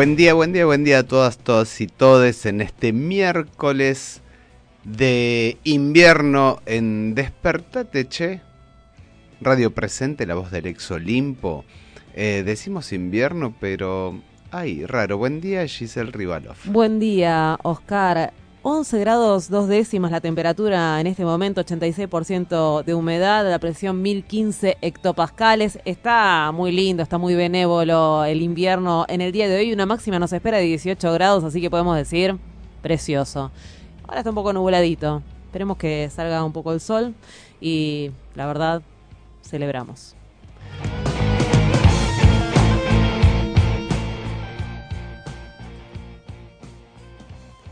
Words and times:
Buen 0.00 0.16
día, 0.16 0.32
buen 0.32 0.54
día, 0.54 0.64
buen 0.64 0.82
día 0.82 1.00
a 1.00 1.02
todas, 1.02 1.36
todas 1.36 1.78
y 1.82 1.86
todes 1.86 2.46
en 2.46 2.62
este 2.62 2.94
miércoles 2.94 4.22
de 4.82 5.58
invierno 5.62 6.62
en 6.64 7.14
Despertate 7.14 8.08
Che, 8.08 8.40
Radio 9.42 9.74
Presente, 9.74 10.24
la 10.24 10.36
voz 10.36 10.50
del 10.50 10.68
ex 10.68 10.90
Olimpo. 10.90 11.66
Eh, 12.14 12.42
decimos 12.46 12.94
invierno, 12.94 13.54
pero... 13.60 14.18
Ay, 14.50 14.86
raro. 14.86 15.18
Buen 15.18 15.42
día, 15.42 15.68
Giselle 15.68 16.10
Rivalov. 16.10 16.56
Buen 16.64 16.98
día, 16.98 17.58
Oscar. 17.62 18.32
11 18.62 18.98
grados 18.98 19.48
dos 19.48 19.68
décimas 19.68 20.10
la 20.10 20.20
temperatura 20.20 21.00
en 21.00 21.06
este 21.06 21.24
momento, 21.24 21.62
86% 21.62 22.84
de 22.84 22.92
humedad, 22.94 23.48
la 23.48 23.58
presión 23.58 24.02
1015 24.02 24.76
hectopascales. 24.82 25.78
Está 25.86 26.52
muy 26.52 26.70
lindo, 26.70 27.02
está 27.02 27.16
muy 27.16 27.34
benévolo 27.34 28.22
el 28.26 28.42
invierno 28.42 29.06
en 29.08 29.22
el 29.22 29.32
día 29.32 29.48
de 29.48 29.56
hoy. 29.56 29.72
Una 29.72 29.86
máxima 29.86 30.18
nos 30.18 30.34
espera 30.34 30.58
de 30.58 30.64
18 30.64 31.10
grados, 31.14 31.42
así 31.42 31.62
que 31.62 31.70
podemos 31.70 31.96
decir 31.96 32.36
precioso. 32.82 33.50
Ahora 34.06 34.18
está 34.20 34.28
un 34.28 34.36
poco 34.36 34.52
nubladito. 34.52 35.22
Esperemos 35.46 35.78
que 35.78 36.10
salga 36.10 36.44
un 36.44 36.52
poco 36.52 36.74
el 36.74 36.80
sol 36.80 37.14
y 37.62 38.10
la 38.34 38.46
verdad, 38.46 38.82
celebramos. 39.42 40.14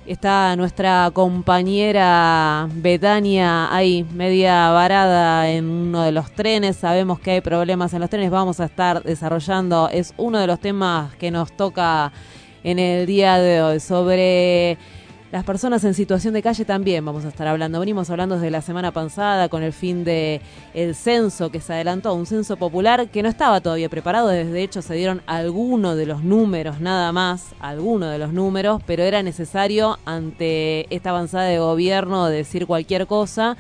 Está 0.09 0.57
nuestra 0.57 1.11
compañera 1.13 2.67
Betania 2.73 3.71
ahí, 3.71 4.07
media 4.15 4.71
varada 4.71 5.51
en 5.51 5.67
uno 5.67 6.01
de 6.01 6.13
los 6.13 6.31
trenes. 6.31 6.77
Sabemos 6.77 7.21
que 7.21 7.33
hay 7.33 7.41
problemas 7.43 7.93
en 7.93 8.01
los 8.01 8.09
trenes. 8.09 8.31
Vamos 8.31 8.59
a 8.59 8.65
estar 8.65 9.03
desarrollando, 9.03 9.91
es 9.93 10.15
uno 10.17 10.39
de 10.39 10.47
los 10.47 10.61
temas 10.61 11.15
que 11.17 11.31
nos 11.31 11.53
toca 11.55 12.11
en 12.65 12.79
el 12.79 13.05
día 13.05 13.37
de 13.37 13.61
hoy, 13.61 13.81
sobre 13.81 14.79
las 15.31 15.45
personas 15.45 15.85
en 15.85 15.93
situación 15.93 16.33
de 16.33 16.43
calle 16.43 16.65
también 16.65 17.05
vamos 17.05 17.27
a 17.27 17.29
estar 17.29 17.47
hablando. 17.47 17.81
Venimos 17.81 18.09
hablando 18.09 18.37
desde 18.37 18.51
la 18.51 18.63
semana 18.63 18.93
pasada 18.93 19.51
con 19.51 19.63
el 19.63 19.75
fin 19.75 20.03
de 20.03 20.41
el 20.73 20.95
censo 20.95 21.51
que 21.51 21.61
se 21.61 21.75
adelantó, 21.75 22.15
un 22.15 22.25
censo 22.25 22.57
popular 22.57 23.09
que 23.09 23.23
no 23.23 23.29
estaba 23.29 23.61
todavía 23.61 23.91
preparado. 23.91 24.29
De 24.29 24.63
hecho, 24.63 24.81
se 24.81 24.95
dieron 24.95 25.21
algunos 25.27 25.97
de 25.97 26.07
los 26.07 26.23
números, 26.23 26.81
nada 26.81 27.13
más, 27.13 27.49
algunos 27.61 28.11
de 28.11 28.19
los 28.19 28.33
números, 28.33 28.81
pero 28.87 29.03
era 29.03 29.23
necesario 29.23 29.99
ante 30.07 30.87
esta 30.95 31.11
avanzada 31.11 31.45
de 31.45 31.59
gobierno 31.59 32.27
decir 32.27 32.67
cualquier 32.67 33.07
cosa 33.07 33.59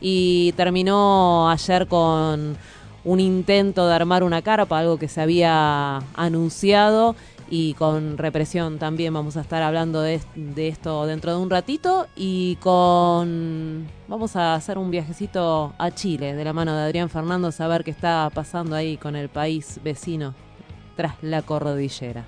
y 0.00 0.52
terminó 0.56 1.50
ayer 1.50 1.86
con 1.86 2.56
un 3.04 3.20
intento 3.20 3.86
de 3.86 3.94
armar 3.94 4.22
una 4.22 4.42
carpa, 4.42 4.78
algo 4.78 4.98
que 4.98 5.08
se 5.08 5.20
había 5.20 5.98
anunciado 6.14 7.14
y 7.50 7.74
con 7.74 8.16
represión 8.16 8.78
también 8.78 9.12
vamos 9.12 9.36
a 9.36 9.40
estar 9.40 9.62
hablando 9.62 10.00
de, 10.00 10.20
esto 10.56 11.04
dentro 11.04 11.32
de 11.32 11.42
un 11.42 11.50
ratito 11.50 12.06
y 12.14 12.56
con 12.56 13.88
vamos 14.06 14.36
a 14.36 14.54
hacer 14.54 14.78
un 14.78 14.92
viajecito 14.92 15.74
a 15.76 15.90
Chile 15.90 16.34
de 16.34 16.44
la 16.44 16.52
mano 16.52 16.74
de 16.74 16.82
Adrián 16.82 17.10
Fernando 17.10 17.48
a 17.48 17.52
saber 17.52 17.82
qué 17.82 17.90
está 17.90 18.30
pasando 18.32 18.76
ahí 18.76 18.96
con 18.96 19.16
el 19.16 19.28
país 19.28 19.80
vecino 19.82 20.34
tras 20.96 21.14
la 21.22 21.42
cordillera. 21.42 22.26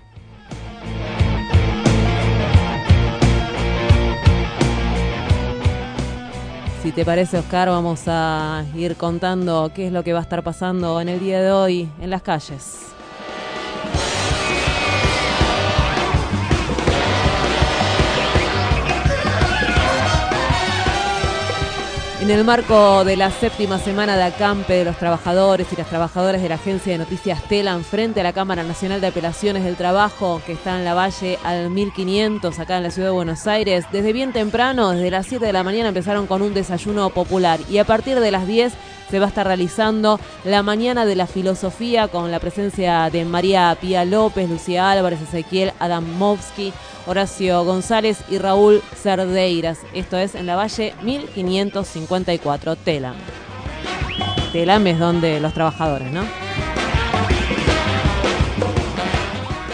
Si 6.82 6.90
te 6.90 7.04
parece, 7.04 7.38
Oscar, 7.38 7.68
vamos 7.68 8.02
a 8.08 8.64
ir 8.74 8.96
contando 8.96 9.70
qué 9.72 9.86
es 9.86 9.92
lo 9.92 10.02
que 10.02 10.12
va 10.12 10.18
a 10.18 10.22
estar 10.22 10.42
pasando 10.42 11.00
en 11.00 11.08
el 11.08 11.20
día 11.20 11.40
de 11.40 11.52
hoy 11.52 11.88
en 12.00 12.10
las 12.10 12.22
calles. 12.22 12.92
El 22.32 22.44
marco 22.44 23.04
de 23.04 23.16
la 23.16 23.30
séptima 23.30 23.78
semana 23.78 24.16
de 24.16 24.22
acampe 24.22 24.72
de 24.72 24.84
los 24.86 24.96
trabajadores 24.96 25.70
y 25.70 25.76
las 25.76 25.88
trabajadoras 25.88 26.40
de 26.40 26.48
la 26.48 26.54
agencia 26.54 26.92
de 26.92 26.98
noticias 26.98 27.42
Telan 27.42 27.84
frente 27.84 28.20
a 28.20 28.22
la 28.22 28.32
Cámara 28.32 28.62
Nacional 28.62 29.02
de 29.02 29.08
Apelaciones 29.08 29.64
del 29.64 29.76
Trabajo 29.76 30.40
que 30.46 30.52
está 30.52 30.78
en 30.78 30.84
la 30.86 30.94
Valle 30.94 31.38
al 31.44 31.68
1500 31.68 32.58
acá 32.58 32.78
en 32.78 32.84
la 32.84 32.90
ciudad 32.90 33.08
de 33.08 33.14
Buenos 33.14 33.46
Aires, 33.46 33.84
desde 33.92 34.14
bien 34.14 34.32
temprano, 34.32 34.92
desde 34.92 35.10
las 35.10 35.26
7 35.26 35.44
de 35.44 35.52
la 35.52 35.62
mañana 35.62 35.88
empezaron 35.88 36.26
con 36.26 36.40
un 36.40 36.54
desayuno 36.54 37.10
popular. 37.10 37.60
Y 37.68 37.76
a 37.76 37.84
partir 37.84 38.18
de 38.18 38.30
las 38.30 38.46
10 38.46 38.72
se 39.10 39.18
va 39.18 39.26
a 39.26 39.28
estar 39.28 39.46
realizando 39.46 40.18
la 40.44 40.62
Mañana 40.62 41.04
de 41.04 41.16
la 41.16 41.26
Filosofía 41.26 42.08
con 42.08 42.30
la 42.30 42.40
presencia 42.40 43.10
de 43.10 43.26
María 43.26 43.76
Pía 43.78 44.06
López, 44.06 44.48
Lucía 44.48 44.90
Álvarez, 44.90 45.20
Ezequiel 45.20 45.74
Adamovsky, 45.80 46.72
Horacio 47.06 47.64
González 47.64 48.18
y 48.28 48.38
Raúl 48.38 48.82
Cerdeiras. 48.94 49.78
Esto 49.92 50.16
es 50.18 50.34
en 50.34 50.46
la 50.46 50.56
Valle 50.56 50.94
1554, 51.02 52.76
Telam. 52.76 53.16
Telam 54.52 54.86
es 54.86 54.98
donde 54.98 55.40
los 55.40 55.54
trabajadores, 55.54 56.12
¿no? 56.12 56.22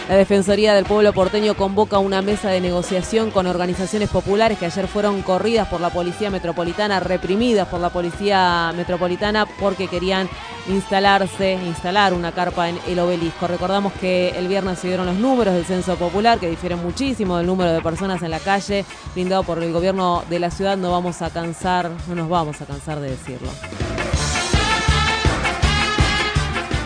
La 0.09 0.17
Defensoría 0.17 0.73
del 0.73 0.87
Pueblo 0.87 1.13
porteño 1.13 1.55
convoca 1.55 1.99
una 1.99 2.23
mesa 2.23 2.49
de 2.49 2.63
negociación 2.63 3.31
con 3.31 3.47
organizaciones 3.47 4.09
populares 4.09 4.59
que 4.59 4.65
ayer 4.65 4.89
fueron 4.89 5.21
corridas 5.21 5.69
por 5.69 5.83
la 5.83 5.91
Policía 5.91 6.31
Metropolitana, 6.31 6.99
reprimidas 6.99 7.69
por 7.69 7.79
la 7.79 7.91
Policía 7.91 8.73
Metropolitana 8.75 9.45
porque 9.61 9.87
querían 9.87 10.27
instalarse, 10.67 11.59
instalar 11.63 12.15
una 12.15 12.33
carpa 12.33 12.71
en 12.71 12.79
el 12.89 12.99
obelisco. 13.01 13.49
Recordamos 13.49 13.93
que 14.01 14.31
el 14.31 14.49
viernes 14.49 14.79
se 14.79 14.87
dieron 14.89 15.05
los 15.05 15.17
números 15.17 15.53
del 15.53 15.67
censo 15.67 15.97
popular 15.97 16.39
que 16.39 16.49
difieren 16.49 16.83
muchísimo 16.83 17.37
del 17.37 17.47
número 17.47 17.71
de 17.71 17.83
personas 17.83 18.23
en 18.23 18.31
la 18.31 18.41
calle 18.41 18.87
brindado 19.13 19.43
por 19.43 19.63
el 19.63 19.71
gobierno 19.75 20.25
de 20.31 20.39
la 20.39 20.51
ciudad. 20.51 20.79
No 20.79 20.91
vamos 20.91 21.21
a 21.21 21.29
cansar, 21.29 21.91
no 22.09 22.15
nos 22.15 22.31
vamos 22.31 22.63
a 22.63 22.65
cansar 22.65 22.99
de 23.01 23.11
decirlo. 23.11 23.51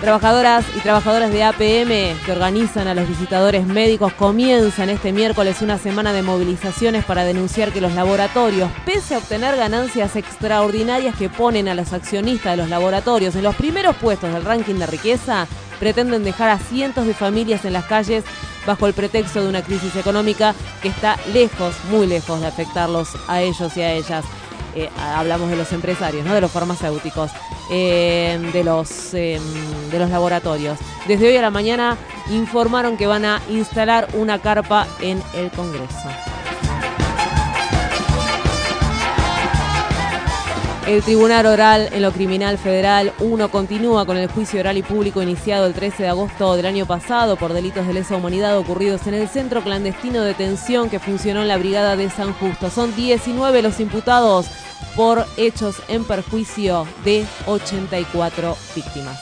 Trabajadoras 0.03 0.65
y 0.77 0.81
trabajadores 0.81 1.31
de 1.31 1.45
APM 1.45 2.21
que 2.27 2.33
organizan 2.33 2.89
a 2.89 2.95
los 2.95 3.07
visitadores 3.07 3.65
médicos 3.69 4.13
comienzan 4.15 4.91
este 4.91 5.13
miércoles 5.13 5.63
una 5.63 5.79
semana 5.79 6.13
de 6.13 6.23
movilizaciones 6.23 7.05
para 7.05 7.23
denunciar 7.23 7.73
que 7.73 7.81
los 7.81 7.95
laboratorios, 7.95 8.69
pese 8.85 9.15
a 9.15 9.19
obtener 9.19 9.57
ganancias 9.57 10.17
extraordinarias 10.17 11.15
que 11.15 11.29
ponen 11.29 11.69
a 11.69 11.77
los 11.77 11.93
accionistas 11.93 12.51
de 12.51 12.57
los 12.57 12.69
laboratorios 12.69 13.37
en 13.37 13.45
los 13.45 13.55
primeros 13.55 13.95
puestos 13.95 14.33
del 14.33 14.45
ranking 14.45 14.75
de 14.75 14.89
riqueza, 14.89 15.47
pretenden 15.79 16.25
dejar 16.25 16.51
a 16.51 16.59
cientos 16.59 17.07
de 17.07 17.15
familias 17.15 17.65
en 17.65 17.75
las 17.75 17.85
calles 17.85 18.25
bajo 18.67 18.89
el 18.89 18.95
pretexto 18.95 19.41
de 19.41 19.51
una 19.51 19.63
crisis 19.63 19.95
económica 19.95 20.53
que 20.83 20.89
está 20.89 21.17
lejos, 21.33 21.77
muy 21.93 22.09
lejos 22.09 22.41
de 22.41 22.49
afectarlos 22.49 23.11
a 23.29 23.41
ellos 23.41 23.77
y 23.77 23.83
a 23.83 23.93
ellas. 23.93 24.25
Eh, 24.75 24.89
hablamos 24.97 25.51
de 25.51 25.57
los 25.57 25.73
empresarios, 25.73 26.25
¿no? 26.25 26.35
de 26.35 26.41
los 26.41 26.51
farmacéuticos, 26.51 27.31
eh, 27.71 28.39
de, 28.53 28.65
los, 28.65 29.13
em, 29.15 29.43
de 29.91 29.99
los 29.99 30.11
laboratorios. 30.11 30.79
Desde 31.07 31.29
hoy 31.29 31.37
a 31.37 31.43
la 31.43 31.51
mañana 31.51 31.97
informaron 32.31 32.97
que 32.97 33.07
van 33.07 33.25
a 33.25 33.43
instalar 33.51 34.09
una 34.15 34.39
carpa 34.39 34.87
en 35.01 35.23
el 35.35 35.51
Congreso. 35.51 36.09
El 40.87 41.01
Tribunal 41.01 41.47
Oral 41.47 41.89
en 41.93 42.03
lo 42.03 42.11
Criminal 42.11 42.59
Federal 42.59 43.13
1 43.21 43.51
continúa 43.51 44.05
con 44.05 44.17
el 44.17 44.29
juicio 44.29 44.59
oral 44.59 44.77
y 44.77 44.83
público 44.83 45.23
iniciado 45.23 45.67
el 45.67 45.75
13 45.75 46.03
de 46.03 46.09
agosto 46.09 46.57
del 46.57 46.67
año 46.67 46.87
pasado 46.87 47.37
por 47.37 47.53
delitos 47.53 47.87
de 47.87 47.95
lesa 47.95 48.17
humanidad 48.17 48.59
ocurridos 48.59 49.07
en 49.07 49.15
el 49.15 49.29
centro 49.29 49.63
clandestino 49.63 50.23
de 50.23 50.29
detención 50.29 50.91
que 50.91 50.99
funcionó 50.99 51.43
en 51.43 51.49
la 51.49 51.57
Brigada 51.57 51.95
de 51.95 52.11
San 52.11 52.33
Justo. 52.33 52.69
Son 52.69 52.95
19 52.97 53.63
los 53.63 53.79
imputados 53.79 54.47
por 54.97 55.25
hechos 55.37 55.77
en 55.87 56.05
perjuicio 56.05 56.85
de 57.05 57.25
84 57.47 58.57
víctimas. 58.75 59.21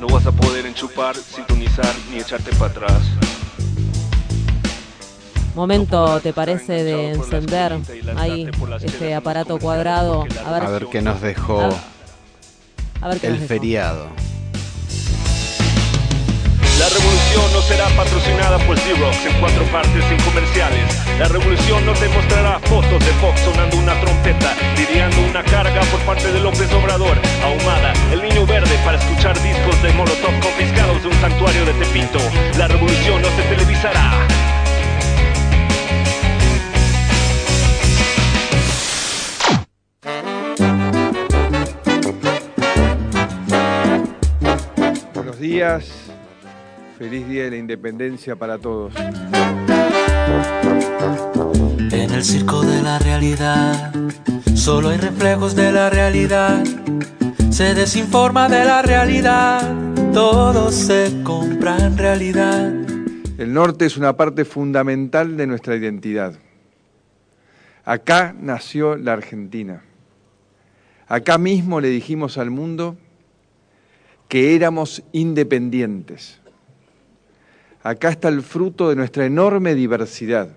No 0.00 0.06
vas 0.06 0.26
a 0.26 0.32
poder 0.32 0.64
enchupar, 0.64 1.14
sintonizar 1.16 1.94
ni 2.10 2.18
echarte 2.18 2.50
para 2.52 2.70
atrás. 2.70 3.02
Momento, 5.54 6.20
¿te 6.20 6.32
parece 6.32 6.84
de 6.84 7.10
encender 7.10 7.78
ahí 8.16 8.48
ese 8.82 9.14
aparato 9.14 9.58
cuadrado? 9.58 10.24
A 10.46 10.70
ver, 10.70 10.86
qué 10.86 11.02
nos 11.02 11.20
dejó 11.20 11.68
el 13.22 13.38
feriado. 13.38 14.08
La 16.78 16.88
revolución 16.90 17.52
no 17.52 17.60
será 17.62 17.88
patrocinada 17.96 18.56
por 18.58 18.78
Xerox 18.78 19.26
en 19.26 19.40
cuatro 19.40 19.64
partes 19.64 20.04
sin 20.08 20.18
comerciales. 20.18 21.18
La 21.18 21.26
revolución 21.26 21.84
no 21.84 21.92
te 21.92 22.08
mostrará 22.08 22.60
fotos 22.60 23.04
de 23.04 23.12
Fox 23.20 23.40
sonando 23.40 23.76
una 23.78 24.00
trompeta, 24.00 24.54
lidiando 24.76 25.20
una 25.28 25.42
carga 25.42 25.80
por 25.90 25.98
parte 26.02 26.30
del 26.30 26.44
López 26.44 26.72
Obrador, 26.72 27.18
ahumada, 27.42 27.92
el 28.12 28.22
niño 28.22 28.46
verde 28.46 28.78
para 28.84 28.96
escuchar 28.96 29.34
discos 29.42 29.82
de 29.82 29.92
Molotov 29.94 30.38
confiscados 30.40 31.02
de 31.02 31.08
un 31.08 31.20
santuario 31.20 31.64
de 31.64 31.72
Tepinto. 31.72 32.20
La 32.56 32.68
revolución 32.68 33.22
no 33.22 33.28
se 33.28 33.42
televisará. 33.42 34.47
Buenos 45.38 45.54
días. 45.54 45.88
Feliz 46.98 47.28
Día 47.28 47.44
de 47.44 47.50
la 47.50 47.56
Independencia 47.58 48.34
para 48.34 48.58
todos. 48.58 48.92
En 51.92 52.10
el 52.10 52.24
circo 52.24 52.62
de 52.62 52.82
la 52.82 52.98
realidad, 52.98 53.92
solo 54.56 54.88
hay 54.88 54.98
reflejos 54.98 55.54
de 55.54 55.70
la 55.70 55.90
realidad. 55.90 56.64
Se 57.50 57.74
desinforma 57.74 58.48
de 58.48 58.64
la 58.64 58.82
realidad, 58.82 59.76
todo 60.12 60.72
se 60.72 61.22
compra 61.22 61.86
en 61.86 61.96
realidad. 61.96 62.72
El 63.38 63.52
norte 63.52 63.86
es 63.86 63.96
una 63.96 64.16
parte 64.16 64.44
fundamental 64.44 65.36
de 65.36 65.46
nuestra 65.46 65.76
identidad. 65.76 66.34
Acá 67.84 68.34
nació 68.40 68.96
la 68.96 69.12
Argentina. 69.12 69.84
Acá 71.06 71.38
mismo 71.38 71.80
le 71.80 71.90
dijimos 71.90 72.38
al 72.38 72.50
mundo 72.50 72.96
que 74.28 74.54
éramos 74.54 75.02
independientes. 75.12 76.38
Acá 77.82 78.10
está 78.10 78.28
el 78.28 78.42
fruto 78.42 78.90
de 78.90 78.96
nuestra 78.96 79.24
enorme 79.24 79.74
diversidad, 79.74 80.48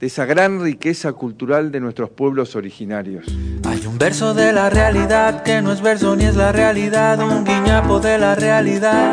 de 0.00 0.06
esa 0.06 0.24
gran 0.24 0.62
riqueza 0.62 1.12
cultural 1.12 1.70
de 1.70 1.80
nuestros 1.80 2.10
pueblos 2.10 2.56
originarios. 2.56 3.26
Hay 3.64 3.86
un 3.86 3.98
verso 3.98 4.32
de 4.32 4.52
la 4.52 4.70
realidad 4.70 5.42
que 5.42 5.60
no 5.60 5.72
es 5.72 5.82
verso 5.82 6.16
ni 6.16 6.24
es 6.24 6.36
la 6.36 6.52
realidad, 6.52 7.20
un 7.20 7.44
guiñapo 7.44 8.00
de 8.00 8.18
la 8.18 8.34
realidad. 8.34 9.12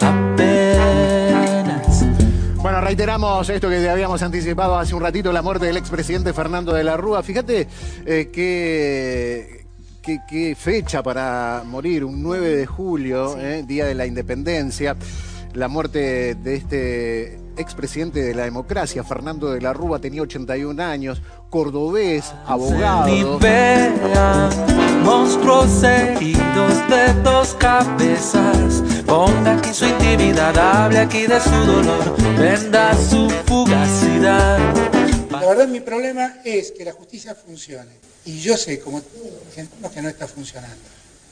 Apenas. 0.00 2.04
Bueno, 2.56 2.80
reiteramos 2.80 3.48
esto 3.48 3.68
que 3.68 3.88
habíamos 3.88 4.22
anticipado 4.22 4.78
hace 4.78 4.94
un 4.94 5.00
ratito, 5.00 5.32
la 5.32 5.42
muerte 5.42 5.66
del 5.66 5.78
expresidente 5.78 6.32
Fernando 6.32 6.72
de 6.72 6.84
la 6.84 6.96
Rúa. 6.96 7.22
Fíjate 7.22 7.66
eh, 8.04 8.30
qué, 8.32 9.59
qué- 10.02 10.20
qué 10.28 10.54
fecha 10.58 11.02
para 11.02 11.62
morir, 11.66 12.04
un 12.04 12.22
9 12.22 12.56
de 12.56 12.66
julio, 12.66 13.36
eh, 13.38 13.64
Día 13.66 13.86
de 13.86 13.94
la 13.94 14.06
Independencia. 14.06 14.96
La 15.54 15.66
muerte 15.68 16.36
de 16.36 16.54
este 16.54 17.38
expresidente 17.56 18.22
de 18.22 18.34
la 18.34 18.44
democracia, 18.44 19.02
Fernando 19.02 19.50
de 19.50 19.60
la 19.60 19.72
Rúa, 19.72 19.98
tenía 19.98 20.22
81 20.22 20.78
años, 20.80 21.20
cordobés, 21.50 22.32
Ni 22.32 22.52
abogado. 22.52 23.38
monstruos 25.04 25.82
heridos 25.82 26.88
de 26.88 27.14
dos 27.22 27.54
cabezas. 27.54 28.82
Ponga 29.06 29.56
aquí 29.58 29.72
su 29.74 29.86
intimidad, 29.86 30.56
hable 30.56 30.98
aquí 31.00 31.26
de 31.26 31.40
su 31.40 31.50
dolor, 31.50 32.16
venda 32.38 32.94
su 32.94 33.28
fugacidad. 33.46 34.58
La 35.32 35.40
verdad 35.40 35.66
mi 35.68 35.80
problema 35.80 36.34
es 36.44 36.70
que 36.70 36.84
la 36.84 36.92
justicia 36.92 37.34
funcione. 37.34 37.90
Y 38.30 38.38
yo 38.38 38.56
sé, 38.56 38.78
como 38.78 39.02
todos 39.02 39.32
los 39.82 39.92
que 39.92 40.02
no 40.02 40.08
está 40.08 40.28
funcionando. 40.28 40.76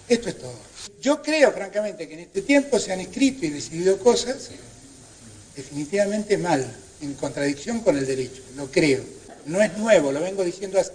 Esto 0.09 0.29
es 0.31 0.39
todo. 0.39 0.59
Yo 1.01 1.23
creo, 1.23 1.53
francamente, 1.53 2.09
que 2.09 2.15
en 2.15 2.21
este 2.21 2.43
tiempo 2.43 2.81
se 2.81 2.93
han 2.93 2.99
escrito 2.99 3.47
y 3.47 3.51
decidido 3.51 3.99
cosas 4.01 4.51
definitivamente 5.55 6.37
mal, 6.39 6.67
en 7.01 7.15
contradicción 7.15 7.81
con 7.81 7.97
el 7.97 8.05
derecho. 8.05 8.43
Lo 8.57 8.69
creo. 8.69 9.01
No 9.47 9.63
es 9.63 9.79
nuevo, 9.79 10.11
lo 10.11 10.21
vengo 10.21 10.43
diciendo 10.43 10.81
hace. 10.81 10.91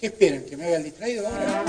¿Qué 0.00 0.06
esperan? 0.06 0.42
¿Que 0.48 0.56
me 0.56 0.64
haga 0.66 0.76
el 0.76 0.84
distraído 0.84 1.26
ahora? 1.26 1.64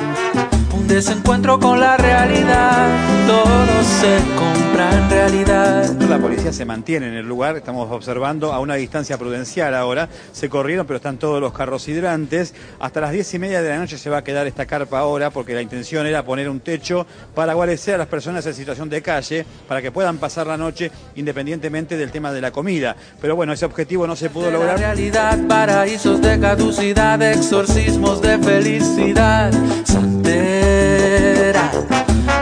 Un 0.71 0.87
desencuentro 0.87 1.59
con 1.59 1.79
la 1.79 1.97
realidad, 1.97 2.87
todo 3.27 3.83
se 3.83 4.19
compra 4.37 4.91
en 4.97 5.09
realidad. 5.09 5.89
La 6.07 6.19
policía 6.19 6.53
se 6.53 6.63
mantiene 6.63 7.07
en 7.07 7.15
el 7.15 7.27
lugar, 7.27 7.57
estamos 7.57 7.91
observando 7.91 8.53
a 8.53 8.59
una 8.59 8.75
distancia 8.75 9.17
prudencial 9.17 9.73
ahora. 9.73 10.09
Se 10.31 10.47
corrieron, 10.47 10.85
pero 10.85 10.97
están 10.97 11.17
todos 11.17 11.41
los 11.41 11.53
carros 11.53 11.87
hidrantes. 11.87 12.53
Hasta 12.79 13.01
las 13.01 13.11
diez 13.11 13.33
y 13.33 13.39
media 13.39 13.63
de 13.63 13.69
la 13.69 13.77
noche 13.79 13.97
se 13.97 14.11
va 14.11 14.17
a 14.19 14.23
quedar 14.23 14.45
esta 14.45 14.67
carpa 14.67 14.99
ahora, 14.99 15.31
porque 15.31 15.53
la 15.55 15.61
intención 15.63 16.05
era 16.05 16.23
poner 16.23 16.49
un 16.49 16.59
techo 16.59 17.07
para 17.33 17.53
guarecer 17.53 17.95
a 17.95 17.97
las 17.97 18.07
personas 18.07 18.45
en 18.45 18.53
situación 18.53 18.89
de 18.89 19.01
calle, 19.01 19.45
para 19.67 19.81
que 19.81 19.91
puedan 19.91 20.19
pasar 20.19 20.45
la 20.45 20.57
noche 20.57 20.91
independientemente 21.15 21.97
del 21.97 22.11
tema 22.11 22.31
de 22.31 22.41
la 22.41 22.51
comida. 22.51 22.95
Pero 23.19 23.35
bueno, 23.35 23.53
ese 23.53 23.65
objetivo 23.65 24.05
no 24.05 24.15
se 24.15 24.29
pudo 24.29 24.45
De 24.45 24.51
la 24.51 24.57
lograr. 24.59 24.79
realidad, 24.79 25.37
paraísos 25.47 26.21
de 26.21 26.39
caducidad, 26.39 27.21
exorcismos 27.23 28.18
de 28.21 28.37
felicidad. 28.39 29.51
Santera, 29.83 31.71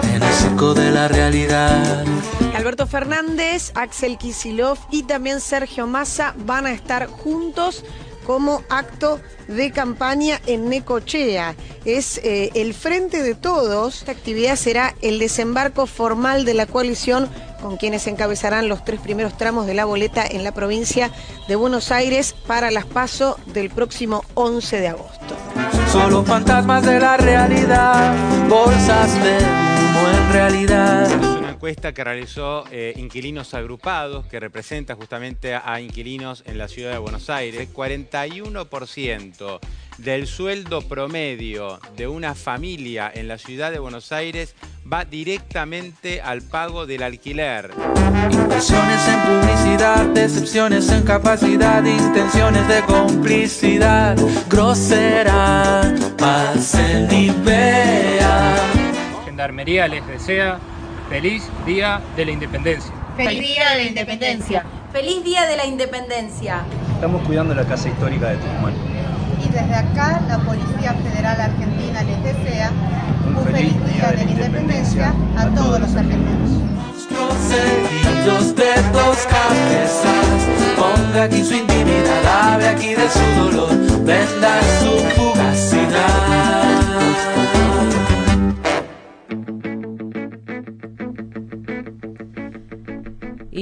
en 0.04 0.24
el 0.24 0.34
circo 0.34 0.74
de 0.74 0.92
la 0.92 1.08
realidad. 1.08 2.06
Alberto 2.56 2.88
Fernández, 2.88 3.72
Axel 3.76 4.18
Kisilov 4.18 4.78
y 4.92 5.04
también 5.04 5.40
Sergio 5.40 5.88
Massa 5.88 6.34
van 6.46 6.66
a 6.66 6.74
estar 6.74 7.08
juntos 7.08 7.84
como 8.26 8.62
acto 8.70 9.22
de 9.48 9.72
campaña 9.72 10.42
en 10.48 10.68
Necochea. 10.70 11.56
Es 11.86 12.18
eh, 12.18 12.52
el 12.56 12.74
frente 12.74 13.24
de 13.24 13.36
todos. 13.36 14.00
Esta 14.00 14.12
actividad 14.12 14.58
será 14.58 14.94
el 15.02 15.18
desembarco 15.18 15.86
formal 15.86 16.44
de 16.44 16.54
la 16.54 16.66
coalición 16.66 17.30
con 17.62 17.78
quienes 17.78 18.08
encabezarán 18.08 18.70
los 18.70 18.84
tres 18.84 19.00
primeros 19.00 19.38
tramos 19.38 19.66
de 19.66 19.74
la 19.74 19.86
boleta 19.86 20.26
en 20.26 20.44
la 20.44 20.54
provincia 20.54 21.12
de 21.48 21.56
Buenos 21.56 21.92
Aires 21.92 22.36
para 22.46 22.72
las 22.72 22.86
PASO 22.86 23.38
del 23.48 23.70
próximo 23.70 24.24
11 24.36 24.80
de 24.80 24.88
agosto. 24.88 25.36
Solo 25.92 26.24
fantasmas 26.24 26.86
de 26.86 27.00
la 27.00 27.18
realidad, 27.18 28.48
bolsas 28.48 29.14
de 29.24 29.38
humo 29.38 30.10
en 30.10 30.34
realidad. 30.34 31.12
Es 31.12 31.38
una 31.38 31.52
encuesta 31.52 31.94
que 31.94 32.04
realizó 32.04 32.66
eh, 32.72 32.94
Inquilinos 32.98 33.54
Agrupados, 33.54 34.26
que 34.28 34.40
representa 34.40 34.96
justamente 34.96 35.56
a, 35.56 35.80
inquilinos 35.82 36.44
en 36.46 36.58
la 36.58 36.68
ciudad 36.68 36.92
de 36.92 36.98
Buenos 36.98 37.30
Aires. 37.30 37.62
El 37.62 37.74
41% 37.74 39.60
del 39.98 40.28
sueldo 40.28 40.82
promedio 40.82 41.80
de 41.96 42.08
una 42.08 42.36
familia 42.36 43.12
en 43.14 43.28
la 43.28 43.38
ciudad 43.38 43.72
de 43.72 43.80
Buenos 43.80 44.12
Aires 44.12 44.56
va 44.92 45.06
directamente 45.06 46.22
al 46.22 46.42
pago 46.42 46.86
del 46.86 47.04
alquiler. 47.04 47.72
Inversiones 48.32 49.08
en 49.08 49.22
publicidad, 49.22 50.06
decepciones 50.08 50.90
en 50.90 51.04
capacidad, 51.04 51.84
intenciones 51.84 52.68
de 52.68 52.82
complicidad. 52.82 54.18
Grosera, 54.50 55.94
pasen 56.18 57.12
y. 57.12 57.32
Gendarmería 59.26 59.88
les 59.88 60.06
desea 60.08 60.60
feliz 61.10 61.44
Día 61.66 62.02
de 62.16 62.26
la 62.26 62.32
Independencia. 62.32 62.94
Feliz 63.16 63.40
Día 63.42 63.70
de 63.72 63.76
la 63.76 63.84
Independencia. 63.84 64.66
Feliz 64.94 65.24
Día 65.24 65.46
de 65.46 65.58
la 65.58 65.66
Independencia. 65.66 66.64
Estamos 66.94 67.26
cuidando 67.26 67.54
la 67.54 67.66
casa 67.66 67.90
histórica 67.90 68.30
de 68.30 68.38
Tucumán. 68.38 68.97
Desde 69.58 69.74
acá, 69.74 70.22
la 70.28 70.38
Policía 70.38 70.94
Federal 70.94 71.42
Argentina 71.42 72.04
les 72.04 72.24
desea 72.24 72.72
un 73.28 73.44
feliz 73.44 73.74
Día 73.92 74.12
de 74.12 74.18
la 74.18 74.32
Independencia 74.32 75.14
a 75.36 75.48
todos 75.48 75.80
los 75.80 75.96
argentinos. 75.96 76.52
Monstruos 76.76 77.38
heridos 77.50 78.56
de 78.56 78.72
dos 78.94 79.18
cabezas. 79.26 80.28
Ponga 80.78 81.24
aquí 81.24 81.44
su 81.44 81.56
intimidad, 81.56 82.54
hable 82.54 82.68
aquí 82.68 82.94
de 82.94 83.10
su 83.10 83.42
dolor, 83.42 83.76
venda 84.06 84.62
su 84.80 84.94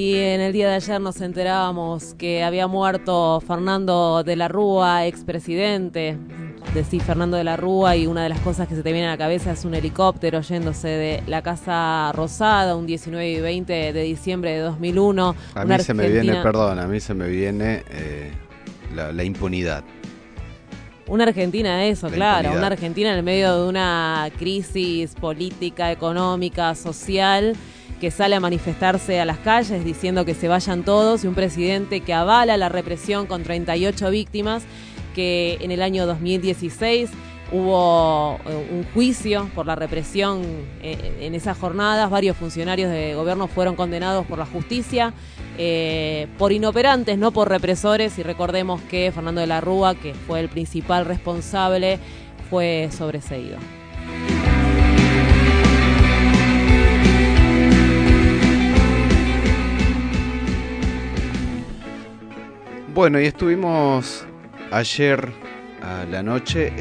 Y 0.06 0.14
en 0.14 0.40
el 0.40 0.52
día 0.52 0.68
de 0.68 0.76
ayer 0.76 1.00
nos 1.00 1.20
enterábamos 1.20 2.14
que 2.14 2.44
había 2.44 2.68
muerto 2.68 3.42
Fernando 3.44 4.22
de 4.22 4.36
la 4.36 4.46
Rúa, 4.46 5.04
expresidente. 5.04 6.16
Decís 6.74 7.02
Fernando 7.02 7.36
de 7.36 7.42
la 7.42 7.56
Rúa 7.56 7.96
y 7.96 8.06
una 8.06 8.22
de 8.22 8.28
las 8.28 8.38
cosas 8.38 8.68
que 8.68 8.76
se 8.76 8.84
te 8.84 8.92
viene 8.92 9.08
a 9.08 9.10
la 9.10 9.18
cabeza 9.18 9.50
es 9.50 9.64
un 9.64 9.74
helicóptero 9.74 10.42
yéndose 10.42 10.86
de 10.86 11.22
la 11.26 11.42
Casa 11.42 12.12
Rosada 12.12 12.76
un 12.76 12.86
19 12.86 13.28
y 13.32 13.40
20 13.40 13.92
de 13.92 14.02
diciembre 14.04 14.52
de 14.52 14.60
2001. 14.60 15.34
A 15.56 15.64
mí 15.64 15.78
se 15.80 15.92
me 15.92 16.08
viene, 16.08 16.40
perdón, 16.40 16.78
a 16.78 16.86
mí 16.86 17.00
se 17.00 17.12
me 17.12 17.26
viene 17.26 17.82
eh, 17.90 18.30
la, 18.94 19.10
la 19.10 19.24
impunidad. 19.24 19.82
Una 21.08 21.24
Argentina 21.24 21.78
de 21.78 21.90
eso, 21.90 22.08
La 22.10 22.14
claro, 22.14 22.38
impunidad. 22.42 22.58
una 22.58 22.66
Argentina 22.68 23.10
en 23.10 23.16
el 23.16 23.24
medio 23.24 23.60
de 23.60 23.68
una 23.68 24.30
crisis 24.38 25.16
política, 25.16 25.90
económica, 25.90 26.76
social, 26.76 27.56
que 28.00 28.10
sale 28.10 28.36
a 28.36 28.40
manifestarse 28.40 29.20
a 29.20 29.24
las 29.24 29.38
calles 29.38 29.84
diciendo 29.84 30.24
que 30.24 30.34
se 30.34 30.48
vayan 30.48 30.84
todos 30.84 31.24
y 31.24 31.26
un 31.26 31.34
presidente 31.34 32.00
que 32.00 32.12
avala 32.12 32.56
la 32.56 32.68
represión 32.68 33.26
con 33.26 33.42
38 33.42 34.10
víctimas, 34.10 34.64
que 35.14 35.58
en 35.60 35.70
el 35.70 35.82
año 35.82 36.06
2016 36.06 37.10
hubo 37.52 38.38
eh, 38.46 38.68
un 38.70 38.84
juicio 38.92 39.48
por 39.54 39.66
la 39.66 39.76
represión 39.76 40.42
eh, 40.82 41.18
en 41.20 41.34
esas 41.34 41.56
jornadas, 41.56 42.10
varios 42.10 42.36
funcionarios 42.36 42.90
de 42.90 43.14
gobierno 43.14 43.46
fueron 43.46 43.76
condenados 43.76 44.26
por 44.26 44.38
la 44.38 44.46
justicia 44.46 45.14
eh, 45.58 46.26
por 46.36 46.52
inoperantes, 46.52 47.16
no 47.16 47.30
por 47.30 47.48
represores, 47.48 48.18
y 48.18 48.22
recordemos 48.22 48.80
que 48.82 49.10
Fernando 49.12 49.40
de 49.40 49.46
la 49.46 49.60
Rúa, 49.60 49.94
que 49.94 50.12
fue 50.12 50.40
el 50.40 50.48
principal 50.50 51.06
responsable, 51.06 51.98
fue 52.50 52.90
sobreseído. 52.92 53.56
Bueno, 62.96 63.20
y 63.20 63.26
estuvimos 63.26 64.24
ayer 64.70 65.30
a 65.82 66.06
la 66.06 66.22
noche, 66.22 66.72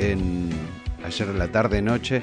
ayer 1.04 1.28
a 1.28 1.34
la 1.34 1.50
tarde 1.50 1.82
noche, 1.82 2.22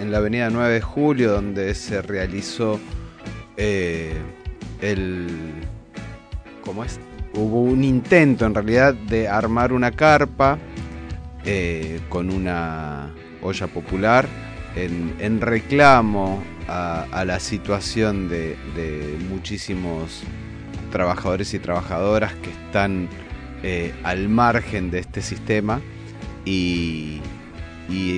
en 0.00 0.10
la 0.10 0.18
avenida 0.18 0.50
9 0.50 0.74
de 0.74 0.80
julio, 0.80 1.30
donde 1.30 1.72
se 1.76 2.02
realizó 2.02 2.80
eh, 3.56 4.12
el, 4.80 5.28
¿cómo 6.64 6.82
es? 6.82 6.98
Hubo 7.32 7.62
un 7.62 7.84
intento 7.84 8.44
en 8.44 8.56
realidad 8.56 8.94
de 8.94 9.28
armar 9.28 9.72
una 9.72 9.92
carpa 9.92 10.58
eh, 11.44 12.00
con 12.08 12.30
una 12.30 13.14
olla 13.40 13.68
popular 13.68 14.26
en, 14.74 15.40
reclamo 15.40 16.42
a, 16.66 17.24
la 17.24 17.38
situación 17.38 18.28
de 18.28 18.56
muchísimos 19.30 20.24
trabajadores 20.90 21.54
y 21.54 21.60
trabajadoras 21.60 22.34
que 22.34 22.50
están 22.50 23.08
eh, 23.64 23.92
al 24.04 24.28
margen 24.28 24.92
de 24.92 25.00
este 25.00 25.20
sistema 25.20 25.80
y, 26.44 27.20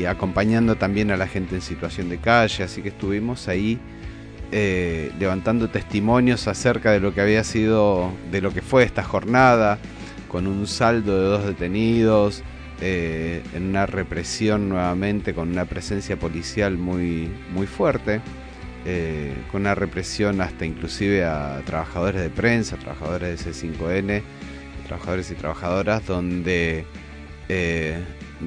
acompañando 0.06 0.76
también 0.76 1.10
a 1.10 1.16
la 1.16 1.28
gente 1.28 1.54
en 1.54 1.60
situación 1.60 2.08
de 2.08 2.18
calle, 2.18 2.64
así 2.64 2.82
que 2.82 2.88
estuvimos 2.88 3.48
ahí 3.48 3.78
eh, 4.50 5.12
levantando 5.18 5.68
testimonios 5.68 6.48
acerca 6.48 6.90
de 6.90 7.00
lo 7.00 7.14
que 7.14 7.20
había 7.20 7.44
sido, 7.44 8.10
de 8.32 8.40
lo 8.40 8.52
que 8.52 8.62
fue 8.62 8.82
esta 8.82 9.04
jornada, 9.04 9.78
con 10.28 10.46
un 10.46 10.66
saldo 10.66 11.16
de 11.16 11.28
dos 11.28 11.46
detenidos, 11.46 12.42
eh, 12.80 13.42
en 13.54 13.68
una 13.68 13.86
represión 13.86 14.68
nuevamente, 14.68 15.34
con 15.34 15.50
una 15.50 15.66
presencia 15.66 16.18
policial 16.18 16.76
muy, 16.76 17.28
muy 17.54 17.66
fuerte, 17.66 18.20
con 19.52 19.60
una 19.60 19.74
represión 19.74 20.40
hasta 20.40 20.64
inclusive 20.64 21.24
a 21.24 21.62
trabajadores 21.64 22.22
de 22.22 22.30
prensa, 22.30 22.76
trabajadores 22.76 23.44
de 23.44 23.52
C5N, 23.52 24.22
trabajadores 24.90 25.30
y 25.30 25.34
trabajadoras, 25.36 26.04
donde 26.04 26.84
eh, 27.48 27.96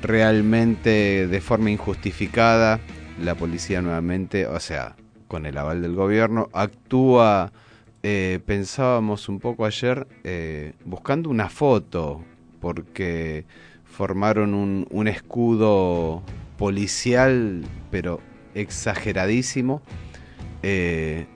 realmente 0.02 1.26
de 1.26 1.40
forma 1.40 1.72
injustificada 1.72 2.82
la 3.24 3.34
policía 3.36 3.82
nuevamente, 3.82 4.46
o 4.46 4.60
sea, 4.60 4.98
con 5.30 5.46
el 5.46 5.58
aval 5.58 5.82
del 5.82 5.96
gobierno, 5.96 6.50
actúa, 6.52 7.54
eh, 8.02 8.42
pensábamos 8.46 9.30
un 9.30 9.40
poco 9.40 9.66
ayer, 9.66 10.06
eh, 10.26 10.74
buscando 10.84 11.30
una 11.30 11.48
foto, 11.48 12.26
porque 12.60 13.46
formaron 13.86 14.54
un, 14.54 15.08
escudo 15.08 16.24
policial, 16.58 17.64
pero 17.90 18.20
exageradísimo, 18.54 19.82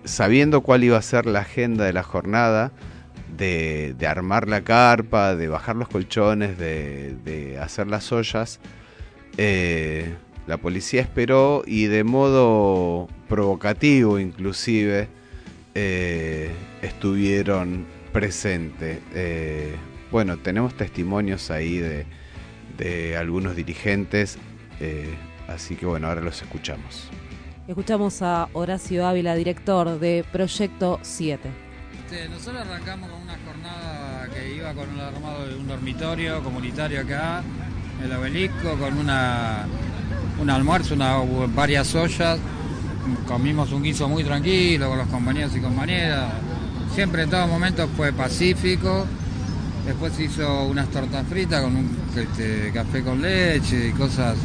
sabiendo 0.04 0.62
cuál 0.62 0.84
iba 0.84 0.98
a 0.98 1.02
ser 1.02 1.28
la 1.28 1.40
agenda 1.40 1.86
de 1.86 1.94
la 1.94 2.04
jornada, 2.04 2.74
de, 3.38 4.08
armar 4.08 4.48
la 4.48 4.62
carpa, 4.62 5.36
de 5.36 5.48
bajar 5.48 5.76
los 5.76 5.88
colchones, 5.88 6.58
de, 6.58 7.58
hacer 7.62 7.88
las 7.88 8.12
ollas. 8.12 8.60
Eh, 9.38 10.16
la 10.48 10.58
policía 10.58 11.02
esperó 11.02 11.64
y 11.66 11.86
de 11.86 12.04
modo 12.04 13.08
provocativo 13.28 14.18
inclusive 14.18 15.08
eh, 15.76 16.52
estuvieron 16.82 17.86
presentes. 18.14 19.00
Eh, 19.14 19.76
bueno, 20.10 20.38
tenemos 20.38 20.76
testimonios 20.76 21.52
ahí 21.52 21.78
de, 21.78 22.06
de 22.78 23.18
algunos 23.18 23.56
dirigentes, 23.56 24.38
así 25.48 25.76
que 25.76 25.86
bueno, 25.86 26.08
ahora 26.08 26.22
los 26.22 26.42
escuchamos. 26.42 27.10
Escuchamos 27.68 28.22
a 28.22 28.48
Horacio 28.54 29.06
Ávila, 29.06 29.36
director 29.36 30.00
de 30.00 30.24
Proyecto 30.32 31.00
7. 31.02 31.67
Este, 32.10 32.30
nosotros 32.30 32.62
arrancamos 32.62 33.10
con 33.10 33.22
una 33.22 33.38
jornada 33.46 34.30
que 34.34 34.56
iba 34.56 34.74
con 34.74 34.90
el 34.94 35.02
armado 35.02 35.46
de 35.46 35.56
un 35.56 35.68
dormitorio 35.68 36.42
comunitario 36.42 37.02
acá, 37.02 37.44
el 38.02 38.10
obelisco, 38.14 38.78
con 38.78 38.98
una, 38.98 39.66
un 40.40 40.50
almuerzo, 40.50 40.94
una, 40.94 41.18
varias 41.54 41.94
ollas. 41.96 42.40
Comimos 43.28 43.74
un 43.74 43.84
guiso 43.84 44.08
muy 44.08 44.24
tranquilo 44.24 44.88
con 44.88 45.00
los 45.00 45.08
compañeros 45.08 45.54
y 45.58 45.60
compañeras. 45.60 46.32
Siempre 46.96 47.24
en 47.24 47.30
todo 47.30 47.46
momento 47.46 47.90
fue 47.98 48.14
pacífico. 48.14 49.06
Después 49.86 50.18
hizo 50.18 50.64
unas 50.64 50.88
tortas 50.88 51.28
fritas 51.28 51.62
con 51.62 51.76
un 51.76 51.98
este, 52.16 52.72
café 52.74 53.04
con 53.04 53.22
leche 53.22 53.90
y 53.90 53.92
cosas. 53.92 54.38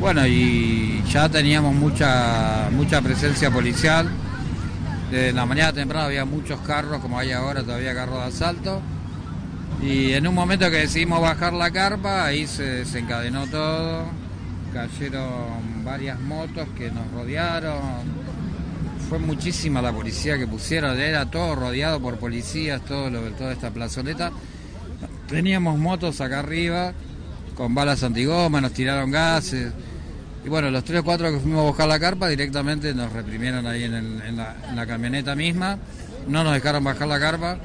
Bueno, 0.00 0.26
y 0.26 1.02
ya 1.10 1.28
teníamos 1.28 1.74
mucha, 1.74 2.70
mucha 2.72 3.02
presencia 3.02 3.50
policial. 3.50 4.08
De 5.10 5.32
la 5.32 5.44
mañana 5.44 5.72
temprano 5.72 6.06
había 6.06 6.24
muchos 6.24 6.60
carros, 6.60 7.00
como 7.00 7.18
hay 7.18 7.32
ahora 7.32 7.62
todavía 7.62 7.94
carros 7.94 8.18
de 8.18 8.24
asalto. 8.24 8.80
Y 9.82 10.12
en 10.12 10.28
un 10.28 10.34
momento 10.34 10.70
que 10.70 10.76
decidimos 10.76 11.20
bajar 11.20 11.52
la 11.52 11.70
carpa, 11.70 12.24
ahí 12.24 12.46
se 12.46 12.62
desencadenó 12.62 13.46
todo. 13.48 14.04
Cayeron 14.72 15.84
varias 15.84 16.20
motos 16.20 16.68
que 16.78 16.90
nos 16.92 17.10
rodearon. 17.10 17.80
Fue 19.08 19.18
muchísima 19.18 19.82
la 19.82 19.92
policía 19.92 20.38
que 20.38 20.46
pusieron, 20.46 20.96
era 21.00 21.28
todo 21.28 21.56
rodeado 21.56 22.00
por 22.00 22.18
policías, 22.18 22.80
todo 22.84 23.10
lo, 23.10 23.20
toda 23.32 23.52
esta 23.52 23.70
plazoleta. 23.70 24.30
Teníamos 25.26 25.76
motos 25.76 26.20
acá 26.20 26.38
arriba 26.38 26.92
con 27.56 27.74
balas 27.74 28.02
antigoma, 28.04 28.60
nos 28.60 28.72
tiraron 28.72 29.10
gases. 29.10 29.72
Y 30.44 30.48
bueno, 30.48 30.70
los 30.70 30.84
tres 30.84 31.00
o 31.00 31.04
cuatro 31.04 31.30
que 31.30 31.38
fuimos 31.38 31.60
a 31.60 31.64
buscar 31.64 31.88
la 31.88 32.00
carpa 32.00 32.28
directamente 32.28 32.94
nos 32.94 33.12
reprimieron 33.12 33.66
ahí 33.66 33.84
en, 33.84 34.36
la, 34.36 34.86
camioneta 34.86 35.34
misma, 35.34 35.78
no 36.28 36.42
nos 36.44 36.54
dejaron 36.54 36.82
bajar 36.82 37.08
la 37.08 37.20
carpa 37.20 37.58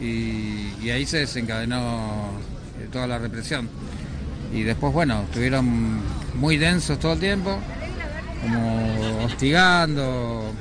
y, 0.00 0.88
ahí 0.88 1.04
se 1.04 1.18
desencadenó 1.18 2.30
eh, 2.80 2.88
toda 2.90 3.06
la 3.06 3.18
represión. 3.18 3.68
Y 4.54 4.62
después, 4.62 4.94
bueno, 4.94 5.22
estuvieron 5.24 6.00
muy 6.36 6.56
densos 6.56 6.98
todo 6.98 7.14
el 7.14 7.20
tiempo, 7.20 7.58
como 8.40 9.24
hostigando 9.24 10.54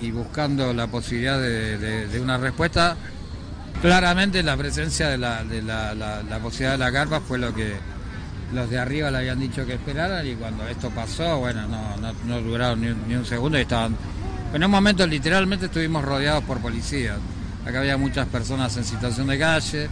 y, 0.00 0.10
buscando 0.12 0.72
la 0.72 0.86
posibilidad 0.86 1.38
de, 1.38 2.20
una 2.22 2.38
respuesta. 2.38 2.96
Claramente 3.82 4.42
la 4.42 4.56
presencia 4.56 5.08
de 5.08 5.18
la 5.18 5.42
posibilidad 6.42 6.72
de 6.72 6.78
la 6.78 6.92
carpa 6.92 7.20
fue 7.20 7.38
lo 7.38 7.52
que 7.52 7.74
los 8.52 8.68
de 8.70 8.78
arriba 8.78 9.10
le 9.10 9.18
habían 9.18 9.40
dicho 9.40 9.64
que 9.66 9.74
esperaran 9.74 10.26
y 10.26 10.34
cuando 10.34 10.66
esto 10.68 10.90
pasó, 10.90 11.38
bueno, 11.38 11.66
no, 11.68 11.96
no, 12.26 12.40
duraron 12.40 12.80
ni, 13.08 13.14
un- 13.14 13.24
segundo 13.24 13.58
y 13.58 13.62
estaban... 13.62 13.96
En 14.52 14.62
un 14.62 14.70
momento 14.70 15.06
literalmente 15.06 15.66
estuvimos 15.66 16.04
rodeados 16.04 16.44
por 16.44 16.58
policías. 16.58 17.16
Acá 17.66 17.80
había 17.80 17.96
muchas 17.96 18.26
personas 18.26 18.76
en 18.76 18.84
situación 18.84 19.26
de 19.28 19.38
calle, 19.38 19.88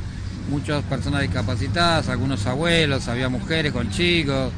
muchas 0.50 0.82
personas 0.84 1.22
discapacitadas, 1.22 2.08
algunos 2.08 2.46
abuelos, 2.46 3.08
había 3.08 3.28
mujeres 3.28 3.72
con 3.72 3.90
chicos. 3.90 4.52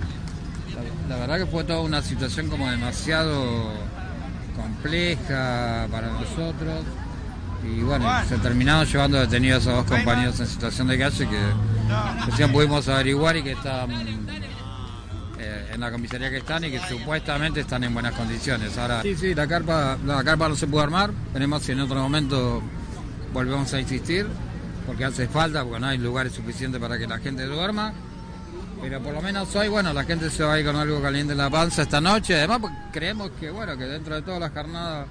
La 1.08 1.16
verdad 1.18 1.38
que 1.38 1.46
fue 1.46 1.62
toda 1.64 1.80
una 1.80 2.02
situación 2.02 2.48
como 2.48 2.68
demasiado 2.70 3.72
compleja 4.56 5.86
para 5.90 6.08
nosotros. 6.08 6.84
Y 7.64 7.80
bueno, 7.82 8.08
se 8.28 8.38
terminaron 8.38 8.86
llevando 8.86 9.20
detenidos 9.20 9.66
a 9.66 9.70
esos 9.70 9.86
dos 9.86 9.98
compañeros 9.98 10.40
en 10.40 10.46
situación 10.46 10.88
de 10.88 10.98
calle 10.98 11.28
que 11.28 11.40
recién 12.26 12.52
pudimos 12.52 12.88
averiguar 12.88 13.36
y 13.36 13.42
que 13.42 13.52
están 13.52 13.90
eh, 15.38 15.70
en 15.72 15.80
la 15.80 15.90
comisaría 15.90 16.30
que 16.30 16.38
están 16.38 16.64
y 16.64 16.70
que 16.70 16.80
supuestamente 16.80 17.60
están 17.60 17.84
en 17.84 17.94
buenas 17.94 18.14
condiciones. 18.14 18.76
Ahora, 18.78 19.02
sí, 19.02 19.14
sí, 19.16 19.34
la 19.34 19.46
carpa, 19.46 19.96
la 20.04 20.24
carpa 20.24 20.48
no 20.48 20.56
se 20.56 20.66
pudo 20.66 20.82
armar. 20.82 21.12
Veremos 21.32 21.62
si 21.62 21.72
en 21.72 21.80
otro 21.80 21.96
momento 21.96 22.62
volvemos 23.32 23.72
a 23.72 23.80
insistir, 23.80 24.26
porque 24.86 25.04
hace 25.04 25.28
falta, 25.28 25.62
porque 25.62 25.80
no 25.80 25.86
hay 25.86 25.98
lugares 25.98 26.32
suficientes 26.32 26.80
para 26.80 26.98
que 26.98 27.06
la 27.06 27.18
gente 27.18 27.44
duerma. 27.44 27.92
Pero 28.80 29.00
por 29.00 29.14
lo 29.14 29.22
menos 29.22 29.54
hoy, 29.54 29.68
bueno, 29.68 29.92
la 29.92 30.02
gente 30.02 30.28
se 30.28 30.42
va 30.42 30.54
a 30.54 30.60
ir 30.60 30.66
con 30.66 30.74
algo 30.74 31.00
caliente 31.00 31.32
en 31.32 31.38
la 31.38 31.48
panza 31.48 31.82
esta 31.82 32.00
noche. 32.00 32.34
Además, 32.34 32.58
pues, 32.62 32.72
creemos 32.92 33.30
que, 33.38 33.50
bueno, 33.50 33.78
que 33.78 33.84
dentro 33.84 34.16
de 34.16 34.22
todas 34.22 34.40
las 34.40 34.50
jornadas 34.50 35.06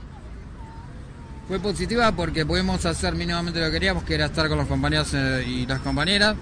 fue 1.47 1.59
positiva 1.59 2.11
porque 2.13 2.45
pudimos 2.45 2.85
hacer 2.85 3.15
mínimamente 3.15 3.59
lo 3.59 3.67
que 3.67 3.71
queríamos, 3.73 4.03
que 4.03 4.15
era 4.15 4.25
estar 4.25 4.47
con 4.47 4.57
los 4.57 4.67
compañeros 4.67 5.13
eh, 5.13 5.43
y 5.47 5.65
las 5.65 5.79
compañeras. 5.79 6.35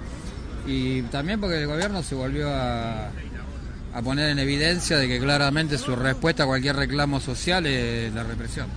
Y 0.65 1.01
también 1.03 1.39
porque 1.39 1.61
el 1.61 1.67
gobierno 1.67 2.03
se 2.03 2.15
volvió 2.15 2.49
a, 2.49 3.09
a 3.93 4.01
poner 4.03 4.29
en 4.29 4.39
evidencia 4.39 4.97
de 4.97 5.07
que 5.07 5.19
claramente 5.19 5.77
su 5.77 5.95
respuesta 5.95 6.43
a 6.43 6.45
cualquier 6.45 6.75
reclamo 6.75 7.19
social 7.19 7.65
es 7.65 8.13
la 8.13 8.23
represión. 8.23 8.67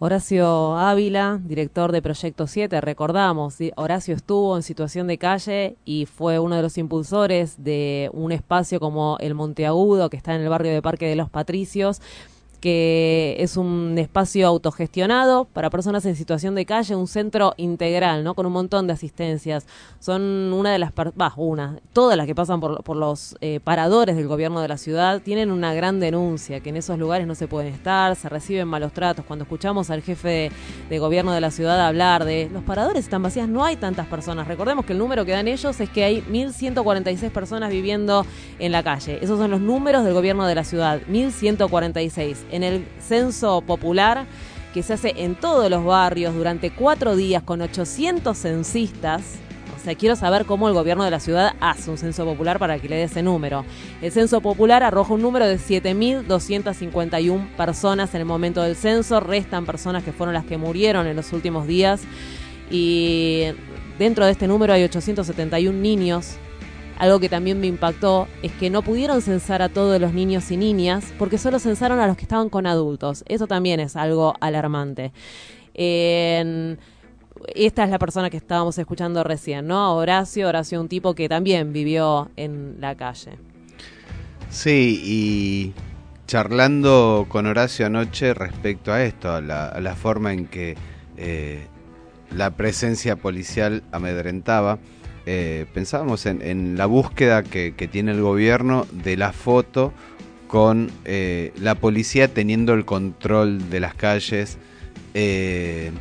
Horacio 0.00 0.76
Ávila, 0.76 1.40
director 1.42 1.90
de 1.90 2.02
Proyecto 2.02 2.46
7, 2.46 2.80
recordamos, 2.80 3.56
Horacio 3.76 4.14
estuvo 4.14 4.54
en 4.56 4.62
situación 4.62 5.06
de 5.06 5.18
calle 5.18 5.76
y 5.84 6.06
fue 6.06 6.38
uno 6.38 6.56
de 6.56 6.62
los 6.62 6.76
impulsores 6.76 7.62
de 7.62 8.10
un 8.12 8.30
espacio 8.32 8.80
como 8.80 9.16
el 9.20 9.34
Monteagudo, 9.34 10.10
que 10.10 10.16
está 10.16 10.34
en 10.34 10.42
el 10.42 10.48
barrio 10.48 10.72
de 10.72 10.82
Parque 10.82 11.06
de 11.06 11.16
los 11.16 11.30
Patricios, 11.30 12.02
que 12.64 13.36
es 13.40 13.58
un 13.58 13.94
espacio 13.98 14.46
autogestionado 14.46 15.44
para 15.44 15.68
personas 15.68 16.06
en 16.06 16.16
situación 16.16 16.54
de 16.54 16.64
calle, 16.64 16.96
un 16.96 17.06
centro 17.06 17.52
integral, 17.58 18.24
¿no? 18.24 18.32
Con 18.32 18.46
un 18.46 18.54
montón 18.54 18.86
de 18.86 18.94
asistencias. 18.94 19.66
Son 20.00 20.22
una 20.22 20.72
de 20.72 20.78
las, 20.78 20.92
bah, 21.14 21.34
una, 21.36 21.78
todas 21.92 22.16
las 22.16 22.26
que 22.26 22.34
pasan 22.34 22.60
por, 22.60 22.82
por 22.82 22.96
los 22.96 23.36
eh, 23.42 23.60
paradores 23.62 24.16
del 24.16 24.28
gobierno 24.28 24.62
de 24.62 24.68
la 24.68 24.78
ciudad 24.78 25.20
tienen 25.20 25.50
una 25.50 25.74
gran 25.74 26.00
denuncia, 26.00 26.60
que 26.60 26.70
en 26.70 26.78
esos 26.78 26.98
lugares 26.98 27.26
no 27.26 27.34
se 27.34 27.48
pueden 27.48 27.74
estar, 27.74 28.16
se 28.16 28.30
reciben 28.30 28.66
malos 28.66 28.94
tratos. 28.94 29.26
Cuando 29.26 29.42
escuchamos 29.42 29.90
al 29.90 30.00
jefe 30.00 30.28
de, 30.28 30.52
de 30.88 30.98
gobierno 30.98 31.32
de 31.32 31.42
la 31.42 31.50
ciudad 31.50 31.86
hablar 31.86 32.24
de 32.24 32.48
los 32.50 32.62
paradores 32.62 33.04
están 33.04 33.22
vacías, 33.22 33.46
no 33.46 33.62
hay 33.62 33.76
tantas 33.76 34.06
personas. 34.06 34.48
Recordemos 34.48 34.86
que 34.86 34.94
el 34.94 34.98
número 34.98 35.26
que 35.26 35.32
dan 35.32 35.48
ellos 35.48 35.78
es 35.78 35.90
que 35.90 36.02
hay 36.02 36.22
1.146 36.22 37.28
personas 37.30 37.68
viviendo 37.68 38.24
en 38.58 38.72
la 38.72 38.82
calle. 38.82 39.18
Esos 39.20 39.38
son 39.38 39.50
los 39.50 39.60
números 39.60 40.02
del 40.02 40.14
gobierno 40.14 40.46
de 40.46 40.54
la 40.54 40.64
ciudad, 40.64 41.02
1.146. 41.10 42.53
en 42.54 42.62
el 42.62 42.86
censo 43.00 43.60
popular 43.62 44.26
que 44.72 44.82
se 44.82 44.94
hace 44.94 45.14
en 45.18 45.34
todos 45.34 45.70
los 45.70 45.84
barrios 45.84 46.34
durante 46.34 46.70
cuatro 46.70 47.14
días 47.14 47.42
con 47.42 47.60
800 47.60 48.36
censistas. 48.36 49.36
O 49.76 49.78
sea, 49.84 49.94
quiero 49.94 50.16
saber 50.16 50.46
cómo 50.46 50.66
el 50.68 50.74
gobierno 50.74 51.04
de 51.04 51.10
la 51.10 51.20
ciudad 51.20 51.54
hace 51.60 51.90
un 51.90 51.98
censo 51.98 52.24
popular 52.24 52.58
para 52.58 52.78
que 52.78 52.88
le 52.88 52.96
dé 52.96 53.02
ese 53.04 53.22
número. 53.22 53.64
El 54.00 54.10
censo 54.10 54.40
popular 54.40 54.82
arroja 54.82 55.14
un 55.14 55.22
número 55.22 55.46
de 55.46 55.58
7.251 55.58 57.54
personas 57.56 58.14
en 58.14 58.22
el 58.22 58.26
momento 58.26 58.62
del 58.62 58.76
censo. 58.76 59.20
Restan 59.20 59.66
personas 59.66 60.02
que 60.02 60.12
fueron 60.12 60.32
las 60.32 60.44
que 60.44 60.56
murieron 60.56 61.06
en 61.06 61.14
los 61.14 61.32
últimos 61.32 61.66
días. 61.66 62.02
Y 62.70 63.44
dentro 63.98 64.24
de 64.24 64.32
este 64.32 64.48
número 64.48 64.72
hay 64.72 64.84
871 64.84 65.78
niños 65.78 66.38
algo 66.98 67.20
que 67.20 67.28
también 67.28 67.60
me 67.60 67.66
impactó 67.66 68.28
es 68.42 68.52
que 68.52 68.70
no 68.70 68.82
pudieron 68.82 69.20
censar 69.20 69.62
a 69.62 69.68
todos 69.68 70.00
los 70.00 70.12
niños 70.12 70.50
y 70.50 70.56
niñas 70.56 71.12
porque 71.18 71.38
solo 71.38 71.58
censaron 71.58 71.98
a 71.98 72.06
los 72.06 72.16
que 72.16 72.22
estaban 72.22 72.48
con 72.48 72.66
adultos. 72.66 73.24
Eso 73.26 73.46
también 73.46 73.80
es 73.80 73.96
algo 73.96 74.34
alarmante. 74.40 75.12
esta 75.74 77.84
es 77.84 77.90
la 77.90 77.98
persona 77.98 78.30
que 78.30 78.36
estábamos 78.36 78.78
escuchando 78.78 79.24
recién, 79.24 79.66
¿no? 79.66 79.96
Horacio, 79.96 80.48
Horacio, 80.48 80.80
un 80.80 80.88
tipo 80.88 81.14
que 81.14 81.28
también 81.28 81.72
vivió 81.72 82.30
en 82.36 82.76
la 82.80 82.94
calle. 82.94 83.32
Sí, 84.50 85.00
y 85.04 85.72
charlando 86.26 87.26
con 87.28 87.46
Horacio 87.46 87.86
anoche 87.86 88.34
respecto 88.34 88.92
a 88.92 89.02
esto, 89.02 89.32
a 89.32 89.40
la, 89.40 89.96
forma 89.96 90.32
en 90.32 90.46
que 90.46 90.76
eh, 91.16 91.66
la 92.30 92.50
presencia 92.50 93.16
policial 93.16 93.82
amedrentaba, 93.90 94.78
eh, 95.26 95.64
pensábamos 95.72 96.26
en, 96.26 96.76
la 96.76 96.84
búsqueda 96.84 97.42
que, 97.42 97.72
tiene 97.90 98.12
el 98.12 98.20
gobierno 98.20 98.86
de 98.92 99.16
la 99.16 99.32
foto 99.32 99.92
con 100.48 100.90
eh, 101.06 101.52
la 101.58 101.76
policía 101.76 102.28
teniendo 102.28 102.74
el 102.74 102.84
control 102.84 103.70
de 103.70 103.80
las 103.80 103.94
calles. 103.94 104.58
Eh, 105.14 105.92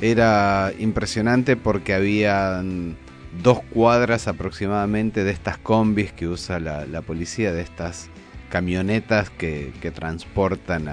era 0.00 0.72
impresionante 0.78 1.56
porque 1.56 1.94
había 1.94 2.62
dos 3.42 3.60
cuadras 3.70 4.26
aproximadamente 4.26 5.22
de 5.22 5.30
estas 5.30 5.58
combis 5.58 6.12
que 6.12 6.28
usa 6.28 6.58
la, 6.58 7.02
policía, 7.02 7.52
de 7.52 7.62
estas 7.62 8.08
camionetas 8.48 9.30
que, 9.30 9.72
transportan 9.94 10.88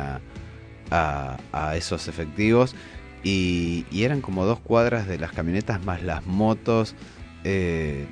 a, 0.92 1.76
esos 1.76 2.08
efectivos. 2.08 2.76
Y, 3.24 3.86
y, 3.90 4.04
eran 4.04 4.22
como 4.22 4.46
dos 4.46 4.60
cuadras 4.60 5.08
de 5.08 5.18
las 5.18 5.32
camionetas 5.32 5.84
más 5.84 6.04
las 6.04 6.28
motos 6.28 6.96
eh, 7.46 8.06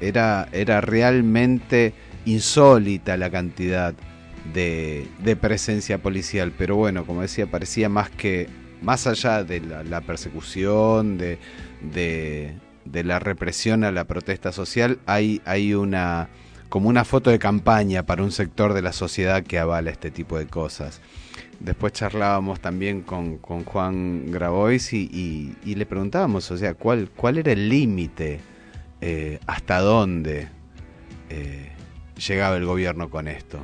era, 0.00 0.48
era 0.52 0.80
realmente 0.80 1.92
insólita 2.24 3.16
la 3.16 3.28
cantidad 3.30 3.92
de, 4.54 5.36
presencia 5.40 5.98
policial. 5.98 6.52
Pero 6.56 6.76
bueno, 6.76 7.04
como 7.04 7.22
decía, 7.22 7.46
parecía 7.46 7.88
más 7.88 8.08
que, 8.08 8.48
más 8.80 9.06
allá 9.06 9.42
de 9.42 9.60
la, 9.60 10.00
persecución, 10.00 11.18
de, 11.18 11.38
de, 11.82 13.04
la 13.04 13.18
represión 13.18 13.82
a 13.82 13.90
la 13.90 14.04
protesta 14.04 14.52
social, 14.52 14.98
hay, 15.06 15.42
hay 15.44 15.74
una 15.74 16.28
como 16.68 16.90
una 16.90 17.06
foto 17.06 17.30
de 17.30 17.38
campaña 17.38 18.04
para 18.04 18.22
un 18.22 18.30
sector 18.30 18.74
de 18.74 18.82
la 18.82 18.92
sociedad 18.92 19.42
que 19.42 19.58
avala 19.58 19.90
este 19.90 20.10
tipo 20.10 20.38
de 20.38 20.46
cosas. 20.46 21.00
Después 21.60 21.94
charlábamos 21.94 22.60
también 22.60 23.00
con, 23.00 23.38
Juan 23.38 24.30
Grabois 24.30 24.92
y, 24.92 25.56
y, 25.64 25.74
le 25.74 25.86
preguntábamos, 25.86 26.50
o 26.50 26.58
sea, 26.58 26.74
¿cuál, 26.74 27.10
cuál 27.16 27.38
era 27.38 27.52
el 27.52 27.70
límite 27.70 28.40
eh, 29.00 29.38
hasta 29.46 29.80
dónde 29.80 30.48
eh, 31.30 31.72
llegaba 32.26 32.56
el 32.56 32.64
gobierno 32.64 33.10
con 33.10 33.28
esto. 33.28 33.60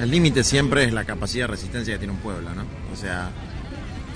El 0.00 0.10
límite 0.10 0.42
siempre 0.42 0.84
es 0.84 0.92
la 0.92 1.04
capacidad 1.04 1.44
de 1.44 1.52
resistencia 1.52 1.94
que 1.94 1.98
tiene 1.98 2.12
un 2.12 2.18
pueblo, 2.18 2.52
¿no? 2.54 2.64
O 2.92 2.96
sea, 2.96 3.30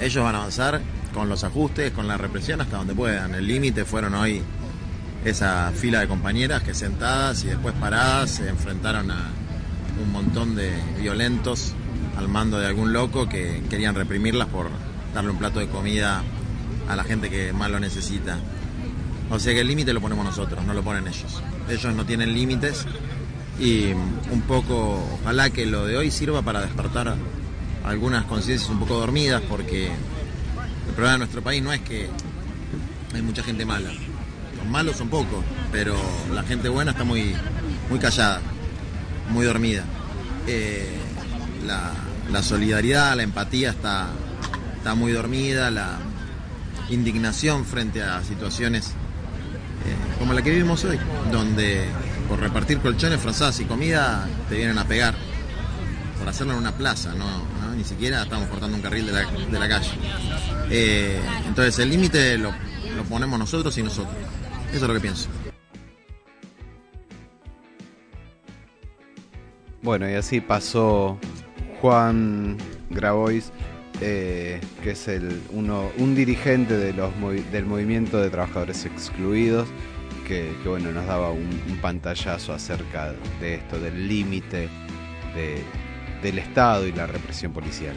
ellos 0.01 0.25
van 0.25 0.35
a 0.35 0.39
avanzar 0.39 0.81
con 1.15 1.29
los 1.29 1.45
ajustes, 1.45 1.93
con 1.93 2.09
la 2.09 2.17
represión 2.17 2.61
hasta 2.61 2.79
donde 2.79 2.95
puedan. 2.95 3.35
El 3.35 3.47
límite 3.47 3.85
fueron 3.85 4.15
hoy 4.15 4.43
esa 5.25 5.71
fila 5.75 6.01
de 6.01 6.09
compañeras 6.09 6.63
que 6.63 6.75
sentadas 6.75 7.45
y 7.45 7.49
después 7.49 7.75
paradas 7.75 8.31
se 8.31 8.49
enfrentaron 8.49 9.11
a 9.11 9.31
un 10.03 10.13
montón 10.13 10.55
de 10.55 10.73
violentos 11.01 11.75
al 12.17 12.29
mando 12.29 12.59
de 12.59 12.67
algún 12.67 12.93
loco 12.93 13.29
que 13.29 13.63
querían 13.71 13.95
reprimirlas 13.95 14.49
por 14.49 14.71
darle 15.15 15.31
un 15.31 15.39
plato 15.39 15.61
de 15.61 15.69
comida 15.69 16.23
a 16.89 16.97
la 16.97 17.05
gente 17.05 17.31
que 17.31 17.53
más 17.53 17.71
lo 17.71 17.79
necesita. 17.81 18.39
O 19.31 19.39
sea 19.39 19.53
que 19.53 19.61
el 19.61 19.69
límite 19.69 19.93
lo 19.93 20.01
ponemos 20.01 20.25
nosotros, 20.25 20.65
no 20.65 20.73
lo 20.73 20.83
ponen 20.83 21.07
ellos. 21.07 21.43
Ellos 21.69 21.95
no 21.95 22.05
tienen 22.07 22.33
límites 22.33 22.87
y 23.61 23.93
un 23.93 24.43
poco, 24.47 25.05
ojalá 25.21 25.51
que 25.51 25.67
lo 25.67 25.85
de 25.85 25.97
hoy 25.97 26.11
sirva 26.11 26.43
para 26.43 26.61
despertar 26.61 27.17
algunas 27.85 28.25
conciencias 28.25 28.71
un 28.71 28.79
poco 28.79 28.95
dormidas 28.95 29.43
porque 29.49 29.87
el 29.87 30.95
problema 30.95 31.13
de 31.13 31.19
nuestro 31.19 31.43
país 31.43 31.63
no 31.63 31.73
es 31.73 31.81
que 31.81 32.09
hay 33.15 33.23
mucha 33.23 33.43
gente 33.43 33.65
mala. 33.65 33.91
Los 34.57 34.67
malos 34.67 34.97
son 34.97 35.09
pocos, 35.09 35.45
pero 35.73 35.97
la 36.33 36.43
gente 36.43 36.69
buena 36.69 36.93
está 36.93 37.05
muy, 37.05 37.35
muy 37.91 37.99
callada, 37.99 38.41
muy 39.31 39.45
dormida. 39.45 39.85
Eh, 40.47 40.97
la, 41.67 42.43
solidaridad, 42.43 43.17
la 43.17 43.23
empatía 43.23 43.71
está, 43.71 44.09
está 44.77 44.95
muy 44.95 45.13
dormida, 45.13 45.71
la 45.71 45.99
indignación 46.89 47.65
frente 47.65 48.03
a 48.03 48.23
situaciones 48.23 48.95
como 50.19 50.33
la 50.33 50.43
que 50.43 50.51
vivimos 50.51 50.85
hoy, 50.85 50.99
donde 51.31 51.85
por 52.29 52.41
repartir 52.41 52.79
colchones, 52.79 53.21
frazadas 53.21 53.61
y 53.61 53.65
comida 53.65 54.29
te 54.49 54.57
vienen 54.57 54.79
a 54.79 54.85
pegar, 54.85 55.15
por 56.19 56.29
hacerlo 56.29 56.55
en 56.55 56.59
una 56.59 56.73
plaza, 56.73 57.15
ni 57.77 57.85
siquiera 57.85 58.23
estamos 58.23 58.49
cortando 58.49 58.77
un 58.77 58.83
carril 58.83 59.07
de 59.07 59.13
la, 59.13 59.69
calle. 59.69 59.91
Eh, 60.71 61.21
entonces 61.47 61.79
el 61.79 61.91
límite 61.91 62.37
lo, 62.39 62.51
lo 62.97 63.05
ponemos 63.05 63.39
nosotros 63.39 63.77
y 63.79 63.83
nosotros. 63.83 64.15
Eso 64.69 64.77
es 64.77 64.83
lo 64.83 64.95
que 64.95 65.01
pienso. 65.01 65.29
Bueno, 69.83 70.11
y 70.11 70.15
así 70.15 70.41
pasó 70.41 71.19
Juan 71.81 72.59
Grabois 72.91 73.53
eh, 74.01 74.61
que 74.85 74.93
es 74.93 75.09
el, 75.09 75.43
uno, 75.51 75.91
un 75.99 76.15
dirigente 76.15 76.77
de 76.77 76.93
los, 76.93 77.11
del 77.51 77.67
movimiento 77.67 78.19
de 78.19 78.31
trabajadores 78.31 78.85
excluidos, 78.85 79.67
que, 80.29 80.53
bueno, 80.67 80.93
nos 80.93 81.07
daba 81.07 81.31
un, 81.31 81.49
pantallazo 81.81 82.53
acerca 82.53 83.15
de 83.41 83.55
esto, 83.55 83.81
del 83.81 84.07
límite 84.07 84.69
del 86.23 86.39
Estado 86.39 86.87
y 86.87 86.93
la 86.93 87.07
represión 87.07 87.53
policial. 87.53 87.95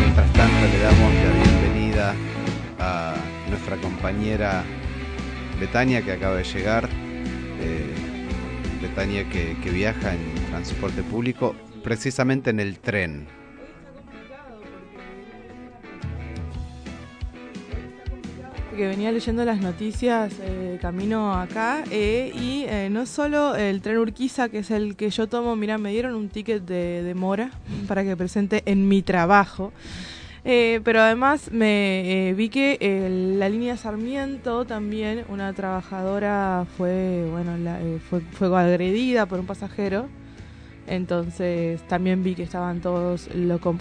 Mientras 0.00 0.32
tanto 0.32 0.66
le 0.72 0.78
damos 0.78 1.14
la 1.14 1.32
bienvenida 1.32 2.14
a 2.78 3.14
nuestra 3.48 3.76
compañera 3.78 4.62
Betania 5.58 6.02
que 6.02 6.12
acaba 6.12 6.36
de 6.36 6.44
llegar, 6.44 6.88
eh, 7.60 7.94
Betania 8.80 9.28
que, 9.28 9.56
viaja 9.70 10.14
en 10.14 10.34
transporte 10.50 11.02
público, 11.02 11.56
precisamente 11.86 12.50
en 12.50 12.58
el 12.58 12.80
tren. 12.80 13.28
que 18.76 18.88
venía 18.88 19.10
leyendo 19.10 19.42
las 19.46 19.62
noticias 19.62 20.34
eh, 20.42 20.78
camino 20.82 21.32
acá 21.32 21.82
eh, 21.90 22.30
y 22.34 22.66
no 22.90 23.06
solo 23.06 23.56
el 23.56 23.80
tren 23.80 23.96
Urquiza, 23.96 24.50
que 24.50 24.58
es 24.58 24.70
el 24.70 24.96
que 24.96 25.08
yo 25.08 25.28
tomo, 25.28 25.56
mira, 25.56 25.78
me 25.78 25.92
dieron 25.92 26.14
un 26.14 26.28
ticket 26.28 26.62
de, 26.62 27.02
de 27.02 27.14
mora 27.14 27.52
para 27.88 28.04
que 28.04 28.14
presente 28.18 28.62
en 28.66 28.86
mi 28.86 29.00
trabajo. 29.00 29.72
Eh, 30.48 30.80
pero 30.84 31.00
además 31.00 31.50
me 31.50 32.28
eh, 32.28 32.34
vi 32.34 32.48
que 32.50 32.78
eh, 32.80 33.34
la 33.36 33.48
línea 33.48 33.76
Sarmiento 33.76 34.64
también, 34.64 35.24
una 35.28 35.52
trabajadora 35.52 36.64
fue, 36.76 37.26
bueno, 37.28 37.56
fue, 38.08 38.20
fue 38.20 38.56
agredida 38.56 39.26
por 39.26 39.40
un 39.40 39.46
pasajero. 39.46 40.06
Entonces 40.86 41.82
también 41.88 42.22
vi 42.22 42.34
que 42.34 42.42
estaban 42.42 42.80
todos 42.80 43.28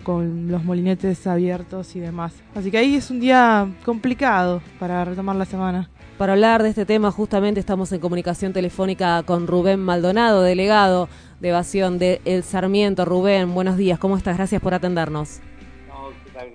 con, 0.03 0.51
los 0.51 0.63
molinetes 0.63 1.27
abiertos 1.27 1.95
y 1.95 1.99
demás. 1.99 2.33
Así 2.55 2.71
que 2.71 2.77
ahí 2.77 2.95
es 2.95 3.11
un 3.11 3.19
día 3.19 3.67
complicado 3.83 4.61
para 4.79 5.05
retomar 5.05 5.35
la 5.35 5.45
semana. 5.45 5.89
Para 6.17 6.33
hablar 6.33 6.63
de 6.63 6.69
este 6.69 6.85
tema, 6.85 7.11
justamente 7.11 7.59
estamos 7.59 7.91
en 7.91 7.99
comunicación 7.99 8.53
telefónica 8.53 9.21
con 9.23 9.47
Rubén 9.47 9.81
Maldonado, 9.81 10.41
delegado 10.43 11.09
de 11.41 11.49
evasión 11.49 11.99
de 11.99 12.21
El 12.23 12.43
Sarmiento. 12.43 13.03
Rubén, 13.03 13.53
buenos 13.53 13.75
días, 13.75 13.99
¿cómo 13.99 14.15
estás? 14.15 14.37
Gracias 14.37 14.61
por 14.61 14.73
atendernos. 14.73 15.41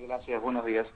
Gracias, 0.07 0.41
buenos 0.41 0.65
días. 0.65 0.87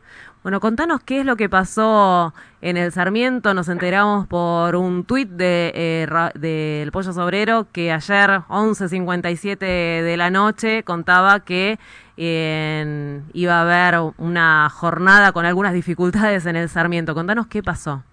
Bueno, 0.46 0.60
contanos 0.60 1.02
qué 1.04 1.22
es 1.22 1.26
lo 1.26 1.38
que 1.38 1.50
pasó 1.50 2.32
en 2.62 2.78
el 2.78 2.92
Sarmiento. 2.92 3.56
Nos 3.56 3.68
enteramos 3.68 4.28
por 4.28 4.76
un 4.76 5.04
tuit 5.04 5.28
de, 5.28 5.72
eh, 5.74 6.08
del 6.36 6.92
Pollo 6.92 7.14
Sobrero 7.14 7.66
que 7.74 7.92
ayer, 7.92 8.30
11.57 8.48 9.58
de 9.58 10.18
la 10.18 10.30
noche, 10.30 10.84
contaba 10.84 11.40
que 11.40 11.80
iba 12.16 13.54
a 13.56 13.62
haber 13.62 14.14
una 14.20 14.70
jornada 14.70 15.32
con 15.32 15.48
algunas 15.48 15.74
dificultades 15.74 16.46
en 16.46 16.58
el 16.58 16.70
Sarmiento. 16.70 17.16
Contanos 17.16 17.48
qué 17.48 17.64
pasó. 17.64 18.04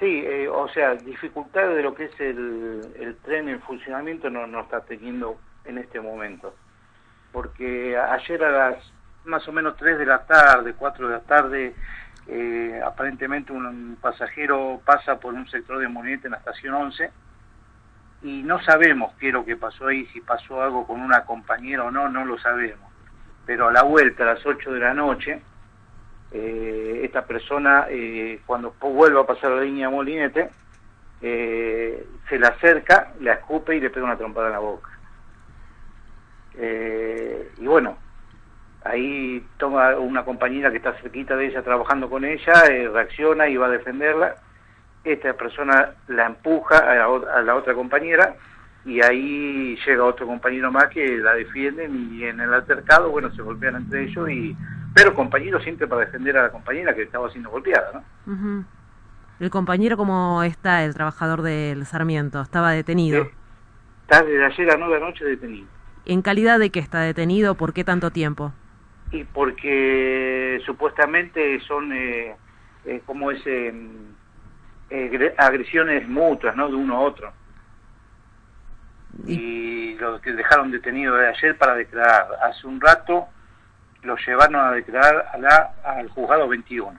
Sí, 0.00 0.24
eh, 0.24 0.48
o 0.48 0.68
sea, 0.68 0.94
dificultades 0.94 1.76
de 1.76 1.82
lo 1.82 1.94
que 1.94 2.04
es 2.04 2.18
el, 2.18 3.14
tren 3.22 3.50
en 3.50 3.60
funcionamiento 3.60 4.30
no, 4.30 4.46
no 4.46 4.60
está 4.60 4.80
teniendo 4.80 5.36
en 5.66 5.76
este 5.76 6.00
momento. 6.00 6.54
Porque 7.30 7.94
ayer 7.94 8.42
a 8.42 8.70
las 8.70 8.95
más 9.26 9.46
o 9.48 9.52
menos 9.52 9.76
3 9.76 9.98
de 9.98 10.06
la 10.06 10.24
tarde, 10.24 10.74
4 10.74 11.08
de 11.08 11.14
la 11.14 11.20
tarde, 11.20 11.74
eh, 12.28 12.80
aparentemente 12.84 13.52
un 13.52 13.96
pasajero 14.00 14.80
pasa 14.84 15.18
por 15.20 15.34
un 15.34 15.48
sector 15.48 15.78
de 15.78 15.88
Molinete 15.88 16.26
en 16.26 16.32
la 16.32 16.38
estación 16.38 16.74
11 16.74 17.10
y 18.22 18.42
no 18.42 18.60
sabemos 18.62 19.12
qué 19.18 19.28
es 19.28 19.32
lo 19.32 19.44
que 19.44 19.56
pasó 19.56 19.86
ahí, 19.86 20.06
si 20.06 20.20
pasó 20.20 20.62
algo 20.62 20.86
con 20.86 21.00
una 21.00 21.24
compañera 21.24 21.84
o 21.84 21.90
no, 21.90 22.08
no 22.08 22.24
lo 22.24 22.38
sabemos. 22.38 22.90
Pero 23.44 23.68
a 23.68 23.72
la 23.72 23.82
vuelta, 23.82 24.24
a 24.24 24.34
las 24.34 24.44
8 24.44 24.72
de 24.72 24.80
la 24.80 24.94
noche, 24.94 25.40
eh, 26.32 27.02
esta 27.04 27.24
persona, 27.24 27.86
eh, 27.88 28.40
cuando 28.46 28.74
vuelva 28.80 29.20
a 29.20 29.26
pasar 29.26 29.52
la 29.52 29.62
línea 29.62 29.88
Molinete, 29.90 30.50
eh, 31.22 32.06
se 32.28 32.38
le 32.38 32.46
acerca, 32.46 33.12
le 33.20 33.32
escupe 33.32 33.76
y 33.76 33.80
le 33.80 33.90
pega 33.90 34.06
una 34.06 34.16
trompada 34.16 34.48
en 34.48 34.52
la 34.52 34.58
boca. 34.58 34.90
Y 37.58 37.66
bueno, 37.66 37.98
ahí 38.88 39.44
toma 39.58 39.96
una 39.96 40.24
compañera 40.24 40.70
que 40.70 40.78
está 40.78 40.92
cerquita 40.94 41.36
de 41.36 41.46
ella 41.46 41.62
trabajando 41.62 42.08
con 42.08 42.24
ella, 42.24 42.66
eh, 42.70 42.88
reacciona 42.88 43.48
y 43.48 43.56
va 43.56 43.66
a 43.66 43.70
defenderla. 43.70 44.36
Esta 45.04 45.34
persona 45.34 45.90
la 46.08 46.26
empuja 46.26 46.78
a 46.78 46.94
la, 46.94 47.04
a 47.04 47.42
la 47.42 47.54
otra 47.54 47.74
compañera 47.74 48.34
y 48.84 49.02
ahí 49.02 49.76
llega 49.84 50.04
otro 50.04 50.26
compañero 50.26 50.70
más 50.70 50.86
que 50.86 51.18
la 51.18 51.34
defienden 51.34 52.12
y 52.12 52.24
en 52.24 52.40
el 52.40 52.52
altercado, 52.54 53.10
bueno, 53.10 53.30
se 53.32 53.42
golpean 53.42 53.76
entre 53.76 54.04
ellos 54.04 54.30
y 54.30 54.56
pero 54.94 55.12
compañeros 55.12 55.62
siempre 55.62 55.86
para 55.86 56.06
defender 56.06 56.38
a 56.38 56.44
la 56.44 56.50
compañera 56.50 56.94
que 56.94 57.02
estaba 57.02 57.30
siendo 57.30 57.50
golpeada, 57.50 58.02
¿no? 58.26 58.64
El 59.38 59.50
compañero, 59.50 59.98
¿cómo 59.98 60.42
está 60.42 60.84
el 60.84 60.94
trabajador 60.94 61.42
del 61.42 61.84
Sarmiento? 61.84 62.40
Estaba 62.40 62.72
detenido. 62.72 63.28
Está 64.02 64.22
desde 64.22 64.44
ayer 64.46 64.70
a 64.70 64.78
9 64.78 64.94
de 64.94 65.00
la 65.00 65.06
noche 65.06 65.24
detenido. 65.26 65.66
¿En 66.06 66.22
calidad 66.22 66.58
de 66.58 66.70
qué 66.70 66.78
está 66.78 67.00
detenido? 67.00 67.56
¿Por 67.56 67.74
qué 67.74 67.84
tanto 67.84 68.10
tiempo? 68.10 68.54
Y 69.12 69.24
porque 69.24 70.60
supuestamente 70.66 71.60
son, 71.60 71.92
eh, 71.92 72.36
eh, 72.84 73.02
como 73.06 73.30
es, 73.30 73.40
eh, 73.46 73.72
eh, 74.90 75.10
gre- 75.12 75.34
agresiones 75.38 76.08
mutuas, 76.08 76.56
¿no? 76.56 76.68
De 76.68 76.74
uno 76.74 76.96
a 76.96 77.00
otro. 77.00 77.32
Y 79.26 79.94
lo 79.94 80.20
que 80.20 80.32
dejaron 80.32 80.70
detenido 80.70 81.14
de 81.16 81.28
ayer 81.28 81.56
para 81.56 81.74
declarar. 81.74 82.26
Hace 82.42 82.66
un 82.66 82.80
rato 82.80 83.26
lo 84.02 84.16
llevaron 84.26 84.56
a 84.56 84.72
declarar 84.72 85.26
a 85.32 85.38
la, 85.38 85.74
al 85.84 86.08
juzgado 86.10 86.46
21. 86.48 86.98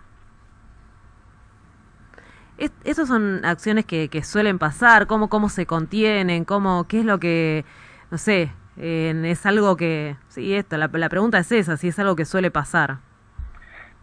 Es- 2.58 2.72
Esas 2.84 3.08
son 3.08 3.46
acciones 3.46 3.86
que, 3.86 4.10
que 4.10 4.24
suelen 4.24 4.58
pasar, 4.60 5.06
cómo, 5.08 5.30
cómo 5.30 5.48
se 5.50 5.66
contienen, 5.68 6.44
cómo, 6.44 6.88
qué 6.88 7.00
es 7.02 7.06
lo 7.06 7.20
que, 7.20 7.66
no 8.10 8.18
sé, 8.18 8.52
es 8.78 9.46
algo 9.46 9.76
que, 9.76 10.16
sí, 10.28 10.54
esto, 10.56 10.78
la, 10.78 10.90
la 10.92 11.10
pregunta 11.10 11.40
es 11.40 11.52
esa, 11.52 11.78
si 11.78 11.88
es 11.88 12.00
algo 12.00 12.16
que 12.16 12.26
suele 12.26 12.52
pasar. 12.52 12.98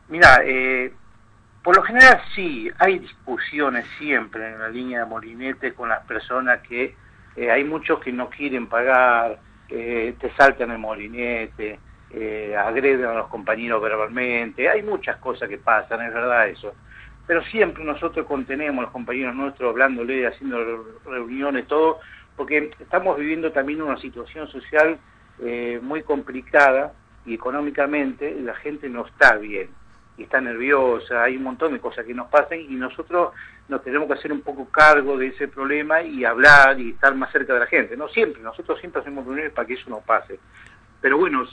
Mira, 0.09 0.41
eh, 0.45 0.93
por 1.63 1.77
lo 1.77 1.83
general 1.83 2.21
sí, 2.35 2.71
hay 2.79 2.99
discusiones 2.99 3.87
siempre 3.99 4.53
en 4.53 4.59
la 4.59 4.69
línea 4.69 5.01
de 5.01 5.07
Molinete 5.07 5.73
con 5.73 5.89
las 5.89 6.05
personas 6.05 6.61
que 6.61 6.95
eh, 7.37 7.51
hay 7.51 7.65
muchos 7.65 8.01
que 8.01 8.13
no 8.13 8.29
quieren 8.29 8.67
pagar, 8.67 9.39
eh, 9.69 10.15
te 10.21 10.31
saltan 10.37 10.71
el 10.73 10.79
molinete, 10.79 11.79
eh, 12.11 12.55
agreden 12.57 13.07
a 13.07 13.15
los 13.15 13.29
compañeros 13.29 13.83
verbalmente, 13.83 14.69
hay 14.69 14.83
muchas 14.83 15.17
cosas 15.17 15.49
que 15.49 15.59
pasan, 15.59 16.03
es 16.03 16.13
verdad 16.13 16.49
eso. 16.49 16.75
Pero 17.27 17.43
siempre 17.45 17.83
nosotros 17.83 18.27
contenemos 18.27 18.81
a 18.81 18.83
los 18.83 18.91
compañeros 18.91 19.35
nuestros 19.35 19.71
hablándole, 19.71 20.27
haciendo 20.27 20.63
re- 20.63 21.11
reuniones, 21.11 21.67
todo, 21.67 21.99
porque 22.37 22.70
estamos 22.81 23.18
viviendo 23.18 23.53
también 23.53 23.83
una 23.83 23.99
situación 23.99 24.49
social 24.49 24.99
eh, 25.40 25.79
muy 25.83 26.03
complicada 26.03 26.92
y 27.27 27.35
económicamente 27.35 28.35
la 28.40 28.55
gente 28.55 28.88
no 28.88 29.07
está 29.07 29.37
bien 29.37 29.68
y 30.16 30.25
está 30.25 30.40
nerviosa, 30.40 31.25
hay 31.25 31.37
un 31.37 31.42
montón 31.42 31.73
de 31.73 31.81
cosas 31.81 32.05
que 32.05 32.14
nos 32.14 32.29
pasan 32.29 32.61
y 32.61 32.75
nosotros 32.75 33.33
nos 33.68 33.83
tenemos 33.83 34.07
que 34.07 34.14
hacer 34.14 34.33
un 34.33 34.42
poco 34.42 34.66
cargo 34.66 35.18
de 35.18 35.29
ese 35.29 35.49
problema 35.49 36.03
y 36.03 36.25
hablar 36.25 36.79
y 36.79 36.90
estar 36.90 37.14
más 37.14 37.33
cerca 37.33 37.55
de 37.55 37.61
la 37.61 37.66
gente. 37.66 37.97
No 37.97 38.09
siempre, 38.09 38.42
nosotros 38.42 38.79
siempre 38.79 39.01
hacemos 39.01 39.25
reuniones 39.25 39.53
para 39.53 39.66
que 39.66 39.75
eso 39.75 39.90
no 39.90 40.01
pase. 40.01 40.38
Pero 41.01 41.18
bueno, 41.18 41.44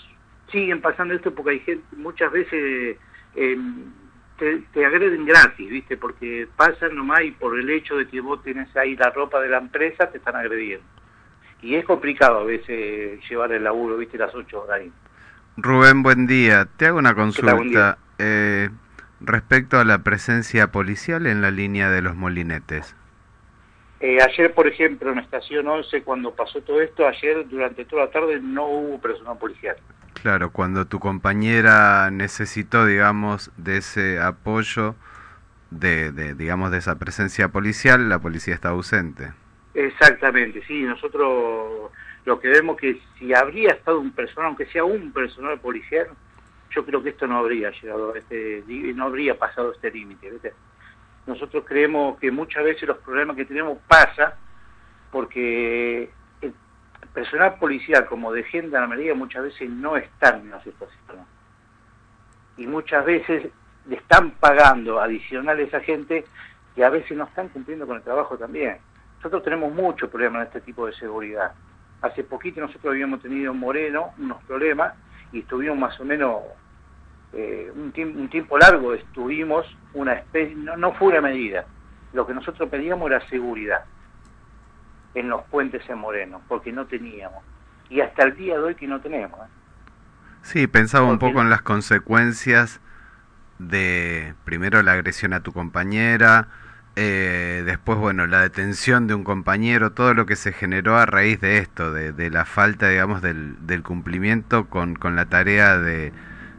siguen 0.52 0.82
pasando 0.82 1.14
esto 1.14 1.34
porque 1.34 1.52
hay 1.52 1.60
gente, 1.62 1.96
muchas 1.96 2.32
veces 2.32 2.98
eh, 3.36 3.58
te, 4.42 4.58
te 4.74 4.84
agreden 4.84 5.24
gratis, 5.24 5.70
¿viste? 5.70 5.98
Porque 5.98 6.48
pasan 6.56 6.96
nomás 6.96 7.22
y 7.22 7.32
por 7.32 7.60
el 7.60 7.70
hecho 7.70 7.96
de 7.96 8.08
que 8.08 8.22
vos 8.22 8.42
tenés 8.42 8.76
ahí 8.76 8.96
la 8.96 9.12
ropa 9.12 9.40
de 9.40 9.50
la 9.50 9.60
empresa 9.60 10.10
te 10.10 10.18
están 10.18 10.36
agrediendo. 10.36 10.84
Y 11.62 11.76
es 11.76 11.86
complicado 11.86 12.40
a 12.40 12.44
veces 12.44 13.20
llevar 13.30 13.52
el 13.52 13.64
laburo, 13.64 13.98
¿viste? 13.98 14.18
Las 14.18 14.34
ocho 14.34 14.64
horas 14.64 14.80
ahí. 14.80 14.92
Rubén, 15.58 16.02
buen 16.02 16.26
día. 16.26 16.68
Te 16.76 16.88
hago 16.88 16.98
una 16.98 17.14
consulta 17.14 18.00
eh, 18.18 18.70
respecto 19.20 19.78
a 19.78 19.86
la 19.86 20.00
presencia 20.00 20.72
policial 20.72 21.28
en 21.28 21.44
la 21.44 21.52
línea 21.52 21.92
de 21.92 22.02
los 22.02 22.16
molinetes. 22.16 22.96
Eh, 24.00 24.18
ayer, 24.28 24.56
por 24.56 24.66
ejemplo, 24.66 25.12
en 25.12 25.20
Estación 25.20 25.68
11, 25.68 26.02
cuando 26.02 26.34
pasó 26.34 26.62
todo 26.62 26.82
esto, 26.82 27.08
ayer 27.08 27.48
durante 27.48 27.86
toda 27.86 28.06
la 28.06 28.12
tarde 28.12 28.40
no 28.42 28.66
hubo 28.66 29.00
personal 29.00 29.38
policial. 29.38 29.76
Claro, 30.22 30.52
cuando 30.52 30.86
tu 30.86 31.00
compañera 31.00 32.12
necesitó, 32.12 32.86
digamos, 32.86 33.52
de 33.58 33.78
ese 33.78 34.20
apoyo, 34.20 34.96
de, 35.72 36.12
de, 36.12 36.36
digamos, 36.36 36.70
de 36.70 36.78
esa 36.78 37.00
presencia 37.00 37.48
policial, 37.48 38.08
la 38.08 38.20
policía 38.20 38.54
está 38.54 38.70
ausente. 38.70 39.32
Exactamente, 39.74 40.62
sí, 40.68 40.84
nosotros 40.84 41.92
lo 42.26 42.40
que 42.40 42.50
vemos 42.50 42.78
que 42.78 43.02
si 43.18 43.34
habría 43.34 43.72
estado 43.72 44.00
un 44.00 44.12
personal, 44.12 44.48
aunque 44.50 44.68
sea 44.68 44.84
un 44.84 45.12
personal 45.12 45.60
policial, 45.60 46.08
yo 46.70 46.86
creo 46.86 47.02
que 47.02 47.10
esto 47.10 47.26
no 47.26 47.38
habría 47.38 47.72
llegado 47.72 48.14
a 48.14 48.18
este, 48.18 48.64
no 48.68 49.06
habría 49.06 49.40
pasado 49.40 49.72
este 49.72 49.90
límite. 49.90 50.32
Nosotros 51.26 51.64
creemos 51.68 52.20
que 52.20 52.30
muchas 52.30 52.64
veces 52.64 52.88
los 52.88 52.98
problemas 53.00 53.36
que 53.36 53.46
tenemos 53.46 53.80
pasa 53.88 54.38
porque 55.12 56.10
personal 57.14 57.56
policial 57.56 58.06
como 58.06 58.32
de 58.32 58.44
gendarmería 58.44 59.14
muchas 59.14 59.44
veces 59.44 59.70
no 59.70 59.98
están 59.98 60.42
en 60.42 60.52
la 60.52 60.64
situación. 60.64 61.26
Y 62.58 62.68
muchas 62.68 63.06
veces 63.06 63.48
le 63.88 63.96
están 63.96 64.32
pagando 64.32 65.00
adicionales 65.00 65.74
a 65.74 65.80
gente 65.80 66.26
que 66.76 66.86
a 66.86 66.90
veces 66.90 67.18
no 67.18 67.26
están 67.26 67.50
cumpliendo 67.50 67.86
con 67.88 67.98
el 67.98 68.04
trabajo 68.04 68.38
también. 68.38 68.78
Nosotros 69.18 69.44
tenemos 69.44 69.74
muchos 69.74 70.10
problemas 70.10 70.42
en 70.42 70.48
este 70.48 70.62
tipo 70.62 70.86
de 70.86 70.94
seguridad. 70.94 71.52
Hace 72.02 72.24
poquito 72.24 72.62
nosotros 72.62 72.92
habíamos 72.92 73.22
tenido 73.22 73.52
en 73.52 73.60
Moreno 73.60 74.14
unos 74.18 74.42
problemas 74.44 74.94
y 75.32 75.40
estuvimos 75.40 75.78
más 75.78 76.00
o 76.00 76.06
menos 76.06 76.42
eh, 77.34 77.72
un, 77.76 77.94
tiemp- 77.94 78.16
un 78.16 78.30
tiempo 78.30 78.58
largo, 78.58 78.94
estuvimos 78.94 79.66
una 79.94 80.14
especie, 80.14 80.56
no, 80.56 80.76
no 80.78 80.94
fue 80.94 81.10
una 81.10 81.22
medida, 81.22 81.66
lo 82.14 82.26
que 82.26 82.34
nosotros 82.34 82.70
pedíamos 82.70 83.10
era 83.10 83.26
seguridad 83.30 83.86
en 85.14 85.30
los 85.30 85.44
puentes 85.46 85.88
en 85.90 85.98
Moreno, 85.98 86.42
porque 86.48 86.72
no 86.72 86.86
teníamos. 86.86 87.44
Y 87.90 88.02
hasta 88.02 88.24
el 88.24 88.36
día 88.36 88.56
de 88.56 88.64
hoy 88.64 88.76
que 88.76 88.88
no 88.88 89.02
tenemos. 89.02 89.40
¿eh? 89.40 89.50
Sí, 90.44 90.68
pensaba 90.68 91.08
un 91.08 91.20
poco 91.20 91.42
en 91.42 91.50
las 91.50 91.62
consecuencias 91.62 92.80
de, 93.60 94.34
primero, 94.46 94.82
la 94.82 94.94
agresión 94.94 95.34
a 95.34 95.42
tu 95.42 95.52
compañera, 95.52 96.48
eh, 96.96 97.64
después, 97.66 97.98
bueno, 97.98 98.28
la 98.28 98.42
detención 98.42 99.08
de 99.08 99.14
un 99.14 99.24
compañero, 99.24 99.92
todo 99.94 100.14
lo 100.14 100.26
que 100.26 100.36
se 100.36 100.52
generó 100.52 100.98
a 100.98 101.06
raíz 101.06 101.40
de 101.40 101.58
esto, 101.58 101.94
de, 101.94 102.12
de 102.12 102.30
la 102.30 102.46
falta, 102.46 102.90
digamos, 102.90 103.22
del, 103.22 103.66
del 103.66 103.82
cumplimiento 103.84 104.68
con, 104.68 104.96
con 104.96 105.16
la 105.16 105.26
tarea 105.26 105.78
de, 105.78 106.12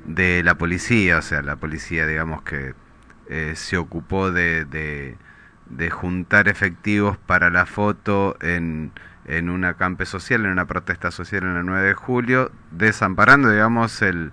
de 0.06 0.42
la 0.42 0.54
policía, 0.56 1.18
o 1.18 1.22
sea, 1.22 1.42
la 1.42 1.56
policía, 1.56 2.06
digamos, 2.06 2.42
que 2.42 2.74
eh, 3.28 3.52
se 3.56 3.76
ocupó 3.76 4.30
de, 4.30 4.64
de, 4.64 5.16
de 5.72 5.90
juntar 5.90 6.48
efectivos 6.48 7.16
para 7.16 7.50
la 7.50 7.66
foto 7.66 8.36
en, 8.40 8.92
en 9.26 9.50
un 9.50 9.64
acampe 9.64 10.06
social, 10.06 10.44
en 10.44 10.52
una 10.52 10.66
protesta 10.66 11.10
social 11.10 11.42
en 11.44 11.56
el 11.56 11.66
9 11.66 11.88
de 11.88 11.94
julio, 11.94 12.50
desamparando, 12.70 13.50
digamos, 13.50 14.02
el, 14.02 14.32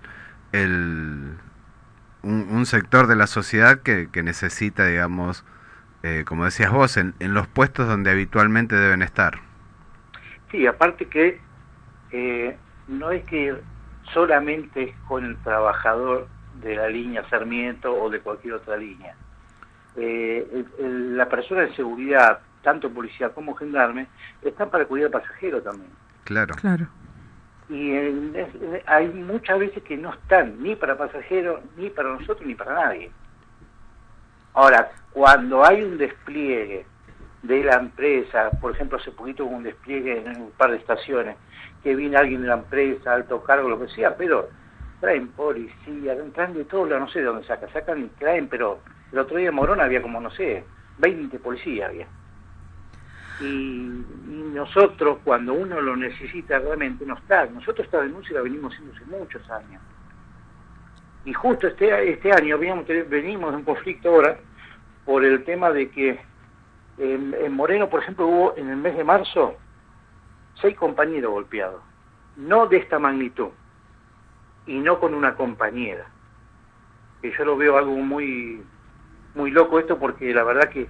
el, 0.52 1.38
un, 2.24 2.66
sector 2.66 3.08
de 3.08 3.16
la 3.16 3.28
sociedad 3.28 3.80
que, 3.82 4.10
que 4.12 4.22
necesita, 4.22 4.86
digamos, 4.86 5.46
eh, 6.04 6.24
como 6.26 6.46
decías 6.46 6.72
vos, 6.72 6.98
en, 6.98 7.14
los 7.20 7.48
puestos 7.48 7.88
donde 7.88 8.12
habitualmente 8.12 8.76
deben 8.76 9.02
estar. 9.02 9.40
Sí, 10.52 10.66
aparte 10.68 11.08
que 11.08 11.40
eh, 12.12 12.58
no 12.88 13.12
es 13.12 13.24
que 13.26 13.56
solamente 14.14 14.96
con 15.08 15.26
el 15.26 15.38
trabajador 15.38 16.28
de 16.62 16.76
la 16.76 16.90
línea 16.90 17.28
Sarmiento 17.30 17.94
o 17.94 18.10
de 18.10 18.20
cualquier 18.20 18.56
otra 18.56 18.78
línea. 18.78 19.16
Eh, 19.96 20.48
el- 20.54 20.86
el- 20.86 21.18
la 21.18 21.28
persona 21.28 21.62
de 21.62 21.76
seguridad, 21.76 22.40
tanto 22.62 22.90
policía 22.90 23.30
como 23.30 23.56
gendarme, 23.56 24.08
está 24.42 24.70
para 24.70 24.86
cuidar 24.86 25.08
al 25.08 25.22
pasajero 25.22 25.62
también. 25.62 25.92
Claro. 26.24 26.54
Claro. 26.56 26.88
Y 27.70 27.92
en- 27.92 28.36
es- 28.36 28.84
hay 28.88 29.08
muchas 29.10 29.60
veces 29.60 29.84
que 29.84 29.98
no 29.98 30.14
están 30.14 30.62
ni 30.62 30.76
para 30.76 30.98
pasajeros, 30.98 31.62
ni 31.78 31.90
para 31.90 32.10
nosotros, 32.10 32.46
ni 32.46 32.56
para 32.56 32.74
nadie. 32.74 33.12
Ahora, 34.54 34.92
cuando 35.12 35.64
hay 35.66 35.84
un 35.84 35.98
despliegue 35.98 36.86
de 37.44 37.64
la 37.64 37.76
empresa, 37.76 38.52
por 38.60 38.74
ejemplo, 38.74 38.98
hace 38.98 39.12
poquito 39.12 39.46
hubo 39.46 39.56
un 39.56 39.64
despliegue 39.64 40.20
en 40.26 40.42
un 40.42 40.52
par 40.52 40.72
de 40.72 40.78
estaciones, 40.78 41.38
que 41.84 41.96
viene 41.96 42.18
alguien 42.18 42.42
de 42.42 42.48
la 42.50 42.56
empresa, 42.56 43.14
alto 43.14 43.44
cargo, 43.44 43.70
lo 43.70 43.80
que 43.80 43.88
sea, 43.90 44.16
pero 44.18 44.50
traen 45.00 45.30
policía, 45.30 46.16
traen 46.34 46.54
de 46.54 46.66
todo, 46.66 47.00
no 47.00 47.08
sé 47.08 47.20
de 47.20 47.26
dónde 47.26 47.48
sacan, 47.48 47.72
sacan 47.72 48.04
y 48.04 48.08
traen, 48.20 48.48
pero 48.50 48.80
el 49.12 49.20
otro 49.20 49.38
día 49.38 49.50
en 49.50 49.56
Morón 49.56 49.82
había 49.82 50.02
como, 50.02 50.20
no 50.22 50.30
sé, 50.32 50.64
20 51.00 51.40
policías 51.40 51.90
había. 51.90 52.08
Y, 53.42 54.06
nosotros, 54.54 55.20
cuando 55.24 55.54
uno 55.54 55.80
lo 55.80 55.96
necesita 55.96 56.60
realmente, 56.60 57.06
no 57.06 57.16
está. 57.16 57.46
Nosotros 57.46 57.86
esta 57.86 58.02
denuncia 58.02 58.36
la 58.36 58.42
venimos 58.42 58.74
haciendo 58.74 58.96
hace 58.96 59.06
muchos 59.06 59.50
años. 59.50 59.82
Y 61.24 61.34
justo 61.34 61.68
este, 61.68 62.12
este 62.12 62.32
año 62.32 62.56
habíamos, 62.56 62.86
venimos 62.88 63.52
de 63.52 63.58
un 63.58 63.64
conflicto 63.64 64.10
ahora 64.10 64.38
por 65.06 65.24
el 65.24 65.44
tema 65.44 65.72
de 65.72 65.90
que 65.90 66.20
en, 66.98 67.34
en 67.34 67.54
Moreno, 67.54 67.90
por 67.90 68.02
ejemplo, 68.02 68.28
hubo 68.28 68.58
en 68.58 68.70
el 68.70 68.78
mes 68.78 68.98
de 68.98 69.04
marzo 69.04 69.56
seis 70.56 70.76
compañeros 70.76 71.32
golpeados. 71.32 71.82
No 72.36 72.68
de 72.68 72.78
esta 72.78 73.00
magnitud. 73.00 73.50
Y 74.66 74.80
no 74.80 75.00
con 75.00 75.14
una 75.14 75.36
compañera. 75.36 76.06
Que 77.22 77.32
yo 77.32 77.46
lo 77.46 77.58
veo 77.58 77.78
algo 77.78 77.96
muy, 77.96 78.64
muy 79.36 79.52
loco 79.52 79.80
esto 79.80 79.98
porque 79.98 80.34
la 80.34 80.44
verdad 80.44 80.70
que 80.70 80.88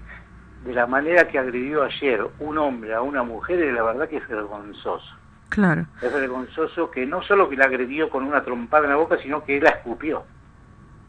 de 0.65 0.73
la 0.73 0.87
manera 0.87 1.27
que 1.27 1.39
agredió 1.39 1.83
ayer 1.83 2.25
un 2.39 2.57
hombre 2.57 2.93
a 2.93 3.01
una 3.01 3.23
mujer, 3.23 3.61
es 3.61 3.73
la 3.73 3.83
verdad 3.83 4.09
que 4.09 4.17
es 4.17 4.27
vergonzoso. 4.27 5.15
Claro. 5.49 5.85
Es 6.01 6.13
vergonzoso 6.13 6.91
que 6.91 7.05
no 7.05 7.23
solo 7.23 7.49
que 7.49 7.57
la 7.57 7.65
agredió 7.65 8.09
con 8.09 8.23
una 8.23 8.43
trompada 8.43 8.83
en 8.83 8.91
la 8.91 8.97
boca, 8.97 9.17
sino 9.21 9.43
que 9.43 9.59
la 9.59 9.69
escupió. 9.69 10.23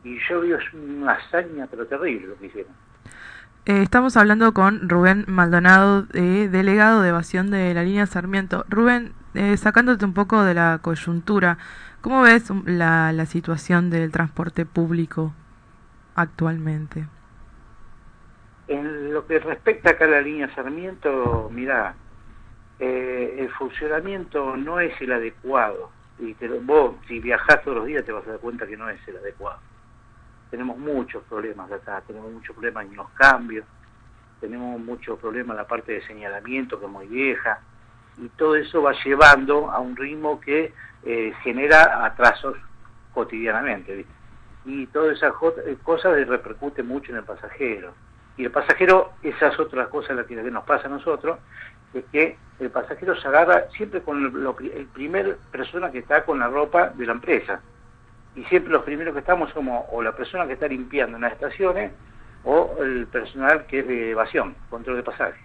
Y 0.03 0.19
yo 0.29 0.41
veo 0.41 0.57
es 0.57 0.73
una 0.73 1.13
hazaña, 1.13 1.67
pero 1.71 1.87
terrible 1.87 2.29
lo 2.29 2.39
que 2.39 2.47
hicieron. 2.47 2.73
Eh, 3.67 3.83
estamos 3.83 4.17
hablando 4.17 4.55
con 4.55 4.89
Rubén 4.89 5.25
Maldonado, 5.29 6.07
eh, 6.15 6.49
delegado 6.51 7.03
de 7.03 7.11
evasión 7.11 7.51
de 7.51 7.75
la 7.75 7.83
línea 7.83 8.07
Sarmiento. 8.07 8.65
Rubén, 8.69 9.13
eh, 9.35 9.57
sacándote 9.59 10.05
un 10.07 10.15
poco 10.15 10.43
de 10.43 10.55
la 10.55 10.79
coyuntura, 10.81 11.59
¿cómo 12.01 12.23
ves 12.23 12.51
la, 12.65 13.13
la 13.13 13.27
situación 13.27 13.91
del 13.91 14.11
transporte 14.11 14.65
público 14.65 15.35
actualmente? 16.15 17.07
En 18.71 19.13
lo 19.13 19.27
que 19.27 19.41
respecta 19.41 19.91
acá 19.91 20.05
a 20.05 20.09
la 20.09 20.21
línea 20.21 20.55
Sarmiento, 20.55 21.51
mira, 21.53 21.93
eh, 22.79 23.35
el 23.41 23.51
funcionamiento 23.51 24.57
no 24.57 24.79
es 24.79 24.93
el 25.01 25.11
adecuado. 25.13 25.91
Y 26.21 26.35
te 26.35 26.47
vos, 26.49 26.95
si 27.09 27.19
viajás 27.19 27.63
todos 27.65 27.79
los 27.79 27.87
días, 27.87 28.05
te 28.05 28.13
vas 28.13 28.25
a 28.29 28.31
dar 28.31 28.39
cuenta 28.39 28.69
que 28.69 28.77
no 28.77 28.89
es 28.89 29.01
el 29.09 29.17
adecuado. 29.17 29.59
Tenemos 30.53 30.79
muchos 30.79 31.25
problemas 31.25 31.71
acá, 31.73 32.01
tenemos 32.07 32.31
muchos 32.31 32.55
problemas 32.55 32.87
en 32.87 32.95
los 32.95 33.09
cambios, 33.11 33.65
tenemos 34.41 34.79
muchos 34.81 35.19
problemas 35.19 35.55
en 35.55 35.57
la 35.63 35.67
parte 35.67 35.93
de 35.93 36.07
señalamiento, 36.07 36.79
que 36.79 36.87
es 36.87 36.93
muy 36.93 37.07
vieja, 37.09 37.59
y 38.19 38.29
todo 38.31 38.55
eso 38.55 38.83
va 38.83 38.93
llevando 39.05 39.69
a 39.71 39.81
un 39.81 39.97
ritmo 39.97 40.41
que 40.41 40.73
eh, 41.05 41.33
genera 41.43 42.05
atrasos 42.05 42.57
cotidianamente. 43.15 43.97
¿viste? 43.97 44.13
Y 44.67 44.87
todas 44.87 45.17
esas 45.17 45.33
jo- 45.33 45.55
eh, 45.67 45.77
cosas 45.83 46.15
le 46.17 46.25
repercuten 46.25 46.87
mucho 46.87 47.11
en 47.11 47.19
el 47.19 47.25
pasajero. 47.25 47.95
Y 48.41 48.45
el 48.47 48.51
pasajero, 48.51 49.13
esa 49.23 49.49
es 49.49 49.61
otra 49.61 49.91
cosa 49.91 50.15
la 50.15 50.25
que, 50.25 50.35
nos 50.35 50.65
pasa 50.65 50.87
a 50.87 50.91
nosotros, 50.91 51.39
es 51.93 52.03
que 52.11 52.39
el 52.59 52.71
pasajero 52.71 53.15
se 53.15 53.29
agarra 53.29 53.69
siempre 53.77 54.01
con 54.01 54.17
el, 54.17 54.33
lo 54.33 54.57
el 54.59 54.87
primer 54.87 55.37
persona 55.53 55.91
que 55.91 55.99
está 55.99 56.25
con 56.25 56.39
la 56.39 56.49
ropa 56.49 56.89
de 56.89 57.05
la 57.05 57.13
empresa. 57.13 57.61
Y 58.35 58.43
siempre 58.45 58.73
los 58.73 58.83
primeros 58.83 59.13
que 59.13 59.21
estamos 59.21 59.53
somos 59.53 59.85
o 59.93 60.01
la 60.01 60.17
persona 60.17 60.47
que 60.47 60.55
está 60.55 60.69
limpiando 60.69 61.19
en 61.19 61.23
las 61.25 61.35
estaciones 61.35 61.93
o 62.43 62.79
el 62.81 63.07
personal 63.09 63.67
que 63.67 63.81
es 63.81 63.87
de 63.87 64.13
evasión, 64.13 64.55
control 64.71 64.97
de 64.97 65.03
pasaje. 65.03 65.39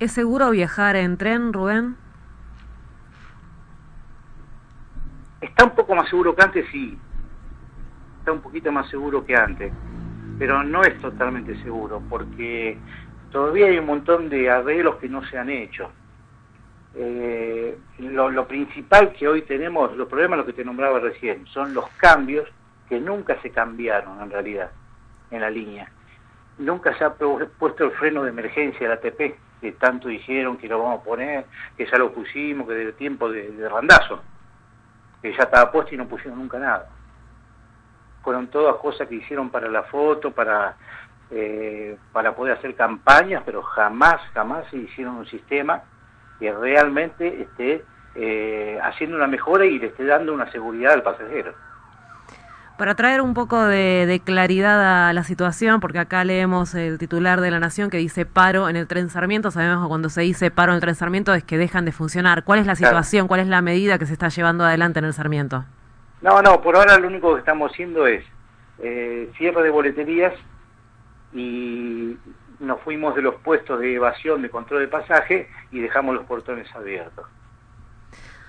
¿Es 0.00 0.10
seguro 0.10 0.50
viajar 0.50 0.96
en 0.96 1.16
tren, 1.18 1.52
Rubén? 1.52 1.96
Está 5.40 5.66
un 5.66 5.76
poco 5.76 5.94
más 5.94 6.08
seguro 6.08 6.34
que 6.34 6.42
antes, 6.42 6.66
sí. 6.72 6.98
Está 8.18 8.32
un 8.32 8.40
poquito 8.40 8.72
más 8.72 8.88
seguro 8.88 9.24
que 9.24 9.36
antes. 9.36 9.72
Pero 10.38 10.62
no 10.62 10.82
es 10.82 10.98
totalmente 11.00 11.56
seguro, 11.62 12.02
porque 12.08 12.78
todavía 13.30 13.66
hay 13.66 13.78
un 13.78 13.86
montón 13.86 14.28
de 14.28 14.50
arreglos 14.50 14.96
que 14.96 15.08
no 15.08 15.24
se 15.24 15.38
han 15.38 15.50
hecho. 15.50 15.90
Eh, 16.94 17.76
lo, 17.98 18.46
principal 18.48 19.12
que 19.12 19.28
hoy 19.28 19.42
tenemos, 19.42 19.96
los 19.96 20.08
problemas, 20.08 20.38
lo 20.38 20.46
que 20.46 20.52
te 20.52 20.64
nombraba 20.64 21.00
recién, 21.00 21.46
son 21.46 21.74
los 21.74 21.88
cambios 21.98 22.48
que 22.88 22.98
nunca 23.00 23.40
se 23.42 23.50
cambiaron 23.50 24.20
en 24.22 24.30
realidad 24.30 24.70
en 25.30 25.40
la 25.40 25.50
línea. 25.50 25.90
Nunca 26.58 26.96
se 26.96 27.04
ha 27.04 27.16
pu- 27.16 27.48
puesto 27.58 27.84
el 27.84 27.90
freno 27.92 28.22
de 28.22 28.30
emergencia 28.30 28.88
del 28.88 28.98
ATP, 28.98 29.36
que 29.60 29.72
tanto 29.72 30.08
dijeron 30.08 30.56
que 30.56 30.68
lo 30.68 30.78
vamos 30.82 31.00
a 31.00 31.04
poner, 31.04 31.44
que 31.76 31.86
ya 31.86 31.98
lo 31.98 32.12
pusimos, 32.12 32.66
que 32.66 32.74
de 32.74 32.92
tiempo 32.92 33.30
de, 33.30 33.50
de 33.50 33.68
randazo 33.68 34.22
que 35.20 35.32
ya 35.32 35.42
estaba 35.42 35.70
puesto 35.72 35.94
y 35.94 35.98
no 35.98 36.06
pusieron 36.06 36.38
nunca 36.38 36.58
nada. 36.58 36.88
Fueron 38.28 38.48
todas 38.48 38.76
cosas 38.76 39.08
que 39.08 39.14
hicieron 39.14 39.48
para 39.48 39.70
la 39.70 39.84
foto, 39.84 40.32
para, 40.32 40.76
eh, 41.30 41.96
para 42.12 42.36
poder 42.36 42.58
hacer 42.58 42.74
campañas, 42.74 43.42
pero 43.46 43.62
jamás, 43.62 44.16
jamás 44.34 44.66
se 44.70 44.76
hicieron 44.76 45.14
un 45.16 45.24
sistema 45.24 45.80
que 46.38 46.52
realmente 46.52 47.40
esté 47.40 47.82
eh, 48.14 48.78
haciendo 48.84 49.16
una 49.16 49.26
mejora 49.26 49.64
y 49.64 49.78
le 49.78 49.86
esté 49.86 50.04
dando 50.04 50.34
una 50.34 50.52
seguridad 50.52 50.92
al 50.92 51.02
pasajero. 51.02 51.54
Para 52.76 52.94
traer 52.96 53.22
un 53.22 53.32
poco 53.32 53.64
de, 53.64 54.04
de 54.06 54.20
claridad 54.20 55.08
a 55.08 55.12
la 55.14 55.24
situación, 55.24 55.80
porque 55.80 55.98
acá 55.98 56.22
leemos 56.22 56.74
el 56.74 56.98
titular 56.98 57.40
de 57.40 57.50
la 57.50 57.60
Nación 57.60 57.88
que 57.88 57.96
dice 57.96 58.26
paro 58.26 58.68
en 58.68 58.76
el 58.76 58.86
tren 58.86 59.08
Sarmiento. 59.08 59.50
Sabemos 59.50 59.82
que 59.84 59.88
cuando 59.88 60.10
se 60.10 60.20
dice 60.20 60.50
paro 60.50 60.72
en 60.72 60.76
el 60.76 60.80
tren 60.82 60.94
Sarmiento 60.96 61.32
es 61.32 61.44
que 61.44 61.56
dejan 61.56 61.86
de 61.86 61.92
funcionar. 61.92 62.44
¿Cuál 62.44 62.58
es 62.58 62.66
la 62.66 62.74
Claro. 62.74 62.90
situación? 62.90 63.26
¿Cuál 63.26 63.40
es 63.40 63.46
la 63.48 63.62
medida 63.62 63.98
que 63.98 64.04
se 64.04 64.12
está 64.12 64.28
llevando 64.28 64.64
adelante 64.64 64.98
en 64.98 65.06
el 65.06 65.14
Sarmiento? 65.14 65.64
No, 66.22 66.42
no, 66.42 66.60
por 66.60 66.76
ahora 66.76 66.98
lo 66.98 67.06
único 67.08 67.34
que 67.34 67.40
estamos 67.40 67.70
haciendo 67.72 68.06
es 68.06 68.24
eh, 68.80 69.30
cierre 69.36 69.62
de 69.62 69.70
boleterías 69.70 70.34
y 71.32 72.16
nos 72.60 72.80
fuimos 72.80 73.14
de 73.14 73.22
los 73.22 73.36
puestos 73.36 73.78
de 73.80 73.94
evasión 73.94 74.42
de 74.42 74.50
control 74.50 74.80
de 74.80 74.88
pasaje 74.88 75.48
y 75.70 75.80
dejamos 75.80 76.14
los 76.14 76.24
portones 76.24 76.66
abiertos. 76.74 77.26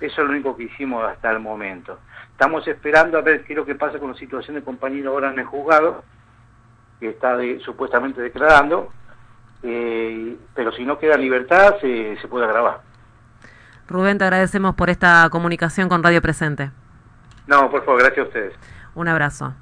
Eso 0.02 0.22
es 0.22 0.28
lo 0.28 0.32
único 0.34 0.56
que 0.56 0.64
hicimos 0.64 1.04
hasta 1.04 1.30
el 1.30 1.40
momento. 1.40 2.00
Estamos 2.32 2.66
esperando 2.68 3.18
a 3.18 3.22
ver 3.22 3.44
qué 3.44 3.54
es 3.54 3.58
lo 3.58 3.66
que 3.66 3.76
pasa 3.76 4.00
con 4.00 4.12
la 4.12 4.18
situación 4.18 4.56
de 4.56 4.64
compañero 4.64 5.12
ahora 5.12 5.32
en 5.32 5.40
el 5.40 5.46
juzgado, 5.46 6.04
que 7.00 7.10
está 7.10 7.36
de- 7.38 7.60
supuestamente 7.60 8.22
declarando, 8.22 8.92
eh, 9.62 10.38
pero 10.56 10.72
si 10.72 10.86
no 10.86 10.98
queda 10.98 11.18
libertad 11.18 11.76
se, 11.82 12.18
se 12.22 12.28
puede 12.30 12.46
agravar. 12.46 12.80
Rubén, 13.90 14.18
te 14.18 14.24
agradecemos 14.24 14.74
por 14.76 14.90
esta 14.90 15.28
comunicación 15.30 15.90
con 15.90 16.02
Radio 16.02 16.22
Presente. 16.22 16.72
No, 17.50 17.70
por 17.72 17.84
favor, 17.84 18.00
gracias 18.02 18.26
a 18.26 18.28
ustedes. 18.28 18.54
Un 18.94 19.08
abrazo. 19.08 19.54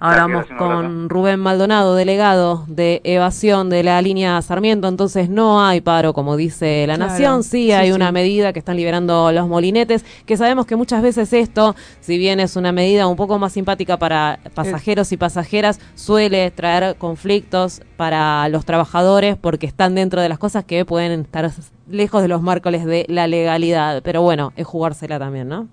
Ahora 0.00 0.26
Gracias, 0.26 0.58
vamos 0.58 0.82
con 0.82 1.08
Rubén 1.08 1.40
Maldonado, 1.40 1.94
delegado 1.94 2.64
de 2.66 3.00
evasión 3.04 3.70
de 3.70 3.82
la 3.82 4.00
línea 4.02 4.40
Sarmiento. 4.42 4.88
Entonces 4.88 5.28
no 5.28 5.64
hay 5.64 5.80
paro, 5.82 6.14
como 6.14 6.36
dice 6.36 6.86
la 6.86 6.96
Claro, 6.96 7.10
Nación. 7.10 7.42
Sí, 7.42 7.66
sí, 7.66 7.72
hay 7.72 7.88
sí. 7.88 7.92
una 7.92 8.12
medida 8.12 8.52
que 8.52 8.58
están 8.58 8.76
liberando 8.76 9.30
los 9.30 9.46
molinetes, 9.46 10.04
que 10.26 10.36
sabemos 10.36 10.66
que 10.66 10.76
muchas 10.76 11.02
veces 11.02 11.32
esto, 11.32 11.76
si 12.00 12.18
bien 12.18 12.40
es 12.40 12.56
una 12.56 12.72
medida 12.72 13.06
un 13.06 13.16
poco 13.16 13.38
más 13.38 13.52
simpática 13.52 13.98
para 13.98 14.40
pasajeros 14.54 15.12
y 15.12 15.16
pasajeras, 15.16 15.80
suele 15.94 16.50
traer 16.50 16.96
conflictos 16.96 17.82
para 17.96 18.48
los 18.48 18.64
trabajadores 18.64 19.36
porque 19.36 19.66
están 19.66 19.94
dentro 19.94 20.20
de 20.22 20.28
las 20.30 20.38
cosas 20.38 20.64
que 20.64 20.84
pueden 20.84 21.20
estar 21.20 21.50
lejos 21.90 22.22
de 22.22 22.28
los 22.28 22.42
márcoles 22.42 22.84
de 22.84 23.04
la 23.08 23.26
legalidad. 23.26 24.02
Pero 24.02 24.22
bueno, 24.22 24.52
es 24.56 24.66
jugársela 24.66 25.18
también, 25.18 25.48
¿no? 25.48 25.68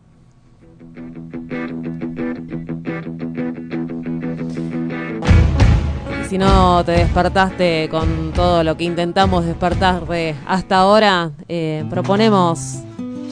Si 6.32 6.38
no 6.38 6.82
te 6.86 6.94
despertaste 6.94 7.90
con 7.90 8.32
todo 8.34 8.64
lo 8.64 8.78
que 8.78 8.86
intentamos 8.86 9.44
despertar 9.46 10.08
de 10.08 10.34
hasta 10.48 10.78
ahora, 10.78 11.32
eh, 11.50 11.84
proponemos, 11.90 12.78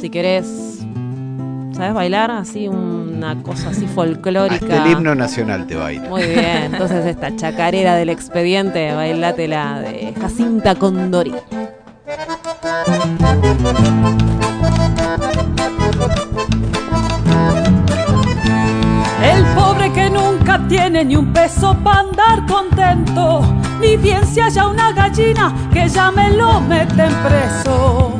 si 0.01 0.09
querés, 0.09 0.79
¿sabes 1.71 1.93
bailar? 1.93 2.29
Así 2.29 2.67
una 2.67 3.41
cosa 3.41 3.69
así 3.69 3.87
folclórica. 3.87 4.65
Hasta 4.65 4.85
el 4.85 4.91
himno 4.91 5.15
nacional 5.15 5.65
te 5.65 5.75
baila. 5.75 6.09
Muy 6.09 6.23
bien, 6.23 6.63
entonces 6.73 7.05
esta 7.05 7.33
chacarera 7.37 7.95
del 7.95 8.09
expediente, 8.09 8.93
bailátela 8.93 9.79
de 9.79 10.13
Jacinta 10.19 10.75
Condori. 10.75 11.33
pobre 19.55 19.91
que 19.91 20.09
nunca 20.09 20.59
tiene 20.67 21.05
ni 21.05 21.15
un 21.15 21.31
peso 21.33 21.75
para 21.83 21.99
andar 21.99 22.45
contento, 22.47 23.41
ni 23.79 23.97
bien 23.97 24.25
si 24.25 24.39
haya 24.39 24.67
una 24.67 24.91
gallina 24.91 25.53
que 25.71 25.87
ya 25.87 26.11
me 26.11 26.29
lo 26.31 26.59
meten 26.61 27.13
preso. 27.25 28.19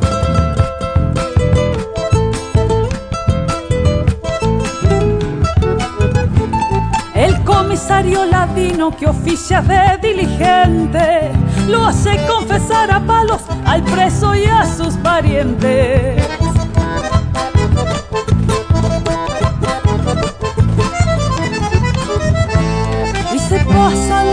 El 7.16 7.44
comisario 7.44 8.26
ladino 8.26 8.96
que 8.96 9.08
oficia 9.08 9.62
de 9.62 9.98
diligente 10.02 11.32
lo 11.68 11.86
hace 11.86 12.18
confesar 12.28 12.90
a 12.92 13.00
palos 13.02 13.42
al 13.66 13.84
preso 13.84 14.34
y 14.36 14.46
a 14.46 14.66
sus 14.66 14.96
parientes. 14.96 16.24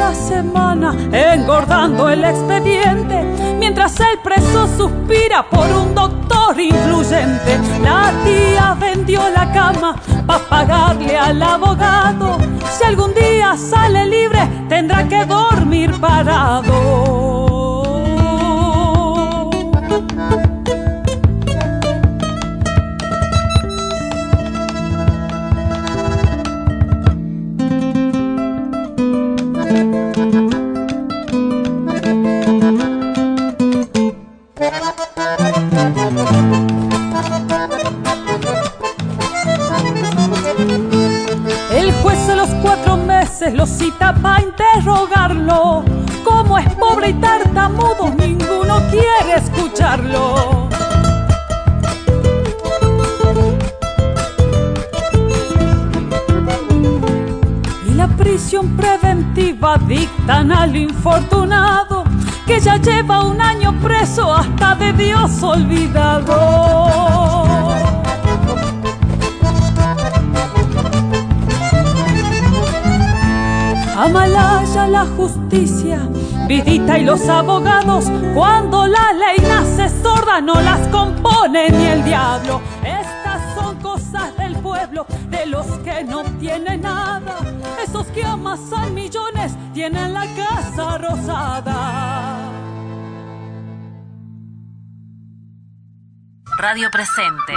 La 0.06 0.14
semana 0.14 0.94
engordando 1.10 2.08
el 2.08 2.24
expediente, 2.24 3.24
mientras 3.58 3.98
el 3.98 4.18
preso 4.22 4.68
suspira 4.76 5.42
por 5.50 5.66
un 5.66 5.96
doctor 5.96 6.60
influyente. 6.60 7.58
La 7.82 8.12
tía 8.22 8.76
vendió 8.78 9.28
la 9.30 9.50
cama 9.52 9.96
para 10.24 10.44
pagarle 10.48 11.18
al 11.18 11.42
abogado. 11.42 12.38
Si 12.70 12.84
algún 12.84 13.12
día 13.14 13.56
sale 13.56 14.06
libre, 14.06 14.48
tendrá 14.68 15.08
que 15.08 15.24
dormir 15.24 15.90
parado. 16.00 17.16
Justicia, 75.26 76.08
Vidita 76.46 76.98
y 76.98 77.04
los 77.04 77.28
abogados, 77.28 78.04
cuando 78.34 78.86
la 78.86 79.12
ley 79.12 79.38
nace 79.48 79.88
sorda 80.02 80.40
no 80.40 80.54
las 80.60 80.86
compone 80.88 81.68
ni 81.70 81.86
el 81.86 82.04
diablo. 82.04 82.60
Estas 82.84 83.54
son 83.54 83.76
cosas 83.80 84.36
del 84.36 84.56
pueblo, 84.56 85.06
de 85.28 85.46
los 85.46 85.66
que 85.78 86.04
no 86.04 86.22
tienen 86.38 86.82
nada, 86.82 87.38
esos 87.82 88.06
que 88.08 88.24
amasan 88.24 88.94
millones 88.94 89.56
tienen 89.74 90.14
la 90.14 90.26
casa 90.36 90.98
rosada. 90.98 92.52
Radio 96.58 96.88
Presente. 96.90 97.52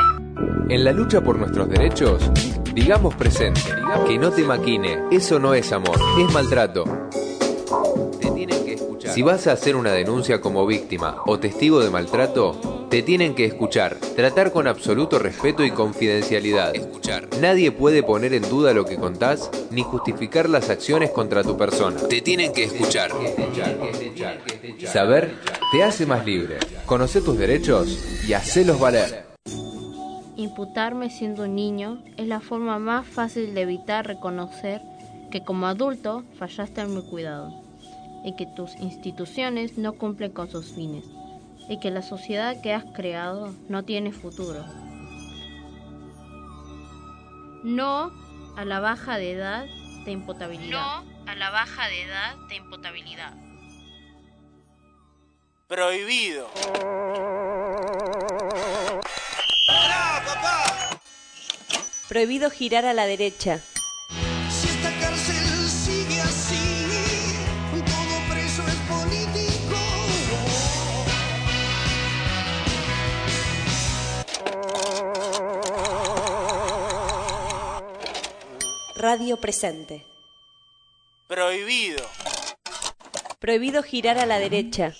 En 0.69 0.83
la 0.83 0.91
lucha 0.91 1.21
por 1.21 1.37
nuestros 1.37 1.69
derechos, 1.69 2.31
digamos 2.73 3.15
presente. 3.15 3.61
Que 4.05 4.17
no 4.17 4.31
te 4.31 4.43
maquine. 4.43 5.03
Eso 5.11 5.39
no 5.39 5.53
es 5.53 5.71
amor, 5.71 5.97
es 6.19 6.33
maltrato. 6.33 6.83
Si 9.19 9.23
vas 9.23 9.47
a 9.47 9.51
hacer 9.51 9.75
una 9.75 9.91
denuncia 9.91 10.39
como 10.39 10.65
víctima 10.65 11.17
o 11.25 11.39
testigo 11.39 11.81
de 11.81 11.89
maltrato, 11.89 12.87
te 12.89 13.03
tienen 13.03 13.35
que 13.35 13.43
escuchar. 13.43 13.97
Tratar 14.15 14.53
con 14.53 14.65
absoluto 14.65 15.19
respeto 15.19 15.65
y 15.65 15.71
confidencialidad. 15.71 16.73
Escuchar. 16.73 17.27
Nadie 17.41 17.73
puede 17.73 18.01
poner 18.01 18.33
en 18.33 18.43
duda 18.43 18.71
lo 18.73 18.85
que 18.85 18.95
contás 18.95 19.51
ni 19.71 19.81
justificar 19.81 20.47
las 20.47 20.69
acciones 20.69 21.09
contra 21.09 21.43
tu 21.43 21.57
persona. 21.57 21.99
Te 22.07 22.21
tienen 22.21 22.53
que 22.53 22.63
escuchar. 22.63 23.11
Saber 24.85 25.35
te 25.73 25.83
hace 25.83 26.05
más 26.05 26.25
libre. 26.25 26.59
Conoce 26.85 27.19
tus 27.19 27.37
derechos 27.37 28.23
y 28.25 28.31
hacelos 28.31 28.79
valer. 28.79 29.25
Imputarme 30.37 31.09
siendo 31.09 31.43
un 31.43 31.55
niño 31.55 32.01
es 32.15 32.25
la 32.25 32.39
forma 32.39 32.79
más 32.79 33.05
fácil 33.05 33.53
de 33.53 33.63
evitar 33.63 34.07
reconocer 34.07 34.79
que 35.29 35.43
como 35.43 35.67
adulto 35.67 36.23
fallaste 36.37 36.79
en 36.79 36.95
mi 36.95 37.01
cuidado 37.01 37.68
y 38.23 38.35
que 38.35 38.45
tus 38.45 38.75
instituciones 38.77 39.77
no 39.77 39.93
cumplen 39.93 40.31
con 40.31 40.49
sus 40.49 40.71
fines 40.71 41.05
y 41.69 41.79
que 41.79 41.91
la 41.91 42.01
sociedad 42.01 42.59
que 42.61 42.73
has 42.73 42.83
creado 42.93 43.53
no 43.69 43.83
tiene 43.83 44.11
futuro. 44.11 44.65
No 47.63 48.11
a 48.57 48.65
la 48.65 48.79
baja 48.79 49.17
de 49.17 49.33
edad 49.33 49.65
de 50.05 50.11
imputabilidad. 50.11 50.71
No 50.71 51.29
a 51.29 51.35
la 51.35 51.51
baja 51.51 51.87
de 51.87 52.03
edad 52.03 52.35
de 52.47 52.55
imputabilidad. 52.55 53.33
Prohibido. 55.67 56.49
Prohibido 62.07 62.49
girar 62.49 62.85
a 62.85 62.93
la 62.93 63.05
derecha. 63.05 63.59
Radio 79.01 79.37
Presente. 79.37 80.05
Prohibido. 81.29 82.03
Prohibido 83.39 83.81
girar 83.81 84.17
a 84.17 84.25
la 84.25 84.39
derecha. 84.39 84.93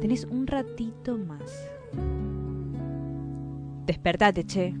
Tenés 0.00 0.24
un 0.24 0.46
ratito 0.46 1.18
más. 1.18 1.68
Despertate, 3.84 4.46
che. 4.46 4.72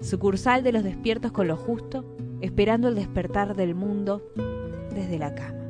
Sucursal 0.00 0.64
de 0.64 0.72
los 0.72 0.82
despiertos 0.82 1.30
con 1.30 1.46
lo 1.46 1.56
justo, 1.56 2.16
esperando 2.40 2.88
el 2.88 2.96
despertar 2.96 3.54
del 3.54 3.76
mundo 3.76 4.32
desde 4.92 5.20
la 5.20 5.36
cama. 5.36 5.60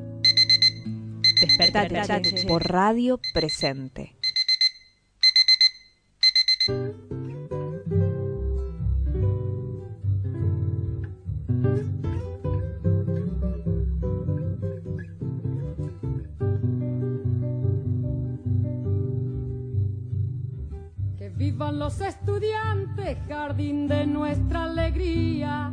Despertate, 1.43 1.95
Despertate, 1.95 2.31
che, 2.31 2.35
che. 2.37 2.49
por 2.49 2.67
radio 2.67 3.21
presente. 3.35 4.20
Vivan 21.41 21.79
los 21.79 22.03
estudiantes, 22.03 23.17
jardín 23.27 23.89
de 23.89 24.07
nuestra 24.07 24.65
alegría. 24.65 25.73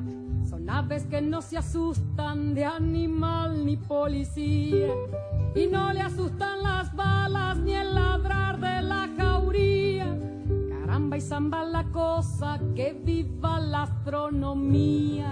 Son 0.50 0.70
aves 0.70 1.06
que 1.08 1.22
no 1.22 1.41
se 1.41 1.58
asustan 1.58 2.54
de 2.54 2.64
animal 2.64 3.66
ni 3.66 3.76
policía. 3.76 4.88
Y 5.56 5.68
no 5.68 5.91
le 5.91 6.00
asustan 6.00 6.64
las 6.64 6.95
balas 6.95 7.58
ni 7.58 7.74
el 7.74 7.93
ladrar 7.93 8.62
de 8.62 8.82
la 8.82 9.10
y 11.18 11.22
zamba 11.22 11.63
la 11.63 11.84
cosa, 11.86 12.59
que 12.76 12.93
viva 12.93 13.59
la 13.59 13.84
astronomía. 13.84 15.32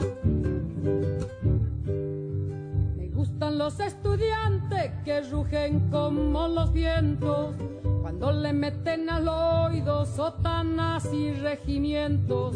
Me 2.98 3.10
gustan 3.10 3.60
los 3.60 3.80
estudiantes 3.80 4.92
que 5.04 5.22
rugen 5.30 5.92
como 5.92 6.48
los 6.48 6.74
vientos 6.74 7.56
cuando 8.02 8.32
le 8.32 8.52
meten 8.52 9.12
al 9.12 9.28
oído 9.28 10.08
sotanas 10.08 11.08
y 11.14 11.34
regimientos, 11.34 12.56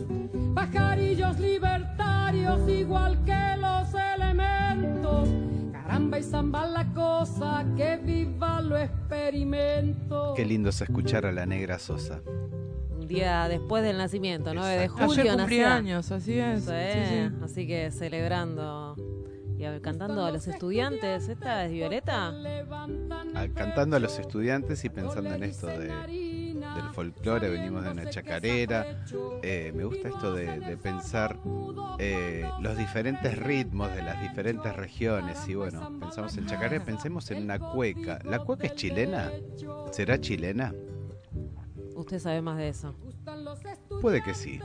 pajarillos 0.55 1.39
libertarios 1.39 2.67
igual 2.67 3.23
que 3.25 3.57
los 3.61 3.93
elementos. 3.93 5.29
Caramba 5.71 6.17
y 6.17 6.23
zamba 6.23 6.65
la 6.65 6.85
cosa, 6.93 7.63
que 7.77 7.97
viva 7.97 8.59
lo 8.61 8.75
experimento. 8.75 10.33
Qué 10.35 10.45
lindo 10.45 10.69
es 10.69 10.81
escuchar 10.81 11.27
a 11.27 11.31
la 11.31 11.45
negra 11.45 11.77
Sosa. 11.77 12.21
Día 13.09 13.47
después 13.49 13.83
del 13.83 13.97
nacimiento, 13.97 14.53
9 14.53 14.77
de 14.81 14.87
julio. 14.87 15.33
Ayer 15.33 15.65
años, 15.65 16.11
así 16.11 16.37
es. 16.39 16.63
Sí, 16.63 16.69
Sí, 16.69 16.99
sí. 17.09 17.35
Así 17.43 17.67
que 17.67 17.91
celebrando 17.91 18.95
y 19.57 19.65
a- 19.65 19.81
cantando 19.81 20.23
a 20.25 20.31
los 20.31 20.47
estudiantes. 20.47 21.27
¿Esta 21.27 21.65
es 21.65 21.71
Violeta? 21.71 22.31
Ah, 23.35 23.47
Cantando 23.53 23.95
a 23.97 23.99
los 23.99 24.17
estudiantes 24.19 24.85
y 24.85 24.89
pensando 24.89 25.33
en 25.33 25.43
esto 25.43 25.67
de, 25.67 25.87
del 25.87 26.89
folclore, 26.93 27.49
venimos 27.49 27.83
de 27.83 27.91
una 27.91 28.09
chacarera. 28.09 29.03
Eh, 29.41 29.73
me 29.75 29.83
gusta 29.85 30.09
esto 30.09 30.33
de, 30.33 30.59
de 30.59 30.77
pensar 30.77 31.37
eh, 31.97 32.47
los 32.61 32.77
diferentes 32.77 33.37
ritmos 33.37 33.93
de 33.95 34.03
las 34.03 34.21
diferentes 34.21 34.75
regiones. 34.75 35.37
Y 35.49 35.55
bueno, 35.55 35.97
pensamos 35.99 36.37
en 36.37 36.45
chacarera, 36.45 36.83
pensemos 36.85 37.29
en 37.31 37.43
una 37.43 37.57
cueca. 37.59 38.19
¿La 38.23 38.39
cueca 38.39 38.67
es 38.67 38.75
chilena? 38.75 39.31
¿Será 39.91 40.19
chilena? 40.21 40.73
Usted 41.99 42.19
sabe 42.19 42.41
más 42.41 42.57
de 42.57 42.69
eso. 42.69 42.95
Puede 44.01 44.23
que 44.23 44.33
sí. 44.33 44.57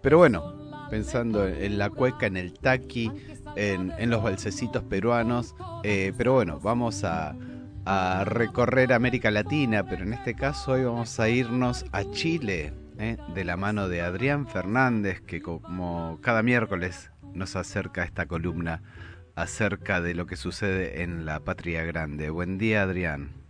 Pero 0.00 0.18
bueno, 0.18 0.52
pensando 0.90 1.46
en 1.46 1.78
la 1.78 1.90
cueca, 1.90 2.26
en 2.26 2.36
el 2.36 2.54
taqui, 2.54 3.08
en, 3.54 4.10
los 4.10 4.20
balsecitos 4.20 4.82
peruanos. 4.82 5.54
eh, 5.84 6.12
pero 6.18 6.32
bueno, 6.32 6.58
vamos 6.58 7.04
a, 7.04 7.36
a 7.84 8.24
recorrer 8.24 8.92
América 8.92 9.30
Latina, 9.30 9.84
pero 9.84 10.02
en 10.02 10.12
este 10.12 10.34
caso 10.34 10.72
hoy 10.72 10.82
vamos 10.82 11.20
a 11.20 11.28
irnos 11.28 11.84
a 11.92 12.02
Chile, 12.10 12.72
eh, 12.98 13.16
de 13.32 13.44
la 13.44 13.56
mano 13.56 13.88
de 13.88 14.00
Adrián 14.00 14.48
Fernández, 14.48 15.20
que 15.20 15.40
como 15.40 16.18
cada 16.20 16.42
miércoles 16.42 17.12
nos 17.32 17.54
acerca 17.54 18.02
esta 18.02 18.26
columna 18.26 18.82
acerca 19.36 20.00
de 20.00 20.14
lo 20.14 20.26
que 20.26 20.34
sucede 20.34 21.02
en 21.02 21.26
la 21.26 21.38
patria 21.40 21.84
grande. 21.84 22.28
Buen 22.30 22.58
día, 22.58 22.82
Adrián. 22.82 23.41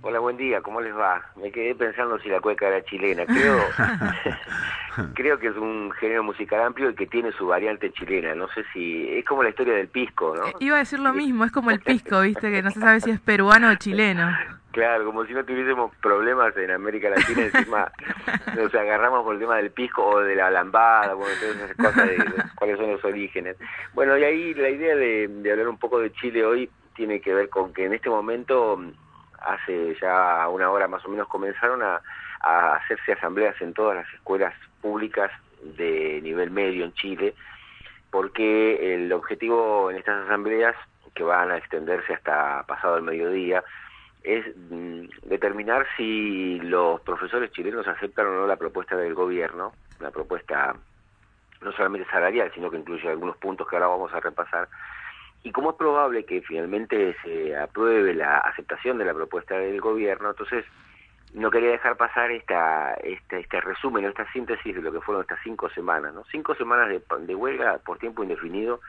Hola, 0.00 0.20
buen 0.20 0.36
día, 0.36 0.60
¿cómo 0.60 0.80
les 0.80 0.96
va? 0.96 1.22
Me 1.36 1.50
quedé 1.50 1.74
pensando 1.74 2.18
si 2.20 2.28
la 2.28 2.40
cueca 2.40 2.68
era 2.68 2.84
chilena. 2.84 3.26
Creo, 3.26 3.58
creo 5.14 5.38
que 5.38 5.48
es 5.48 5.56
un 5.56 5.90
género 5.92 6.22
musical 6.22 6.62
amplio 6.62 6.90
y 6.90 6.94
que 6.94 7.06
tiene 7.06 7.32
su 7.32 7.46
variante 7.46 7.90
chilena. 7.90 8.34
No 8.34 8.48
sé 8.48 8.64
si. 8.72 9.08
Es 9.18 9.24
como 9.24 9.42
la 9.42 9.50
historia 9.50 9.74
del 9.74 9.88
pisco, 9.88 10.36
¿no? 10.36 10.44
Iba 10.60 10.76
a 10.76 10.80
decir 10.80 11.00
lo 11.00 11.12
mismo, 11.12 11.44
es 11.44 11.52
como 11.52 11.70
el 11.70 11.80
pisco, 11.80 12.20
¿viste? 12.20 12.50
Que 12.50 12.62
no 12.62 12.70
se 12.70 12.80
sabe 12.80 13.00
si 13.00 13.10
es 13.10 13.20
peruano 13.20 13.70
o 13.70 13.74
chileno. 13.74 14.30
Claro, 14.70 15.06
como 15.06 15.24
si 15.24 15.32
no 15.32 15.44
tuviésemos 15.44 15.92
problemas 15.96 16.56
en 16.56 16.70
América 16.70 17.10
Latina, 17.10 17.46
encima 17.52 17.90
nos 18.56 18.72
agarramos 18.74 19.24
por 19.24 19.34
el 19.34 19.40
tema 19.40 19.56
del 19.56 19.72
pisco 19.72 20.06
o 20.06 20.20
de 20.20 20.36
la 20.36 20.50
lambada, 20.50 21.14
bueno, 21.14 21.34
todas 21.40 21.56
esas 21.56 21.76
cosas 21.76 22.06
de, 22.06 22.16
de 22.16 22.42
cuáles 22.54 22.76
son 22.76 22.92
los 22.92 23.04
orígenes. 23.04 23.56
Bueno, 23.94 24.16
y 24.16 24.22
ahí 24.22 24.54
la 24.54 24.68
idea 24.68 24.94
de, 24.94 25.26
de 25.26 25.50
hablar 25.50 25.68
un 25.68 25.78
poco 25.78 25.98
de 25.98 26.12
Chile 26.12 26.44
hoy 26.44 26.70
tiene 26.94 27.20
que 27.20 27.34
ver 27.34 27.48
con 27.48 27.72
que 27.72 27.86
en 27.86 27.94
este 27.94 28.10
momento, 28.10 28.80
hace 29.40 29.96
ya 30.00 30.48
una 30.48 30.70
hora 30.70 30.88
más 30.88 31.04
o 31.04 31.08
menos, 31.08 31.28
comenzaron 31.28 31.82
a, 31.82 32.00
hacerse 32.40 33.12
asambleas 33.12 33.60
en 33.60 33.74
todas 33.74 33.96
las 33.96 34.14
escuelas 34.14 34.54
públicas 34.80 35.30
de 35.60 36.20
nivel 36.22 36.52
medio 36.52 36.84
en 36.84 36.92
Chile, 36.94 37.34
porque 38.10 38.94
el 38.94 39.12
objetivo 39.12 39.90
en 39.90 39.96
estas 39.96 40.24
asambleas, 40.24 40.76
que 41.14 41.24
van 41.24 41.50
a 41.50 41.56
extenderse 41.56 42.14
hasta 42.14 42.62
pasado 42.62 42.96
el 42.96 43.02
mediodía, 43.02 43.64
es 44.22 44.44
mm, 44.70 45.06
determinar 45.24 45.86
si 45.96 46.60
los 46.60 47.00
profesores 47.00 47.50
chilenos 47.50 47.88
aceptan 47.88 48.26
o 48.26 48.32
no 48.32 48.46
la 48.46 48.56
propuesta 48.56 48.96
del 48.96 49.14
gobierno, 49.14 49.72
la 49.98 50.12
propuesta 50.12 50.76
no 51.60 51.72
solamente 51.72 52.08
salarial, 52.10 52.52
sino 52.54 52.70
que 52.70 52.76
incluye 52.76 53.08
algunos 53.08 53.36
puntos 53.36 53.66
que 53.66 53.76
ahora 53.76 53.88
vamos 53.88 54.12
a 54.12 54.20
repasar, 54.20 54.68
y 55.48 55.52
como 55.52 55.70
es 55.70 55.76
probable 55.76 56.26
que 56.26 56.42
finalmente 56.42 57.16
se 57.24 57.56
apruebe 57.56 58.12
la 58.12 58.36
aceptación 58.36 58.98
de 58.98 59.06
la 59.06 59.14
propuesta 59.14 59.58
del 59.58 59.80
gobierno, 59.80 60.28
entonces 60.28 60.62
no 61.32 61.50
quería 61.50 61.70
dejar 61.70 61.96
pasar 61.96 62.30
esta, 62.30 62.92
este, 63.02 63.40
este 63.40 63.58
resumen, 63.62 64.04
esta 64.04 64.30
síntesis 64.30 64.74
de 64.74 64.82
lo 64.82 64.92
que 64.92 65.00
fueron 65.00 65.22
estas 65.22 65.40
cinco 65.42 65.70
semanas, 65.70 66.12
¿no? 66.12 66.24
Cinco 66.30 66.54
semanas 66.54 66.90
de, 66.90 67.02
de 67.20 67.34
huelga 67.34 67.78
por 67.78 67.96
tiempo 67.96 68.22
indefinido 68.22 68.80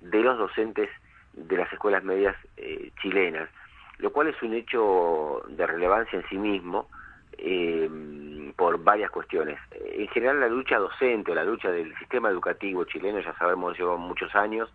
de 0.00 0.22
los 0.22 0.38
docentes 0.38 0.88
de 1.34 1.56
las 1.58 1.70
escuelas 1.70 2.02
medias 2.02 2.34
eh, 2.56 2.92
chilenas, 3.02 3.50
lo 3.98 4.10
cual 4.10 4.28
es 4.28 4.42
un 4.42 4.54
hecho 4.54 5.42
de 5.48 5.66
relevancia 5.66 6.18
en 6.18 6.26
sí 6.30 6.38
mismo 6.38 6.88
eh, 7.36 8.52
por 8.56 8.82
varias 8.82 9.10
cuestiones. 9.10 9.58
En 9.70 10.08
general 10.08 10.40
la 10.40 10.48
lucha 10.48 10.78
docente 10.78 11.32
o 11.32 11.34
la 11.34 11.44
lucha 11.44 11.70
del 11.70 11.94
sistema 11.98 12.30
educativo 12.30 12.84
chileno, 12.84 13.20
ya 13.20 13.34
sabemos, 13.34 13.78
lleva 13.78 13.98
muchos 13.98 14.34
años, 14.34 14.72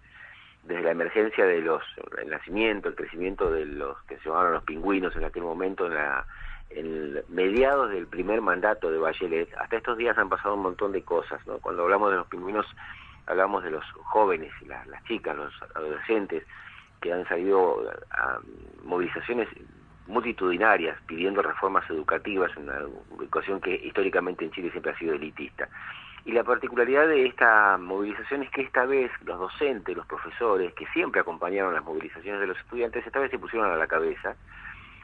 desde 0.65 0.83
la 0.83 0.91
emergencia 0.91 1.45
de 1.45 1.61
los, 1.61 1.83
el 2.21 2.29
nacimiento, 2.29 2.89
el 2.89 2.95
crecimiento 2.95 3.51
de 3.51 3.65
los 3.65 4.01
que 4.03 4.17
se 4.17 4.29
llamaban 4.29 4.53
los 4.53 4.63
pingüinos 4.63 5.15
en 5.15 5.23
aquel 5.23 5.43
momento, 5.43 5.85
en, 5.85 5.93
la, 5.93 6.25
en 6.71 7.21
mediados 7.29 7.91
del 7.91 8.07
primer 8.07 8.41
mandato 8.41 8.91
de 8.91 8.97
Bachelet, 8.97 9.53
hasta 9.57 9.77
estos 9.77 9.97
días 9.97 10.17
han 10.17 10.29
pasado 10.29 10.55
un 10.55 10.63
montón 10.63 10.91
de 10.91 11.03
cosas, 11.03 11.45
¿no? 11.45 11.59
Cuando 11.59 11.83
hablamos 11.83 12.11
de 12.11 12.17
los 12.17 12.27
pingüinos, 12.27 12.65
hablamos 13.27 13.63
de 13.63 13.71
los 13.71 13.85
jóvenes, 14.03 14.51
las, 14.67 14.85
las 14.87 15.03
chicas, 15.05 15.35
los 15.37 15.53
adolescentes, 15.75 16.43
que 16.99 17.13
han 17.13 17.27
salido 17.27 17.83
a 18.09 18.39
movilizaciones 18.83 19.47
multitudinarias 20.07 20.97
pidiendo 21.07 21.41
reformas 21.41 21.87
educativas 21.89 22.55
una 22.57 22.77
educación 23.19 23.59
que 23.59 23.75
históricamente 23.75 24.45
en 24.45 24.51
Chile 24.51 24.71
siempre 24.71 24.91
ha 24.91 24.97
sido 24.97 25.13
elitista. 25.13 25.67
Y 26.25 26.31
la 26.31 26.43
particularidad 26.43 27.07
de 27.07 27.27
esta 27.27 27.77
movilización 27.77 28.41
es 28.41 28.49
que 28.49 28.63
esta 28.63 28.85
vez 28.85 29.11
los 29.25 29.39
docentes, 29.39 29.95
los 29.95 30.07
profesores, 30.07 30.73
que 30.73 30.87
siempre 30.87 31.21
acompañaron 31.21 31.75
las 31.75 31.83
movilizaciones 31.83 32.41
de 32.41 32.47
los 32.47 32.57
estudiantes, 32.57 33.05
esta 33.05 33.19
vez 33.19 33.29
se 33.29 33.37
pusieron 33.37 33.71
a 33.71 33.75
la 33.75 33.85
cabeza 33.85 34.35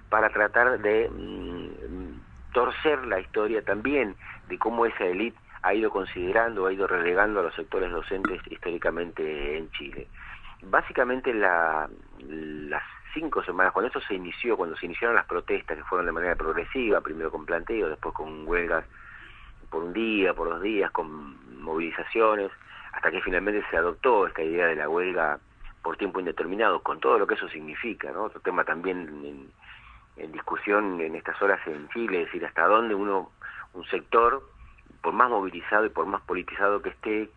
para 0.09 0.29
tratar 0.31 0.79
de 0.79 1.09
mm, 1.09 2.51
torcer 2.53 3.05
la 3.05 3.19
historia 3.19 3.61
también 3.63 4.15
de 4.49 4.57
cómo 4.57 4.87
esa 4.87 5.05
élite 5.05 5.37
ha 5.61 5.75
ido 5.75 5.91
considerando, 5.91 6.65
ha 6.65 6.73
ido 6.73 6.87
relegando 6.87 7.39
a 7.39 7.43
los 7.43 7.55
sectores 7.55 7.91
docentes 7.91 8.41
históricamente 8.49 9.57
en 9.57 9.71
Chile. 9.73 10.07
Básicamente 10.63 11.35
la, 11.35 11.87
las 12.27 12.83
cinco 13.13 13.43
semanas, 13.43 13.73
cuando 13.73 13.87
esto 13.87 14.01
se 14.01 14.15
inició, 14.15 14.57
cuando 14.57 14.75
se 14.75 14.87
iniciaron 14.87 15.15
las 15.15 15.27
protestas 15.27 15.77
que 15.77 15.83
fueron 15.83 16.07
de 16.07 16.13
manera 16.13 16.35
progresiva, 16.35 16.99
primero 17.01 17.29
con 17.29 17.45
planteo, 17.45 17.89
después 17.89 18.15
con 18.15 18.47
huelgas 18.47 18.85
por 19.71 19.83
un 19.83 19.93
día, 19.93 20.33
por 20.35 20.49
dos 20.49 20.61
días, 20.61 20.91
con 20.91 21.63
movilizaciones, 21.63 22.51
hasta 22.91 23.09
que 23.09 23.21
finalmente 23.21 23.63
se 23.71 23.77
adoptó 23.77 24.27
esta 24.27 24.43
idea 24.43 24.67
de 24.67 24.75
la 24.75 24.89
huelga 24.89 25.39
por 25.81 25.97
tiempo 25.97 26.19
indeterminado, 26.19 26.81
con 26.81 26.99
todo 26.99 27.17
lo 27.17 27.25
que 27.25 27.33
eso 27.33 27.47
significa, 27.49 28.11
¿no? 28.11 28.25
Otro 28.25 28.41
tema 28.41 28.63
también 28.63 29.49
en, 30.17 30.31
discusión 30.31 31.01
en 31.01 31.15
estas 31.15 31.41
horas 31.41 31.59
en 31.65 31.89
Chile, 31.89 32.19
es 32.21 32.25
decir, 32.27 32.45
hasta 32.45 32.67
dónde 32.67 32.93
uno, 32.93 33.31
un 33.73 33.83
sector, 33.85 34.43
por 35.01 35.13
más 35.13 35.29
movilizado 35.29 35.85
y 35.85 35.89
por 35.89 36.05
más 36.05 36.21
politizado 36.21 36.81
que 36.81 36.89
esté, 36.89 37.29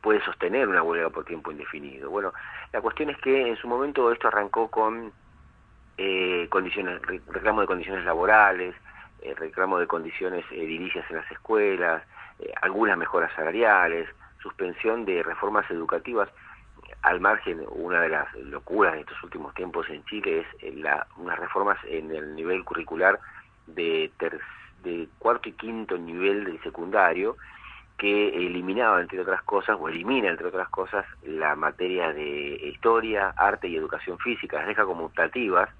puede 0.00 0.20
sostener 0.24 0.66
una 0.66 0.82
huelga 0.82 1.10
por 1.10 1.24
tiempo 1.24 1.52
indefinido. 1.52 2.10
Bueno, 2.10 2.32
la 2.72 2.80
cuestión 2.80 3.10
es 3.10 3.18
que 3.18 3.48
en 3.48 3.56
su 3.56 3.68
momento 3.68 4.10
esto 4.10 4.26
arrancó 4.26 4.68
con 4.68 5.12
eh, 5.98 6.48
condiciones, 6.50 7.00
reclamo 7.02 7.60
de 7.60 7.66
condiciones 7.68 8.04
laborales, 8.04 8.74
eh, 9.26 9.34
reclamo 9.34 9.78
de 9.78 9.86
condiciones 9.86 10.44
edilicias 10.50 11.04
en 11.10 11.16
las 11.16 11.30
escuelas, 11.30 12.02
eh, 12.38 12.52
algunas 12.62 12.96
mejoras 12.96 13.32
salariales, 13.34 14.08
suspensión 14.40 15.04
de 15.04 15.22
reformas 15.22 15.68
educativas. 15.70 16.28
Al 17.02 17.20
margen, 17.20 17.64
una 17.68 18.00
de 18.02 18.08
las 18.08 18.32
locuras 18.34 18.94
de 18.94 19.00
estos 19.00 19.20
últimos 19.24 19.52
tiempos 19.54 19.88
en 19.90 20.04
Chile 20.04 20.40
es 20.40 20.62
eh, 20.62 20.72
la, 20.76 21.06
unas 21.16 21.38
reformas 21.38 21.78
en 21.88 22.14
el 22.14 22.36
nivel 22.36 22.64
curricular 22.64 23.18
de, 23.66 24.12
ter, 24.18 24.40
de 24.84 25.08
cuarto 25.18 25.48
y 25.48 25.52
quinto 25.52 25.98
nivel 25.98 26.44
del 26.44 26.62
secundario, 26.62 27.36
que 27.98 28.28
eliminaba, 28.28 29.00
entre 29.00 29.20
otras 29.20 29.42
cosas, 29.42 29.76
o 29.80 29.88
elimina, 29.88 30.28
entre 30.28 30.48
otras 30.48 30.68
cosas, 30.68 31.04
la 31.24 31.56
materia 31.56 32.12
de 32.12 32.60
historia, 32.62 33.34
arte 33.36 33.68
y 33.68 33.76
educación 33.76 34.18
física, 34.18 34.58
las 34.58 34.68
deja 34.68 34.84
como 34.84 35.06
optativas, 35.06 35.70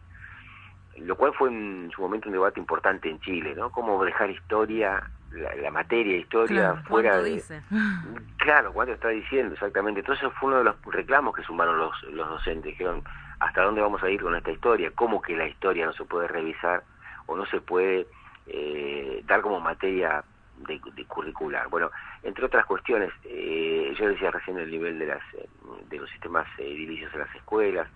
lo 0.99 1.17
cual 1.17 1.33
fue 1.35 1.49
en 1.49 1.91
su 1.95 2.01
momento 2.01 2.29
un 2.29 2.33
debate 2.33 2.61
importante 2.61 3.09
en 3.11 3.21
Chile, 3.21 3.55
¿no? 3.55 3.71
Cómo 3.71 4.03
dejar 4.05 4.31
historia, 4.31 5.11
la, 5.33 5.55
la 5.57 5.71
materia 5.71 6.17
historia 6.17 6.73
Claro, 6.73 6.83
fuera 6.89 7.11
¿cuánto 7.11 7.25
de... 7.25 7.31
dice? 7.33 7.63
Claro, 8.39 8.73
cuánto 8.73 8.95
está 8.95 9.09
diciendo, 9.09 9.55
exactamente. 9.55 10.01
Entonces 10.01 10.29
fue 10.39 10.49
uno 10.49 10.59
de 10.59 10.65
los 10.65 10.77
reclamos 10.87 11.35
que 11.35 11.43
sumaron 11.43 11.79
los, 11.79 12.01
los 12.13 12.29
docentes, 12.29 12.73
dijeron, 12.73 13.03
¿hasta 13.41 13.63
dónde 13.63 13.81
vamos 13.81 14.03
a 14.03 14.11
ir 14.11 14.23
con 14.23 14.35
esta 14.37 14.53
historia? 14.53 14.91
¿Cómo 14.95 15.21
que 15.21 15.37
la 15.37 15.49
historia 15.49 15.85
no 15.87 15.93
se 15.93 16.05
puede 16.05 16.29
revisar 16.29 16.83
o 17.27 17.37
no 17.37 17.45
se 17.47 17.61
puede 17.61 18.07
eh, 18.47 19.23
dar 19.27 19.41
como 19.41 19.59
materia 19.61 20.23
de, 20.59 20.81
de 20.95 21.05
curricular? 21.07 21.69
Bueno, 21.69 21.91
entre 22.23 22.45
otras 22.45 22.65
cuestiones, 22.67 23.11
eh, 23.25 23.93
yo 23.99 24.09
decía 24.09 24.31
recién 24.31 24.59
el 24.59 24.71
nivel 24.71 24.99
de, 24.99 25.07
las, 25.07 25.23
eh, 25.35 25.49
de 25.89 25.99
los 25.99 26.09
sistemas 26.11 26.47
eh, 26.59 26.63
edilicios 26.73 27.13
en 27.15 27.21
las 27.21 27.35
escuelas, 27.35 27.89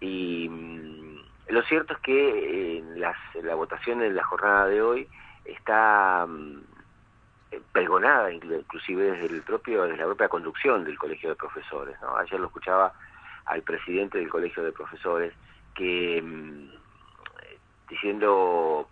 y 0.00 0.48
mm, 0.48 1.16
lo 1.48 1.62
cierto 1.62 1.94
es 1.94 1.98
que 2.00 2.78
en 2.78 3.00
las, 3.00 3.16
en 3.34 3.46
la 3.46 3.54
votación 3.54 3.98
de 3.98 4.10
la 4.10 4.24
jornada 4.24 4.66
de 4.66 4.80
hoy 4.82 5.08
está 5.44 6.24
mm, 6.26 6.60
pregonada 7.72 8.30
inclu- 8.30 8.60
inclusive 8.60 9.10
desde 9.12 9.26
el 9.34 9.42
propio 9.42 9.82
desde 9.84 9.98
la 9.98 10.04
propia 10.06 10.28
conducción 10.28 10.84
del 10.84 10.98
colegio 10.98 11.30
de 11.30 11.36
profesores 11.36 12.00
¿no? 12.00 12.16
ayer 12.16 12.38
lo 12.40 12.46
escuchaba 12.46 12.92
al 13.46 13.62
presidente 13.62 14.18
del 14.18 14.30
colegio 14.30 14.62
de 14.62 14.72
profesores 14.72 15.34
que 15.74 16.22
mm, 16.22 16.70
diciendo 17.88 18.88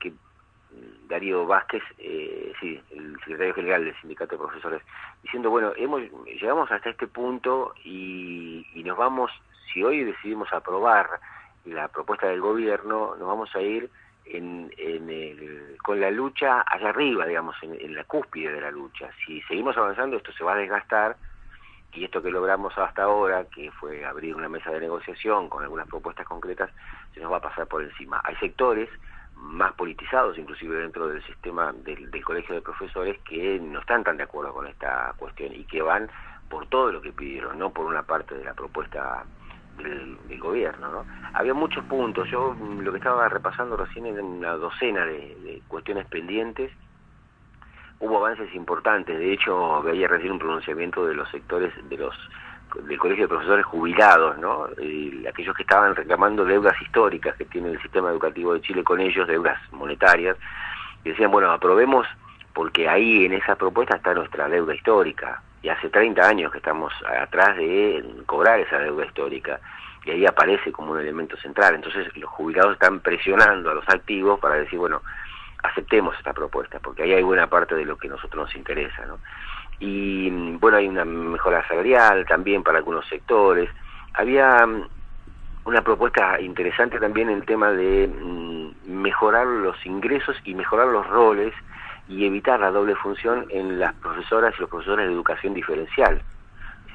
que 0.00 0.10
mm, 0.10 1.08
Darío 1.08 1.46
Vázquez 1.46 1.82
eh, 1.98 2.52
sí 2.60 2.80
el 2.90 3.16
secretario 3.20 3.54
general 3.54 3.84
del 3.84 4.00
sindicato 4.00 4.32
de 4.36 4.42
profesores 4.42 4.82
diciendo 5.22 5.48
bueno 5.48 5.72
hemos 5.76 6.02
llegamos 6.26 6.70
hasta 6.70 6.90
este 6.90 7.06
punto 7.06 7.72
y, 7.84 8.66
y 8.74 8.82
nos 8.82 8.98
vamos 8.98 9.30
si 9.72 9.82
hoy 9.82 10.04
decidimos 10.04 10.52
aprobar 10.52 11.08
la 11.64 11.88
propuesta 11.88 12.26
del 12.28 12.40
gobierno 12.40 13.14
nos 13.16 13.26
vamos 13.28 13.54
a 13.54 13.60
ir 13.60 13.90
en, 14.26 14.72
el- 14.78 15.76
con 15.82 16.00
la 16.00 16.10
lucha 16.10 16.64
allá 16.66 16.90
arriba, 16.90 17.26
digamos, 17.26 17.56
en, 17.62 17.74
en 17.80 17.94
la 17.94 18.04
cúspide 18.04 18.52
de 18.52 18.60
la 18.60 18.70
lucha. 18.70 19.10
Si 19.26 19.40
seguimos 19.42 19.76
avanzando, 19.76 20.16
esto 20.16 20.32
se 20.32 20.44
va 20.44 20.54
a 20.54 20.56
desgastar 20.56 21.16
y 21.92 22.04
esto 22.04 22.22
que 22.22 22.30
logramos 22.30 22.76
hasta 22.76 23.04
ahora, 23.04 23.44
que 23.44 23.70
fue 23.72 24.04
abrir 24.04 24.34
una 24.34 24.48
mesa 24.48 24.70
de 24.70 24.80
negociación 24.80 25.48
con 25.48 25.62
algunas 25.62 25.86
propuestas 25.86 26.26
concretas, 26.26 26.70
se 27.12 27.20
nos 27.20 27.30
va 27.30 27.36
a 27.36 27.42
pasar 27.42 27.66
por 27.68 27.82
encima. 27.82 28.20
Hay 28.24 28.34
sectores 28.36 28.88
más 29.36 29.72
politizados, 29.74 30.36
inclusive 30.38 30.76
dentro 30.76 31.06
del 31.08 31.22
sistema 31.24 31.72
del, 31.72 32.10
del 32.10 32.24
colegio 32.24 32.54
de 32.54 32.62
profesores, 32.62 33.18
que 33.28 33.58
no 33.60 33.80
están 33.80 34.02
tan 34.02 34.16
de 34.16 34.24
acuerdo 34.24 34.52
con 34.54 34.66
esta 34.66 35.12
cuestión 35.18 35.52
y 35.54 35.64
que 35.64 35.82
van 35.82 36.10
por 36.48 36.66
todo 36.66 36.90
lo 36.92 37.00
que 37.00 37.12
pidieron, 37.12 37.58
no 37.58 37.70
por 37.70 37.86
una 37.86 38.02
parte 38.02 38.34
de 38.36 38.44
la 38.44 38.54
propuesta 38.54 39.24
del 39.76 40.38
gobierno. 40.38 40.88
¿no? 40.90 41.04
Había 41.32 41.54
muchos 41.54 41.84
puntos, 41.84 42.28
yo 42.30 42.54
mm, 42.54 42.80
lo 42.80 42.92
que 42.92 42.98
estaba 42.98 43.28
repasando 43.28 43.76
recién 43.76 44.06
era 44.06 44.22
una 44.22 44.52
docena 44.52 45.04
de, 45.04 45.36
de 45.42 45.62
cuestiones 45.68 46.06
pendientes, 46.06 46.70
hubo 48.00 48.18
avances 48.18 48.54
importantes, 48.54 49.18
de 49.18 49.32
hecho 49.32 49.82
veía 49.82 50.08
recién 50.08 50.32
un 50.32 50.38
pronunciamiento 50.38 51.06
de 51.06 51.14
los 51.14 51.28
sectores 51.30 51.72
de 51.88 51.96
los 51.96 52.14
del 52.82 52.98
colegio 52.98 53.24
de 53.24 53.28
profesores 53.28 53.64
jubilados, 53.64 54.36
¿no? 54.38 54.66
Y 54.82 55.24
aquellos 55.26 55.54
que 55.54 55.62
estaban 55.62 55.94
reclamando 55.94 56.44
deudas 56.44 56.74
históricas 56.82 57.36
que 57.36 57.44
tiene 57.44 57.70
el 57.70 57.80
sistema 57.80 58.10
educativo 58.10 58.52
de 58.52 58.60
Chile 58.62 58.82
con 58.82 59.00
ellos, 59.00 59.28
deudas 59.28 59.58
monetarias, 59.70 60.36
y 61.04 61.10
decían, 61.10 61.30
bueno, 61.30 61.52
aprobemos 61.52 62.06
porque 62.52 62.88
ahí 62.88 63.24
en 63.24 63.34
esa 63.34 63.56
propuesta 63.56 63.96
está 63.96 64.14
nuestra 64.14 64.48
deuda 64.48 64.74
histórica, 64.74 65.42
y 65.64 65.70
hace 65.70 65.88
30 65.88 66.20
años 66.20 66.52
que 66.52 66.58
estamos 66.58 66.92
atrás 67.22 67.56
de 67.56 68.04
cobrar 68.26 68.60
esa 68.60 68.78
deuda 68.78 69.06
histórica, 69.06 69.58
y 70.04 70.10
ahí 70.10 70.26
aparece 70.26 70.70
como 70.70 70.92
un 70.92 71.00
elemento 71.00 71.38
central, 71.38 71.74
entonces 71.74 72.14
los 72.18 72.28
jubilados 72.28 72.74
están 72.74 73.00
presionando 73.00 73.70
a 73.70 73.74
los 73.74 73.88
activos 73.88 74.38
para 74.40 74.56
decir, 74.56 74.78
bueno, 74.78 75.00
aceptemos 75.62 76.14
esta 76.18 76.34
propuesta, 76.34 76.78
porque 76.80 77.04
ahí 77.04 77.14
hay 77.14 77.22
buena 77.22 77.46
parte 77.46 77.74
de 77.74 77.86
lo 77.86 77.96
que 77.96 78.08
a 78.08 78.10
nosotros 78.10 78.44
nos 78.44 78.54
interesa, 78.54 79.06
¿no? 79.06 79.18
Y 79.80 80.28
bueno, 80.58 80.76
hay 80.76 80.86
una 80.86 81.06
mejora 81.06 81.66
salarial 81.66 82.26
también 82.26 82.62
para 82.62 82.78
algunos 82.78 83.08
sectores. 83.08 83.70
Había 84.12 84.66
mm, 84.66 84.86
una 85.64 85.82
propuesta 85.82 86.38
interesante 86.42 87.00
también 87.00 87.30
en 87.30 87.38
el 87.38 87.46
tema 87.46 87.70
de 87.70 88.06
mm, 88.06 88.90
mejorar 88.90 89.46
los 89.46 89.84
ingresos 89.86 90.36
y 90.44 90.54
mejorar 90.54 90.88
los 90.88 91.06
roles 91.06 91.54
y 92.08 92.26
evitar 92.26 92.60
la 92.60 92.70
doble 92.70 92.94
función 92.96 93.46
en 93.50 93.78
las 93.78 93.94
profesoras 93.94 94.54
y 94.56 94.60
los 94.60 94.70
profesores 94.70 95.06
de 95.06 95.12
educación 95.12 95.54
diferencial. 95.54 96.20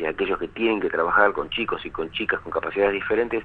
O 0.01 0.07
aquellos 0.07 0.39
que 0.39 0.47
tienen 0.47 0.80
que 0.80 0.89
trabajar 0.89 1.34
con 1.34 1.49
chicos 1.49 1.86
y 1.86 1.91
con 1.91 2.10
chicas 2.12 2.39
con 2.39 2.51
capacidades 2.51 2.93
diferentes 2.93 3.43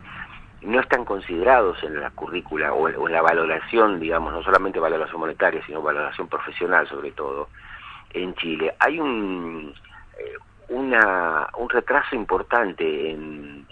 no 0.63 0.81
están 0.81 1.05
considerados 1.05 1.83
en 1.83 2.01
la 2.01 2.11
currícula 2.11 2.73
o 2.73 2.89
en, 2.89 3.13
la 3.13 3.23
valoración, 3.23 4.01
digamos, 4.01 4.33
no 4.33 4.43
solamente 4.43 4.79
valoración 4.79 5.21
monetaria, 5.21 5.65
sino 5.67 5.83
valoración 5.83 6.29
profesional 6.29 6.89
sobre 6.89 7.13
todo 7.13 7.49
en 8.13 8.35
Chile. 8.37 8.75
Hay 8.79 9.01
un, 9.01 9.75
eh, 10.19 10.37
una, 10.69 11.49
un 11.59 11.69
retraso 11.69 12.15
importante 12.15 13.11
en, 13.11 13.67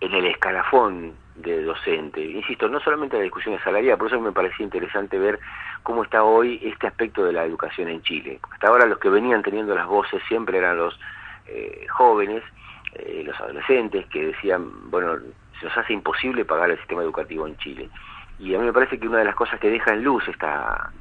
en 0.00 0.14
el 0.14 0.26
escalafón 0.26 1.14
de 1.36 1.62
docente. 1.62 2.22
Insisto, 2.22 2.68
no 2.68 2.80
solamente 2.80 3.16
la 3.16 3.24
discusión 3.24 3.58
salarial, 3.62 3.98
por 3.98 4.08
eso 4.08 4.20
me 4.20 4.32
parecía 4.32 4.64
interesante 4.64 5.18
ver 5.18 5.38
cómo 5.82 6.04
está 6.04 6.22
hoy 6.22 6.60
este 6.62 6.86
aspecto 6.86 7.24
de 7.24 7.32
la 7.32 7.44
educación 7.44 7.88
en 7.88 8.02
Chile. 8.02 8.38
Hasta 8.52 8.68
ahora 8.68 8.86
los 8.86 8.98
que 8.98 9.08
venían 9.08 9.42
teniendo 9.42 9.74
las 9.74 9.86
voces 9.86 10.22
siempre 10.28 10.58
eran 10.58 10.76
los 10.78 10.98
eh, 11.46 11.86
jóvenes, 11.90 12.42
eh, 12.94 13.22
los 13.26 13.38
adolescentes, 13.40 14.06
que 14.06 14.26
decían, 14.26 14.90
bueno, 14.90 15.16
se 15.58 15.66
nos 15.66 15.76
hace 15.76 15.92
imposible 15.92 16.44
pagar 16.44 16.70
el 16.70 16.78
sistema 16.78 17.02
educativo 17.02 17.46
en 17.46 17.56
Chile. 17.58 17.88
Y 18.38 18.54
a 18.54 18.58
mí 18.58 18.64
me 18.64 18.72
parece 18.72 18.98
que 18.98 19.08
una 19.08 19.18
de 19.18 19.24
las 19.24 19.34
cosas 19.34 19.60
que 19.60 19.70
deja 19.70 19.92
en 19.92 20.04
luz 20.04 20.26
esta, 20.28 20.92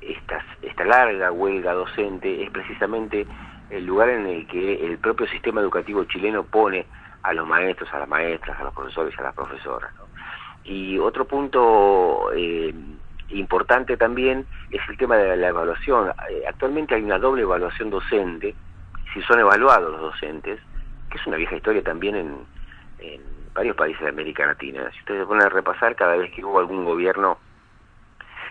esta, 0.00 0.44
esta 0.62 0.84
larga 0.84 1.32
huelga 1.32 1.72
docente 1.72 2.42
es 2.42 2.50
precisamente 2.50 3.26
el 3.70 3.86
lugar 3.86 4.10
en 4.10 4.26
el 4.26 4.46
que 4.46 4.86
el 4.86 4.98
propio 4.98 5.26
sistema 5.28 5.60
educativo 5.60 6.04
chileno 6.04 6.44
pone 6.44 6.86
a 7.24 7.32
los 7.32 7.46
maestros, 7.46 7.92
a 7.92 8.00
las 8.00 8.08
maestras, 8.08 8.60
a 8.60 8.64
los 8.64 8.74
profesores 8.74 9.14
y 9.16 9.20
a 9.20 9.24
las 9.24 9.34
profesoras. 9.34 9.92
¿no? 9.96 10.04
Y 10.64 10.98
otro 10.98 11.24
punto 11.24 12.30
eh, 12.34 12.74
importante 13.30 13.96
también 13.96 14.46
es 14.70 14.80
el 14.88 14.96
tema 14.96 15.16
de 15.16 15.36
la 15.36 15.48
evaluación. 15.48 16.12
Eh, 16.30 16.44
actualmente 16.46 16.94
hay 16.94 17.02
una 17.02 17.18
doble 17.18 17.42
evaluación 17.42 17.90
docente, 17.90 18.54
si 19.12 19.22
son 19.22 19.40
evaluados 19.40 19.90
los 19.90 20.00
docentes, 20.00 20.60
que 21.10 21.18
es 21.18 21.26
una 21.26 21.36
vieja 21.36 21.56
historia 21.56 21.82
también 21.82 22.16
en, 22.16 22.36
en 22.98 23.20
varios 23.54 23.76
países 23.76 24.02
de 24.02 24.08
América 24.08 24.46
Latina. 24.46 24.90
Si 24.92 24.98
ustedes 25.00 25.20
se 25.20 25.26
ponen 25.26 25.46
a 25.46 25.48
repasar, 25.48 25.96
cada 25.96 26.16
vez 26.16 26.30
que 26.32 26.44
hubo 26.44 26.58
algún 26.58 26.84
gobierno 26.84 27.38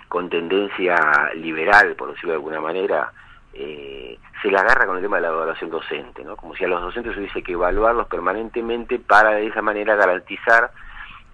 con 0.07 0.29
tendencia 0.29 1.31
liberal, 1.35 1.95
por 1.95 2.09
decirlo 2.09 2.31
de 2.31 2.37
alguna 2.37 2.61
manera, 2.61 3.11
eh, 3.53 4.17
se 4.41 4.49
le 4.49 4.57
agarra 4.57 4.85
con 4.85 4.97
el 4.97 5.01
tema 5.01 5.17
de 5.17 5.23
la 5.23 5.29
evaluación 5.29 5.69
docente, 5.69 6.23
¿no? 6.23 6.35
Como 6.35 6.55
si 6.55 6.63
a 6.63 6.67
los 6.67 6.81
docentes 6.81 7.15
hubiese 7.15 7.43
que 7.43 7.53
evaluarlos 7.53 8.07
permanentemente 8.07 8.99
para 8.99 9.31
de 9.31 9.47
esa 9.47 9.61
manera 9.61 9.95
garantizar 9.95 10.71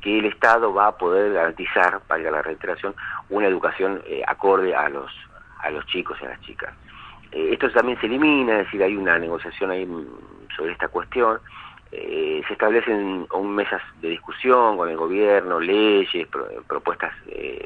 que 0.02 0.20
el 0.20 0.26
Estado 0.26 0.74
va 0.74 0.88
a 0.88 0.98
poder 0.98 1.34
garantizar, 1.34 2.02
valga 2.08 2.32
la 2.32 2.42
reiteración, 2.42 2.96
una 3.30 3.48
educación 3.48 4.02
eh, 4.06 4.22
acorde 4.26 4.76
a 4.76 4.90
los 4.90 5.12
a 5.62 5.70
los 5.72 5.86
chicos 5.88 6.18
y 6.22 6.26
a 6.26 6.30
las 6.30 6.42
chicas. 6.42 6.74
Eh, 7.32 7.50
esto 7.54 7.70
también 7.72 8.00
se 8.00 8.08
elimina, 8.08 8.60
es 8.60 8.66
decir, 8.66 8.82
hay 8.84 8.96
una 8.96 9.20
negociación 9.20 9.72
ahí 9.72 9.88
sobre 10.56 10.72
esta 10.72 10.88
cuestión. 10.88 11.40
Eh, 11.92 12.42
se 12.48 12.54
establecen 12.54 13.28
aún 13.32 13.56
mesas 13.56 13.82
de 14.02 14.10
discusión 14.10 14.78
con 14.78 14.90
el 14.90 14.98
gobierno, 14.98 15.60
leyes, 15.60 16.28
pro, 16.28 16.48
propuestas 16.68 17.14
eh, 17.28 17.66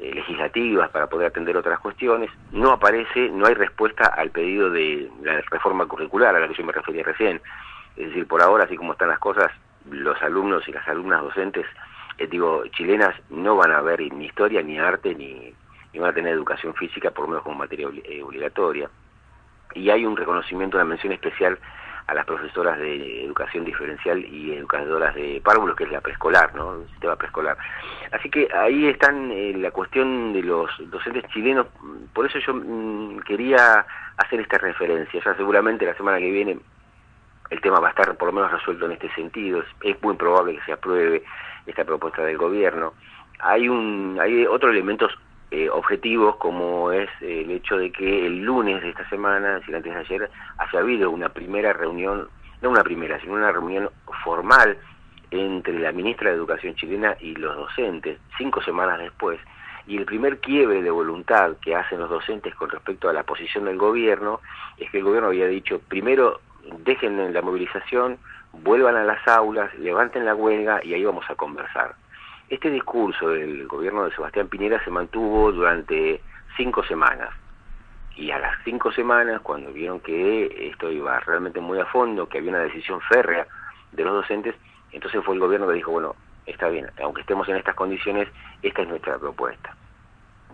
eh, 0.00 0.12
legislativas 0.14 0.90
para 0.90 1.08
poder 1.08 1.28
atender 1.28 1.56
otras 1.56 1.80
cuestiones. 1.80 2.30
No 2.52 2.72
aparece, 2.72 3.30
no 3.30 3.46
hay 3.46 3.54
respuesta 3.54 4.06
al 4.06 4.30
pedido 4.30 4.70
de 4.70 5.10
la 5.22 5.40
reforma 5.50 5.86
curricular 5.86 6.34
a 6.34 6.40
la 6.40 6.48
que 6.48 6.54
yo 6.54 6.64
me 6.64 6.72
refería 6.72 7.02
recién. 7.02 7.40
Es 7.96 8.08
decir, 8.08 8.26
por 8.26 8.42
ahora, 8.42 8.64
así 8.64 8.76
como 8.76 8.92
están 8.92 9.08
las 9.08 9.18
cosas, 9.18 9.50
los 9.90 10.20
alumnos 10.22 10.68
y 10.68 10.72
las 10.72 10.86
alumnas 10.86 11.22
docentes, 11.22 11.66
eh, 12.18 12.26
digo, 12.26 12.64
chilenas, 12.68 13.14
no 13.30 13.56
van 13.56 13.72
a 13.72 13.80
ver 13.80 14.00
ni 14.12 14.26
historia, 14.26 14.62
ni 14.62 14.78
arte, 14.78 15.14
ni, 15.14 15.52
ni 15.92 15.98
van 15.98 16.10
a 16.10 16.14
tener 16.14 16.32
educación 16.32 16.74
física, 16.74 17.10
por 17.10 17.24
lo 17.24 17.28
menos 17.30 17.42
como 17.44 17.56
materia 17.56 17.88
eh, 18.04 18.22
obligatoria. 18.22 18.88
Y 19.74 19.90
hay 19.90 20.04
un 20.04 20.16
reconocimiento, 20.16 20.76
una 20.76 20.84
mención 20.84 21.12
especial 21.12 21.58
a 22.08 22.14
las 22.14 22.24
profesoras 22.24 22.78
de 22.78 23.24
educación 23.24 23.66
diferencial 23.66 24.24
y 24.24 24.54
educadoras 24.54 25.14
de 25.14 25.42
párvulos, 25.44 25.76
que 25.76 25.84
es 25.84 25.92
la 25.92 26.00
preescolar, 26.00 26.54
¿no? 26.54 26.80
El 26.80 26.88
sistema 26.88 27.16
preescolar. 27.16 27.58
Así 28.12 28.30
que 28.30 28.48
ahí 28.52 28.86
están 28.86 29.30
eh, 29.30 29.52
la 29.54 29.70
cuestión 29.70 30.32
de 30.32 30.42
los 30.42 30.70
docentes 30.90 31.24
chilenos, 31.30 31.66
por 32.14 32.24
eso 32.24 32.38
yo 32.38 32.54
mm, 32.54 33.20
quería 33.20 33.84
hacer 34.16 34.40
esta 34.40 34.56
referencia. 34.56 35.20
Ya 35.22 35.34
seguramente 35.34 35.84
la 35.84 35.94
semana 35.94 36.18
que 36.18 36.30
viene 36.30 36.58
el 37.50 37.60
tema 37.60 37.78
va 37.78 37.88
a 37.88 37.90
estar 37.90 38.16
por 38.16 38.28
lo 38.28 38.32
menos 38.32 38.52
resuelto 38.52 38.86
en 38.86 38.92
este 38.92 39.12
sentido. 39.14 39.62
Es, 39.82 40.02
muy 40.02 40.16
probable 40.16 40.56
que 40.56 40.64
se 40.64 40.72
apruebe 40.72 41.22
esta 41.66 41.84
propuesta 41.84 42.24
del 42.24 42.38
gobierno. 42.38 42.94
Hay 43.40 43.68
un, 43.68 44.18
hay 44.18 44.46
otros 44.46 44.72
elementos 44.72 45.12
eh, 45.50 45.68
objetivos 45.70 46.36
como 46.36 46.92
es 46.92 47.08
el 47.20 47.50
hecho 47.50 47.76
de 47.78 47.90
que 47.90 48.26
el 48.26 48.42
lunes 48.42 48.82
de 48.82 48.90
esta 48.90 49.08
semana, 49.08 49.54
es 49.54 49.60
decir, 49.60 49.76
antes 49.76 49.94
de 49.94 50.00
ayer, 50.00 50.30
haya 50.58 50.78
habido 50.78 51.10
una 51.10 51.30
primera 51.30 51.72
reunión, 51.72 52.28
no 52.60 52.70
una 52.70 52.84
primera, 52.84 53.20
sino 53.20 53.34
una 53.34 53.52
reunión 53.52 53.90
formal 54.24 54.76
entre 55.30 55.78
la 55.78 55.92
ministra 55.92 56.30
de 56.30 56.36
Educación 56.36 56.74
chilena 56.74 57.16
y 57.20 57.34
los 57.34 57.56
docentes, 57.56 58.18
cinco 58.36 58.62
semanas 58.62 58.98
después, 58.98 59.38
y 59.86 59.96
el 59.96 60.04
primer 60.04 60.38
quiebre 60.38 60.82
de 60.82 60.90
voluntad 60.90 61.56
que 61.62 61.74
hacen 61.74 61.98
los 61.98 62.10
docentes 62.10 62.54
con 62.54 62.68
respecto 62.68 63.08
a 63.08 63.14
la 63.14 63.22
posición 63.22 63.64
del 63.64 63.78
gobierno 63.78 64.40
es 64.76 64.90
que 64.90 64.98
el 64.98 65.04
gobierno 65.04 65.28
había 65.28 65.46
dicho, 65.46 65.80
primero 65.88 66.40
dejen 66.84 67.32
la 67.32 67.40
movilización, 67.40 68.18
vuelvan 68.52 68.96
a 68.96 69.04
las 69.04 69.26
aulas, 69.26 69.74
levanten 69.78 70.26
la 70.26 70.34
huelga 70.34 70.84
y 70.84 70.92
ahí 70.92 71.04
vamos 71.04 71.24
a 71.30 71.34
conversar. 71.34 71.94
Este 72.48 72.70
discurso 72.70 73.28
del 73.28 73.66
gobierno 73.66 74.04
de 74.04 74.14
Sebastián 74.14 74.48
Piñera 74.48 74.82
se 74.82 74.90
mantuvo 74.90 75.52
durante 75.52 76.22
cinco 76.56 76.82
semanas. 76.84 77.28
Y 78.16 78.30
a 78.30 78.38
las 78.38 78.56
cinco 78.64 78.90
semanas, 78.90 79.42
cuando 79.42 79.70
vieron 79.70 80.00
que 80.00 80.70
esto 80.70 80.90
iba 80.90 81.20
realmente 81.20 81.60
muy 81.60 81.78
a 81.78 81.84
fondo, 81.84 82.26
que 82.26 82.38
había 82.38 82.50
una 82.50 82.60
decisión 82.60 83.02
férrea 83.02 83.46
de 83.92 84.02
los 84.02 84.14
docentes, 84.14 84.54
entonces 84.92 85.22
fue 85.24 85.34
el 85.34 85.40
gobierno 85.40 85.68
que 85.68 85.74
dijo, 85.74 85.92
bueno, 85.92 86.16
está 86.46 86.68
bien, 86.68 86.90
aunque 87.02 87.20
estemos 87.20 87.46
en 87.50 87.56
estas 87.56 87.74
condiciones, 87.74 88.28
esta 88.62 88.80
es 88.80 88.88
nuestra 88.88 89.18
propuesta. 89.18 89.76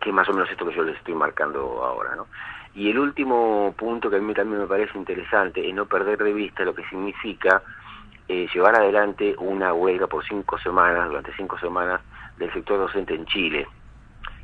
Que 0.01 0.11
es 0.11 0.15
más 0.15 0.29
o 0.29 0.33
menos 0.33 0.51
esto 0.51 0.67
que 0.67 0.75
yo 0.75 0.83
les 0.83 0.97
estoy 0.97 1.15
marcando 1.15 1.85
ahora, 1.85 2.17
¿no? 2.17 2.27
Y 2.75 2.91
el 2.91 2.99
último 2.99 3.73
punto 3.79 4.11
que 4.11 4.17
a 4.17 4.21
mí 4.21 4.35
también 4.35 4.61
me 4.61 4.67
parece 4.67 4.99
interesante 4.99 5.67
es 5.67 5.73
no 5.73 5.87
perder 5.87 6.19
de 6.19 6.33
vista 6.33 6.65
lo 6.65 6.75
que 6.75 6.85
significa 6.89 7.63
eh, 8.29 8.49
llevar 8.55 8.75
adelante 8.75 9.35
una 9.39 9.73
huelga 9.75 10.07
por 10.07 10.25
cinco 10.25 10.59
semanas, 10.59 11.09
durante 11.09 11.33
cinco 11.37 11.59
semanas, 11.59 12.01
del 12.39 12.53
sector 12.53 12.79
docente 12.79 13.15
en 13.15 13.27
Chile. 13.27 13.67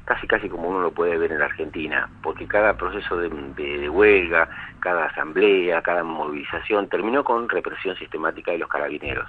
Casi, 0.05 0.26
casi 0.26 0.49
como 0.49 0.68
uno 0.68 0.81
lo 0.81 0.91
puede 0.91 1.16
ver 1.16 1.33
en 1.33 1.39
la 1.39 1.47
Argentina, 1.47 2.09
porque 2.22 2.47
cada 2.47 2.76
proceso 2.76 3.16
de, 3.16 3.28
de, 3.28 3.89
huelga, 3.89 4.49
cada 4.81 5.07
asamblea, 5.07 5.83
cada 5.83 6.03
movilización 6.03 6.89
terminó 6.89 7.22
con 7.22 7.49
represión 7.49 7.97
sistemática 7.97 8.51
de 8.51 8.59
los 8.59 8.68
carabineros. 8.68 9.28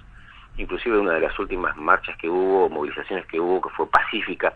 inclusive 0.57 0.97
una 0.97 1.13
de 1.13 1.21
las 1.21 1.37
últimas 1.39 1.77
marchas 1.77 2.17
que 2.17 2.29
hubo, 2.29 2.69
movilizaciones 2.69 3.25
que 3.27 3.39
hubo, 3.39 3.61
que 3.61 3.69
fue 3.69 3.89
pacífica 3.89 4.53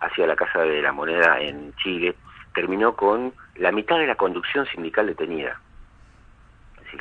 hacia 0.00 0.26
la 0.26 0.36
Casa 0.36 0.60
de 0.60 0.82
la 0.82 0.92
Moneda 0.92 1.40
en 1.40 1.74
Chile, 1.76 2.14
terminó 2.54 2.96
con 2.96 3.32
la 3.56 3.70
mitad 3.70 3.98
de 3.98 4.06
la 4.06 4.16
conducción 4.16 4.66
sindical 4.66 5.06
detenida. 5.06 5.60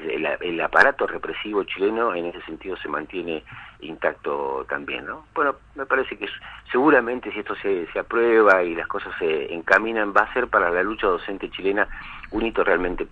El, 0.04 0.62
aparato 0.62 1.08
represivo 1.08 1.64
chileno 1.64 2.14
en 2.14 2.26
ese 2.26 2.42
sentido 2.42 2.78
se 2.78 2.88
mantiene 2.88 3.44
intacto 3.80 4.66
también, 4.70 5.06
¿no? 5.06 5.26
Bueno, 5.34 5.56
me 5.76 5.86
parece 5.86 6.18
que 6.18 6.28
seguramente 6.72 7.32
si 7.32 7.40
esto 7.40 7.56
se, 7.56 7.88
se 7.92 8.00
aprueba 8.00 8.64
y 8.64 8.76
las 8.76 8.88
cosas 8.88 9.14
se 9.20 9.54
encaminan, 9.54 10.14
va 10.16 10.22
a 10.22 10.34
ser 10.34 10.48
para 10.48 10.70
la 10.70 10.84
lucha 10.84 11.08
docente 11.08 11.50
chilena 11.50 11.88
un 12.32 12.46
hito 12.46 12.64
realmente 12.64 13.08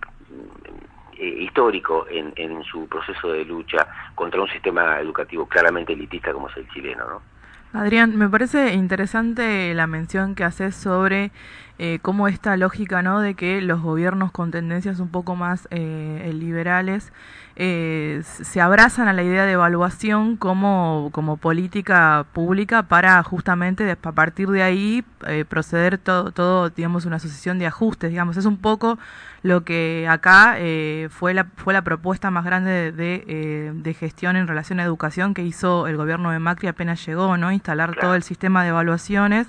eh, 1.18 1.36
histórico 1.40 2.06
en, 2.10 2.32
en 2.36 2.62
su 2.64 2.88
proceso 2.88 3.32
de 3.32 3.44
lucha 3.44 3.86
contra 4.14 4.40
un 4.40 4.48
sistema 4.48 4.98
educativo 5.00 5.46
claramente 5.46 5.92
elitista 5.92 6.32
como 6.32 6.48
es 6.48 6.56
el 6.56 6.68
chileno, 6.70 7.08
¿no? 7.08 7.34
Adrián, 7.74 8.16
me 8.16 8.28
parece 8.28 8.72
interesante 8.74 9.74
la 9.74 9.88
mención 9.88 10.36
que 10.36 10.44
haces 10.44 10.76
sobre 10.76 11.32
eh, 11.78 11.98
cómo 12.02 12.28
esta 12.28 12.56
lógica 12.56 13.02
¿no? 13.02 13.20
de 13.20 13.34
que 13.34 13.60
los 13.60 13.82
gobiernos 13.82 14.30
con 14.32 14.50
tendencias 14.50 15.00
un 15.00 15.08
poco 15.08 15.36
más 15.36 15.66
eh, 15.70 16.30
liberales 16.34 17.12
eh, 17.56 18.22
se 18.24 18.60
abrazan 18.60 19.06
a 19.06 19.12
la 19.12 19.22
idea 19.22 19.44
de 19.46 19.52
evaluación 19.52 20.36
como, 20.36 21.10
como 21.12 21.36
política 21.36 22.26
pública 22.32 22.82
para 22.82 23.22
justamente 23.22 23.88
a 23.88 23.96
partir 23.96 24.48
de 24.48 24.64
ahí 24.64 25.04
eh, 25.28 25.44
proceder 25.48 25.98
todo, 25.98 26.32
todo, 26.32 26.70
digamos, 26.70 27.04
una 27.04 27.20
sucesión 27.20 27.60
de 27.60 27.66
ajustes, 27.68 28.10
digamos. 28.10 28.36
Es 28.36 28.44
un 28.44 28.56
poco 28.56 28.98
lo 29.44 29.62
que 29.62 30.08
acá 30.10 30.56
eh, 30.58 31.08
fue, 31.12 31.32
la, 31.32 31.46
fue 31.56 31.72
la 31.72 31.82
propuesta 31.82 32.32
más 32.32 32.44
grande 32.44 32.70
de, 32.70 32.92
de, 32.92 33.72
de, 33.72 33.94
gestión 33.94 34.34
en 34.34 34.48
relación 34.48 34.80
a 34.80 34.82
educación 34.82 35.32
que 35.32 35.42
hizo 35.42 35.86
el 35.86 35.96
gobierno 35.96 36.32
de 36.32 36.40
Macri 36.40 36.66
apenas 36.66 37.06
llegó, 37.06 37.36
¿no? 37.36 37.52
Instalar 37.52 37.90
claro. 37.92 38.08
todo 38.08 38.14
el 38.16 38.24
sistema 38.24 38.64
de 38.64 38.70
evaluaciones. 38.70 39.46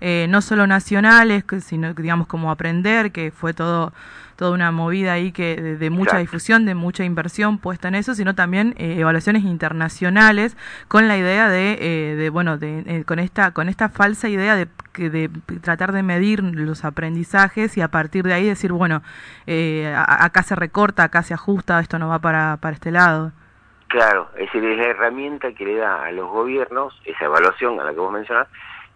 Eh, 0.00 0.26
no 0.28 0.40
solo 0.40 0.66
nacionales, 0.66 1.44
sino 1.60 1.92
digamos 1.94 2.26
como 2.26 2.50
aprender, 2.50 3.12
que 3.12 3.30
fue 3.30 3.54
todo 3.54 3.92
toda 4.40 4.52
una 4.52 4.72
movida 4.72 5.12
ahí 5.12 5.32
que 5.32 5.54
de, 5.54 5.76
de 5.76 5.90
mucha 5.90 6.12
Exacto. 6.12 6.20
difusión, 6.20 6.64
de 6.64 6.74
mucha 6.74 7.04
inversión 7.04 7.58
puesta 7.58 7.88
en 7.88 7.94
eso, 7.94 8.14
sino 8.14 8.34
también 8.34 8.74
eh, 8.78 8.96
evaluaciones 8.98 9.44
internacionales 9.44 10.56
con 10.88 11.08
la 11.08 11.18
idea 11.18 11.50
de, 11.50 11.76
eh, 11.78 12.16
de 12.16 12.30
bueno, 12.30 12.56
de, 12.56 12.78
eh, 12.86 13.04
con 13.04 13.18
esta 13.18 13.50
con 13.52 13.68
esta 13.68 13.90
falsa 13.90 14.30
idea 14.30 14.56
de, 14.56 14.66
de, 14.96 15.28
tratar 15.60 15.92
de 15.92 16.02
medir 16.02 16.42
los 16.42 16.86
aprendizajes 16.86 17.76
y 17.76 17.82
a 17.82 17.88
partir 17.88 18.24
de 18.24 18.32
ahí 18.32 18.46
decir, 18.46 18.72
bueno, 18.72 19.02
eh, 19.46 19.94
acá 19.94 20.42
se 20.42 20.56
recorta, 20.56 21.02
acá 21.02 21.22
se 21.22 21.34
ajusta, 21.34 21.78
esto 21.78 21.98
no 21.98 22.08
va 22.08 22.18
para, 22.18 22.56
para 22.62 22.72
este 22.72 22.90
lado. 22.90 23.32
Claro, 23.88 24.30
es 24.36 24.46
decir, 24.46 24.64
es 24.64 24.78
la 24.78 24.86
herramienta 24.86 25.52
que 25.52 25.66
le 25.66 25.76
da 25.76 26.04
a 26.04 26.12
los 26.12 26.30
gobiernos, 26.30 26.98
esa 27.04 27.26
evaluación 27.26 27.78
a 27.78 27.84
la 27.84 27.90
que 27.92 28.00
vos 28.00 28.10
mencionás, 28.10 28.48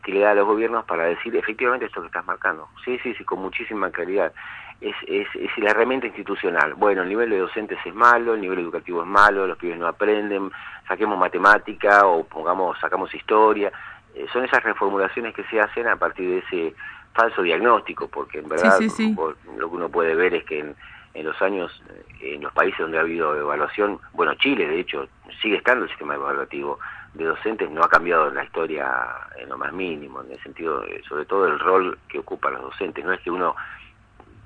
que 0.04 0.12
le 0.12 0.20
da 0.20 0.32
a 0.32 0.34
los 0.34 0.46
gobiernos 0.46 0.84
para 0.84 1.04
decir 1.04 1.34
efectivamente 1.34 1.86
esto 1.86 2.00
que 2.02 2.08
estás 2.08 2.26
marcando. 2.26 2.68
Sí, 2.84 2.98
sí, 3.02 3.14
sí, 3.14 3.24
con 3.24 3.40
muchísima 3.40 3.90
claridad. 3.90 4.32
Es, 4.80 4.94
es, 5.06 5.26
es 5.34 5.50
la 5.58 5.70
herramienta 5.70 6.06
institucional. 6.06 6.74
Bueno, 6.74 7.02
el 7.02 7.08
nivel 7.08 7.30
de 7.30 7.38
docentes 7.38 7.78
es 7.84 7.94
malo, 7.94 8.34
el 8.34 8.42
nivel 8.42 8.58
educativo 8.58 9.00
es 9.00 9.08
malo, 9.08 9.46
los 9.46 9.56
pibes 9.56 9.78
no 9.78 9.86
aprenden, 9.86 10.50
saquemos 10.86 11.18
matemática 11.18 12.06
o 12.06 12.24
pongamos, 12.24 12.78
sacamos 12.78 13.14
historia. 13.14 13.72
Eh, 14.14 14.26
son 14.32 14.44
esas 14.44 14.62
reformulaciones 14.62 15.34
que 15.34 15.44
se 15.44 15.58
hacen 15.58 15.88
a 15.88 15.96
partir 15.96 16.28
de 16.28 16.38
ese 16.38 16.74
falso 17.14 17.42
diagnóstico, 17.42 18.08
porque 18.08 18.40
en 18.40 18.48
verdad 18.48 18.76
sí, 18.78 18.90
sí, 18.90 19.14
sí. 19.14 19.16
lo 19.56 19.70
que 19.70 19.76
uno 19.76 19.88
puede 19.88 20.14
ver 20.14 20.34
es 20.34 20.44
que 20.44 20.58
en, 20.58 20.76
en 21.14 21.24
los 21.24 21.40
años, 21.40 21.82
en 22.20 22.42
los 22.42 22.52
países 22.52 22.78
donde 22.78 22.98
ha 22.98 23.02
habido 23.02 23.34
evaluación, 23.38 24.00
bueno, 24.12 24.34
Chile 24.34 24.66
de 24.68 24.80
hecho 24.80 25.08
sigue 25.40 25.56
estando 25.56 25.84
el 25.84 25.90
sistema 25.90 26.16
evaluativo 26.16 26.78
de 27.14 27.24
docentes, 27.24 27.70
no 27.70 27.82
ha 27.82 27.88
cambiado 27.88 28.30
la 28.30 28.44
historia 28.44 28.90
en 29.36 29.48
lo 29.48 29.56
más 29.56 29.72
mínimo, 29.72 30.22
en 30.22 30.32
el 30.32 30.42
sentido, 30.42 30.84
sobre 31.08 31.24
todo 31.24 31.46
el 31.46 31.58
rol 31.58 31.98
que 32.08 32.18
ocupan 32.18 32.54
los 32.54 32.62
docentes, 32.62 33.04
no 33.04 33.12
es 33.12 33.20
que 33.20 33.30
uno 33.30 33.54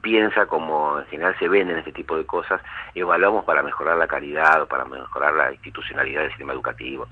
piensa 0.02 0.46
como 0.46 0.98
en 0.98 1.06
general 1.06 1.34
se 1.38 1.48
ven 1.48 1.70
en 1.70 1.78
este 1.78 1.92
tipo 1.92 2.16
de 2.16 2.24
cosas, 2.24 2.60
evaluamos 2.94 3.44
para 3.44 3.62
mejorar 3.62 3.96
la 3.96 4.06
calidad 4.06 4.62
o 4.62 4.66
para 4.66 4.84
mejorar 4.84 5.34
la 5.34 5.52
institucionalidad 5.52 6.22
del 6.22 6.30
sistema 6.30 6.52
educativo. 6.52 7.08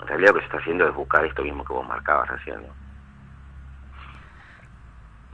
En 0.00 0.06
realidad 0.06 0.28
lo 0.28 0.34
que 0.34 0.40
se 0.40 0.46
está 0.46 0.58
haciendo 0.58 0.86
es 0.86 0.94
buscar 0.94 1.24
esto 1.24 1.42
mismo 1.42 1.64
que 1.64 1.72
vos 1.72 1.86
marcabas 1.86 2.28
recién, 2.28 2.62
¿no? 2.62 2.81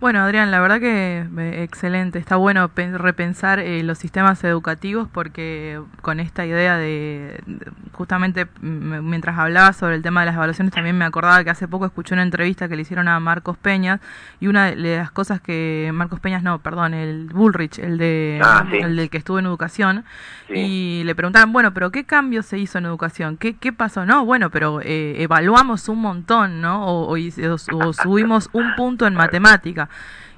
Bueno, 0.01 0.21
Adrián, 0.21 0.53
la 0.53 0.61
verdad 0.61 0.79
que 0.79 1.27
eh, 1.39 1.63
excelente. 1.65 2.21
Está 2.21 2.37
bueno 2.37 2.71
repensar 2.77 3.59
eh, 3.59 3.83
los 3.83 3.99
sistemas 3.99 4.45
educativos 4.45 5.09
porque 5.13 5.81
con 6.03 6.21
esta 6.21 6.47
idea 6.47 6.77
de, 6.77 7.41
de, 7.47 7.73
justamente 7.91 8.47
mientras 8.61 9.37
hablaba 9.37 9.73
sobre 9.73 9.97
el 9.97 10.03
tema 10.03 10.21
de 10.21 10.27
las 10.27 10.37
evaluaciones 10.37 10.73
también 10.73 10.97
me 10.97 11.05
acordaba 11.05 11.43
que 11.43 11.51
hace 11.51 11.67
poco 11.67 11.85
escuché 11.85 12.15
una 12.15 12.23
entrevista 12.23 12.69
que 12.69 12.77
le 12.77 12.83
hicieron 12.83 13.09
a 13.09 13.19
Marcos 13.19 13.57
Peñas 13.57 13.99
y 14.39 14.47
una 14.47 14.67
de 14.67 14.77
las 14.77 15.11
cosas 15.11 15.41
que 15.41 15.91
Marcos 15.93 16.21
Peñas 16.21 16.45
no, 16.45 16.61
perdón, 16.61 16.95
el 16.95 17.27
Bullrich, 17.33 17.81
el 17.81 17.99
de 17.99 18.41
ah, 18.41 18.67
sí. 18.71 18.77
el 18.77 18.95
del 18.95 19.11
que 19.11 19.19
estuvo 19.19 19.41
en 19.41 19.47
educación 19.47 20.05
Sí. 20.47 20.55
y 20.55 21.05
le 21.05 21.15
preguntaban, 21.15 21.53
bueno, 21.53 21.75
pero 21.75 21.91
¿qué 21.91 22.05
cambio 22.05 22.43
se 22.43 22.57
hizo 22.57 22.79
en 22.79 22.87
educación? 22.87 23.37
¿Qué, 23.37 23.57
qué 23.57 23.71
pasó? 23.71 24.07
No, 24.07 24.25
bueno, 24.25 24.49
pero 24.49 24.81
eh, 24.83 25.17
evaluamos 25.23 25.91
un 25.91 26.01
montón, 26.01 26.63
¿no? 26.63 26.87
O, 26.87 27.15
o, 27.15 27.19
o 27.19 27.93
subimos 27.93 28.49
un 28.55 28.75
punto 28.75 29.07
en 29.07 29.15
matemática. 29.15 29.88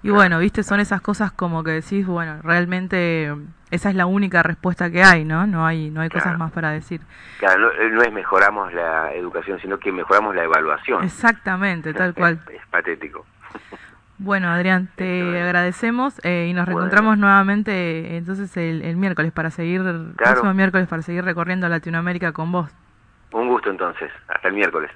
Y 0.02 0.08
bueno, 0.10 0.38
viste, 0.38 0.62
son 0.62 0.80
esas 0.80 1.02
cosas 1.02 1.30
como 1.30 1.62
que 1.62 1.72
decís, 1.72 2.06
bueno, 2.06 2.40
realmente 2.42 3.34
esa 3.70 3.90
es 3.90 3.94
la 3.94 4.06
única 4.06 4.42
respuesta 4.42 4.90
que 4.90 5.02
hay, 5.02 5.24
¿no? 5.26 5.46
No 5.46 5.66
hay, 5.66 5.90
no 5.90 6.00
hay 6.00 6.08
Claro. 6.08 6.24
cosas 6.24 6.38
más 6.38 6.52
para 6.52 6.70
decir. 6.70 7.02
Claro, 7.38 7.60
no, 7.60 7.88
no 7.96 8.02
es 8.02 8.10
mejoramos 8.12 8.72
la 8.72 9.12
educación, 9.12 9.60
sino 9.60 9.78
que 9.78 9.92
mejoramos 9.92 10.34
la 10.34 10.44
evaluación. 10.44 11.04
Exactamente, 11.04 11.92
tal 11.92 12.14
cual. 12.16 12.40
Es 12.50 12.66
patético. 12.70 13.26
Bueno, 14.16 14.48
Adrián, 14.50 14.88
te 14.96 15.40
agradecemos 15.42 16.20
eh, 16.24 16.46
y 16.50 16.52
nos 16.54 16.66
reencontramos 16.66 17.16
nuevamente 17.18 17.72
eh, 17.72 18.16
entonces 18.18 18.54
el, 18.56 18.82
el 18.82 18.96
miércoles 18.96 19.32
para 19.32 19.50
seguir, 19.50 19.80
el 19.80 20.12
próximo 20.14 20.52
miércoles 20.52 20.88
para 20.88 21.00
seguir 21.02 21.24
recorriendo 21.24 21.68
Latinoamérica 21.68 22.32
con 22.32 22.52
vos. 22.52 22.70
Un 23.32 23.48
gusto 23.48 23.70
entonces, 23.70 24.10
hasta 24.28 24.48
el 24.48 24.54
miércoles. 24.54 24.90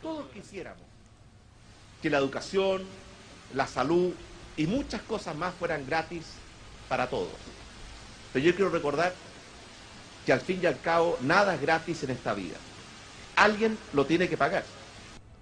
Todos 0.00 0.26
quisiéramos 0.28 0.82
que 2.02 2.10
la 2.10 2.18
educación, 2.18 2.82
la 3.54 3.66
salud 3.66 4.12
y 4.56 4.66
muchas 4.66 5.02
cosas 5.02 5.36
más 5.36 5.54
fueran 5.54 5.86
gratis 5.86 6.24
para 6.88 7.08
todos. 7.08 7.28
Pero 8.32 8.44
yo 8.44 8.54
quiero 8.54 8.70
recordar 8.70 9.14
que 10.26 10.32
al 10.32 10.40
fin 10.40 10.60
y 10.62 10.66
al 10.66 10.80
cabo 10.80 11.16
nada 11.22 11.54
es 11.54 11.60
gratis 11.60 12.02
en 12.02 12.10
esta 12.10 12.34
vida. 12.34 12.56
Alguien 13.36 13.78
lo 13.92 14.04
tiene 14.04 14.28
que 14.28 14.36
pagar. 14.36 14.64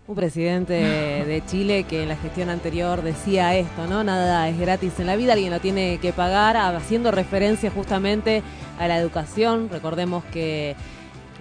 Un 0.07 0.15
presidente 0.15 0.75
de 0.75 1.43
Chile 1.47 1.83
que 1.83 2.05
en 2.05 2.09
la 2.09 2.17
gestión 2.17 2.49
anterior 2.49 3.03
decía 3.03 3.57
esto, 3.57 3.89
¿no? 3.89 4.05
Nada 4.05 4.49
es 4.49 4.57
gratis 4.57 4.93
en 5.01 5.07
la 5.07 5.17
vida, 5.17 5.33
alguien 5.33 5.51
lo 5.51 5.59
tiene 5.59 5.99
que 5.99 6.13
pagar, 6.13 6.57
haciendo 6.57 7.11
referencia 7.11 7.73
justamente 7.73 8.45
a 8.79 8.87
la 8.87 8.99
educación. 8.99 9.69
Recordemos 9.69 10.23
que 10.27 10.77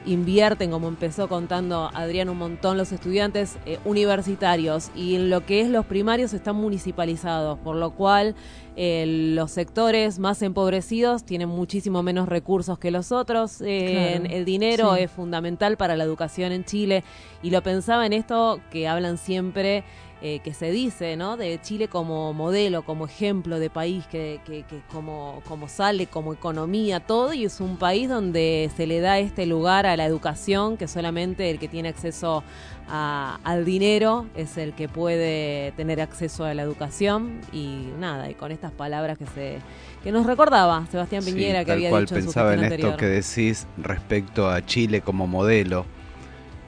invierten, 0.06 0.72
como 0.72 0.88
empezó 0.88 1.28
contando 1.28 1.90
Adrián, 1.94 2.30
un 2.30 2.38
montón 2.38 2.78
los 2.78 2.92
estudiantes 2.92 3.58
eh, 3.66 3.80
universitarios 3.86 4.92
y 4.96 5.16
en 5.16 5.30
lo 5.30 5.46
que 5.46 5.62
es 5.62 5.70
los 5.70 5.86
primarios 5.86 6.34
están 6.34 6.56
municipalizados, 6.56 7.58
por 7.60 7.76
lo 7.76 7.92
cual 7.92 8.36
eh, 8.76 9.06
los 9.36 9.52
sectores 9.52 10.20
más 10.20 10.42
empobrecidos 10.42 11.24
tienen 11.24 11.50
muchísimo 11.50 12.04
menos 12.04 12.28
recursos 12.28 12.78
que 12.78 12.92
los 12.92 13.12
otros. 13.12 13.62
Eh, 13.62 14.20
Claro, 14.20 14.36
el 14.36 14.46
dinero 14.46 14.96
sí. 14.96 15.04
es 15.04 15.12
fundamental 15.12 15.78
para 15.78 15.96
la 15.96 16.04
educación 16.04 16.52
en 16.52 16.66
Chile 16.66 17.04
y 17.42 17.52
lo 17.52 17.62
pensaba 17.64 18.06
en 18.06 18.14
esto 18.14 18.60
que 18.72 18.88
hablan 18.88 19.18
siempre. 19.18 19.84
Eh, 20.28 20.40
que 20.40 20.56
se 20.56 20.72
dice, 20.72 21.16
¿no? 21.18 21.38
De 21.38 21.60
Chile 21.62 21.88
como 21.88 22.34
modelo, 22.34 22.82
como 22.82 23.06
ejemplo 23.06 23.60
de 23.60 23.70
país, 23.70 24.08
que, 24.08 24.40
que, 24.44 24.64
que 24.64 24.82
como, 24.92 25.44
como 25.48 25.68
sale, 25.68 26.08
como 26.08 26.34
economía, 26.34 27.00
todo, 27.00 27.32
y 27.34 27.46
es 27.46 27.62
un 27.62 27.78
país 27.78 28.10
donde 28.10 28.72
se 28.76 28.88
le 28.88 29.02
da 29.02 29.20
este 29.20 29.46
lugar 29.46 29.86
a 29.86 29.96
la 29.96 30.06
educación, 30.06 30.78
que 30.78 30.88
solamente 30.88 31.52
el 31.52 31.60
que 31.60 31.68
tiene 31.68 31.90
acceso 31.90 32.44
a- 32.90 33.40
al 33.44 33.66
dinero 33.66 34.26
es 34.36 34.58
el 34.58 34.74
que 34.74 34.90
puede 34.90 35.74
tener 35.74 36.02
acceso 36.02 36.44
a 36.44 36.56
la 36.56 36.64
educación, 36.64 37.42
y 37.54 37.90
nada, 38.00 38.28
y 38.28 38.34
con 38.34 38.52
estas 38.52 38.72
palabras 38.72 39.20
que 39.20 39.28
se 39.28 39.60
que 40.04 40.12
nos 40.12 40.26
recordaba 40.26 40.86
Sebastián 40.92 41.22
Sí, 41.24 41.34
Piñera, 41.34 41.64
que 41.66 41.72
había 41.72 41.90
cual 41.90 42.04
dicho 42.06 42.16
en 42.16 42.22
su 42.22 42.26
pensaba 42.28 42.54
en 42.56 42.60
esto 42.64 42.74
anterior. 42.74 42.96
que 42.98 43.06
decís 43.08 43.68
respecto 43.78 44.50
a 44.50 44.66
Chile 44.66 45.02
como 45.02 45.28
modelo, 45.28 45.86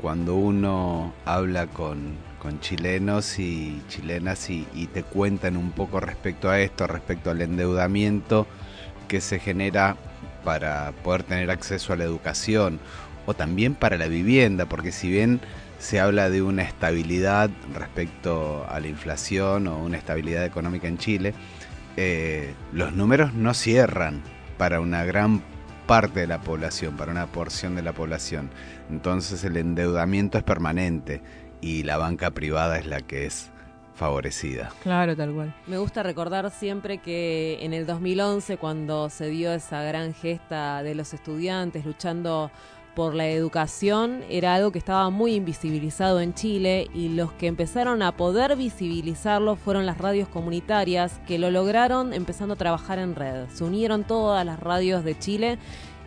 cuando 0.01 0.35
uno 0.35 1.11
habla 1.25 1.65
con, 1.65 2.15
con 2.39 2.59
chilenos 2.59 3.39
y 3.39 3.81
chilenas 3.87 4.49
y, 4.49 4.67
y 4.73 4.87
te 4.87 5.03
cuentan 5.03 5.57
un 5.57 5.71
poco 5.71 5.99
respecto 5.99 6.49
a 6.49 6.59
esto, 6.59 6.87
respecto 6.87 7.31
al 7.31 7.41
endeudamiento 7.41 8.47
que 9.07 9.21
se 9.21 9.39
genera 9.39 9.95
para 10.43 10.91
poder 11.03 11.23
tener 11.23 11.51
acceso 11.51 11.93
a 11.93 11.95
la 11.97 12.03
educación 12.03 12.79
o 13.25 13.33
también 13.33 13.75
para 13.75 13.97
la 13.97 14.07
vivienda, 14.07 14.65
porque 14.65 14.91
si 14.91 15.09
bien 15.09 15.41
se 15.79 15.99
habla 15.99 16.29
de 16.29 16.41
una 16.41 16.63
estabilidad 16.63 17.49
respecto 17.73 18.65
a 18.69 18.79
la 18.79 18.87
inflación 18.87 19.67
o 19.67 19.77
una 19.77 19.97
estabilidad 19.97 20.45
económica 20.45 20.87
en 20.87 20.97
Chile, 20.97 21.33
eh, 21.97 22.53
los 22.71 22.93
números 22.93 23.33
no 23.33 23.53
cierran 23.53 24.21
para 24.57 24.79
una 24.79 25.03
gran 25.03 25.41
parte 25.85 26.21
de 26.21 26.27
la 26.27 26.41
población, 26.41 26.95
para 26.95 27.11
una 27.11 27.27
porción 27.27 27.75
de 27.75 27.81
la 27.81 27.93
población. 27.93 28.49
Entonces 28.89 29.43
el 29.43 29.57
endeudamiento 29.57 30.37
es 30.37 30.43
permanente 30.43 31.21
y 31.61 31.83
la 31.83 31.97
banca 31.97 32.31
privada 32.31 32.77
es 32.77 32.85
la 32.85 33.01
que 33.01 33.25
es 33.25 33.51
favorecida. 33.95 34.71
Claro, 34.83 35.15
tal 35.15 35.33
cual. 35.33 35.55
Me 35.65 35.77
gusta 35.77 36.03
recordar 36.03 36.49
siempre 36.51 36.99
que 36.99 37.57
en 37.61 37.73
el 37.73 37.85
2011, 37.85 38.57
cuando 38.57 39.09
se 39.09 39.27
dio 39.27 39.51
esa 39.51 39.81
gran 39.81 40.13
gesta 40.13 40.83
de 40.83 40.95
los 40.95 41.13
estudiantes 41.13 41.85
luchando 41.85 42.51
por 42.95 43.13
la 43.13 43.27
educación, 43.27 44.23
era 44.27 44.55
algo 44.55 44.71
que 44.71 44.79
estaba 44.79 45.09
muy 45.11 45.35
invisibilizado 45.35 46.19
en 46.19 46.33
Chile 46.33 46.87
y 46.95 47.09
los 47.09 47.31
que 47.33 47.45
empezaron 47.45 48.01
a 48.01 48.17
poder 48.17 48.55
visibilizarlo 48.55 49.55
fueron 49.55 49.85
las 49.85 49.99
radios 49.99 50.27
comunitarias 50.29 51.19
que 51.27 51.37
lo 51.37 51.51
lograron 51.51 52.11
empezando 52.11 52.55
a 52.55 52.57
trabajar 52.57 52.97
en 52.97 53.13
red. 53.13 53.47
Se 53.53 53.63
unieron 53.63 54.03
todas 54.03 54.43
las 54.45 54.59
radios 54.59 55.03
de 55.03 55.17
Chile 55.17 55.59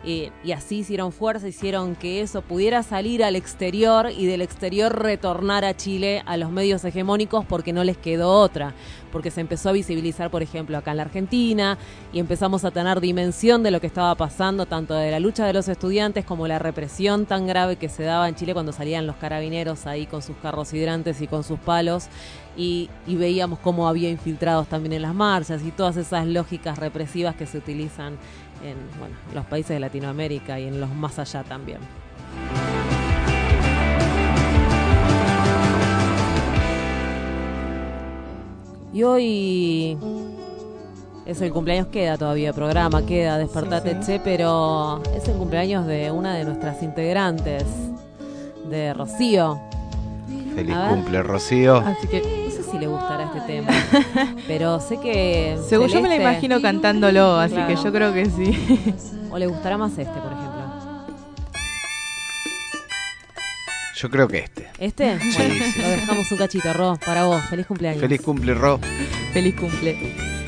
eh, 0.03 0.31
y 0.43 0.51
así 0.51 0.79
hicieron 0.79 1.11
fuerza, 1.11 1.47
hicieron 1.47 1.95
que 1.95 2.21
eso 2.21 2.41
pudiera 2.41 2.81
salir 2.81 3.23
al 3.23 3.35
exterior 3.35 4.09
y 4.11 4.25
del 4.25 4.41
exterior 4.41 4.99
retornar 4.99 5.63
a 5.63 5.77
Chile 5.77 6.23
a 6.25 6.37
los 6.37 6.49
medios 6.49 6.83
hegemónicos 6.83 7.45
porque 7.45 7.71
no 7.71 7.83
les 7.83 7.97
quedó 7.97 8.31
otra, 8.31 8.73
porque 9.11 9.29
se 9.29 9.41
empezó 9.41 9.69
a 9.69 9.73
visibilizar, 9.73 10.31
por 10.31 10.41
ejemplo, 10.41 10.75
acá 10.75 10.91
en 10.91 10.97
la 10.97 11.03
Argentina 11.03 11.77
y 12.11 12.19
empezamos 12.19 12.65
a 12.65 12.71
tener 12.71 12.99
dimensión 12.99 13.61
de 13.61 13.69
lo 13.69 13.79
que 13.79 13.85
estaba 13.85 14.15
pasando, 14.15 14.65
tanto 14.65 14.95
de 14.95 15.11
la 15.11 15.19
lucha 15.19 15.45
de 15.45 15.53
los 15.53 15.67
estudiantes 15.67 16.25
como 16.25 16.47
la 16.47 16.57
represión 16.57 17.27
tan 17.27 17.45
grave 17.45 17.75
que 17.75 17.89
se 17.89 18.01
daba 18.01 18.27
en 18.27 18.33
Chile 18.33 18.53
cuando 18.53 18.71
salían 18.71 19.05
los 19.05 19.17
carabineros 19.17 19.85
ahí 19.85 20.07
con 20.07 20.23
sus 20.23 20.35
carros 20.37 20.73
hidrantes 20.73 21.21
y 21.21 21.27
con 21.27 21.43
sus 21.43 21.59
palos. 21.59 22.07
Y, 22.57 22.89
y 23.07 23.15
veíamos 23.15 23.59
cómo 23.59 23.87
había 23.87 24.09
infiltrados 24.09 24.67
también 24.67 24.91
en 24.91 25.03
las 25.03 25.15
marchas 25.15 25.61
y 25.63 25.71
todas 25.71 25.95
esas 25.95 26.27
lógicas 26.27 26.77
represivas 26.77 27.33
que 27.35 27.45
se 27.45 27.57
utilizan 27.57 28.17
en 28.63 28.77
bueno, 28.99 29.15
los 29.33 29.45
países 29.45 29.69
de 29.69 29.79
Latinoamérica 29.79 30.59
y 30.59 30.67
en 30.67 30.79
los 30.79 30.89
más 30.89 31.19
allá 31.19 31.43
también. 31.43 31.79
Y 38.93 39.03
hoy 39.03 39.97
es 41.25 41.41
el 41.41 41.51
cumpleaños, 41.51 41.87
queda 41.87 42.17
todavía 42.17 42.51
programa, 42.51 43.05
queda 43.05 43.37
Despertate 43.37 43.97
Che, 44.05 44.19
pero 44.19 45.01
es 45.15 45.27
el 45.29 45.35
cumpleaños 45.35 45.87
de 45.87 46.11
una 46.11 46.35
de 46.35 46.43
nuestras 46.43 46.83
integrantes, 46.83 47.63
de 48.69 48.93
Rocío. 48.93 49.59
Feliz 50.55 50.75
cumple, 50.89 51.23
Rocío. 51.23 51.77
Así 51.77 52.07
que 52.07 52.40
si 52.71 52.79
le 52.79 52.87
gustará 52.87 53.25
este 53.25 53.41
tema, 53.41 53.67
pero 54.47 54.79
sé 54.79 54.99
que... 54.99 55.57
según 55.67 55.87
yo 55.89 56.01
me 56.01 56.09
la 56.09 56.15
imagino 56.15 56.61
cantándolo, 56.61 57.35
así 57.37 57.53
Claro. 57.55 57.67
que 57.75 57.83
yo 57.83 57.91
creo 57.91 58.13
que 58.13 58.25
sí. 58.25 58.85
O 59.29 59.37
le 59.37 59.47
gustará 59.47 59.77
más 59.77 59.91
este, 59.91 60.05
por 60.19 60.31
ejemplo. 60.31 60.51
Yo 63.95 64.09
creo 64.09 64.27
que 64.27 64.39
este. 64.39 64.67
¿Este? 64.79 65.19
Sí, 65.19 65.37
Bueno, 65.37 65.53
sí, 65.53 65.71
sí. 65.73 65.81
lo 65.81 65.89
dejamos 65.89 66.31
un 66.31 66.37
cachito, 66.39 66.73
Ro, 66.73 66.97
para 67.05 67.25
vos. 67.25 67.43
Feliz 67.49 67.67
cumpleaños. 67.67 68.01
Feliz 68.01 68.21
cumple, 68.21 68.53
Ro. 68.55 68.79
Feliz 69.31 69.55
cumple. 69.55 70.40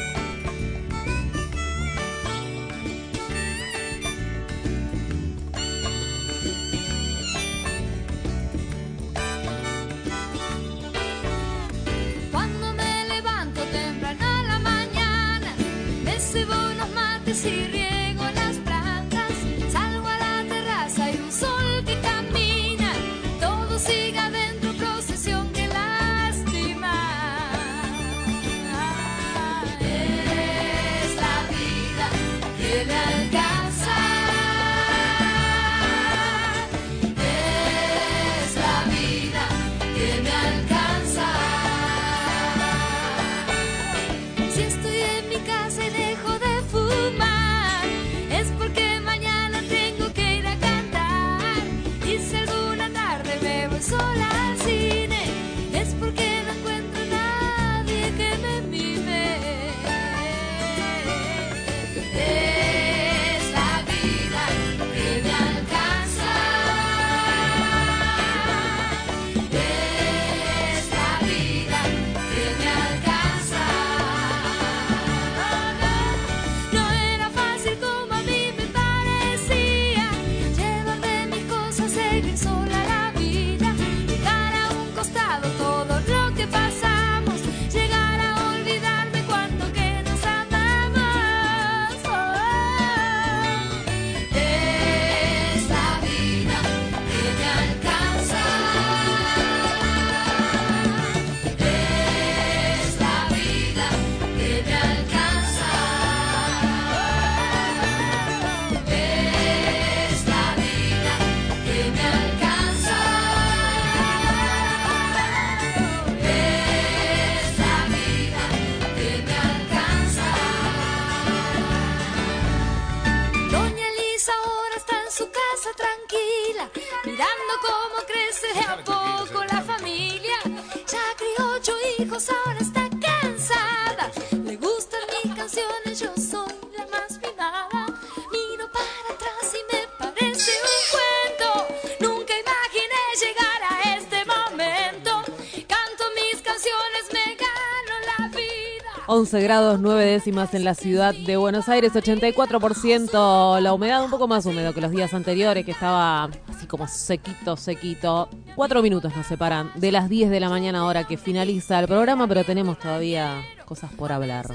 11 149.05 149.41
grados 149.41 149.81
9 149.81 150.05
décimas 150.05 150.53
en 150.53 150.63
la 150.63 150.75
ciudad 150.75 151.13
de 151.13 151.35
Buenos 151.35 151.67
Aires, 151.67 151.91
84% 151.93 153.59
la 153.59 153.73
humedad, 153.73 154.01
un 154.01 154.09
poco 154.09 154.29
más 154.29 154.45
húmedo 154.45 154.73
que 154.73 154.79
los 154.79 154.91
días 154.91 155.13
anteriores, 155.13 155.65
que 155.65 155.71
estaba 155.71 156.29
así 156.47 156.67
como 156.67 156.87
sequito, 156.87 157.57
sequito. 157.57 158.29
Cuatro 158.55 158.81
minutos 158.81 159.13
nos 159.13 159.27
separan 159.27 159.71
de 159.75 159.91
las 159.91 160.07
10 160.07 160.29
de 160.29 160.39
la 160.39 160.47
mañana 160.47 160.85
hora 160.85 161.03
que 161.03 161.17
finaliza 161.17 161.81
el 161.81 161.87
programa, 161.87 162.29
pero 162.29 162.45
tenemos 162.45 162.79
todavía 162.79 163.41
cosas 163.65 163.91
por 163.91 164.13
hablar. 164.13 164.45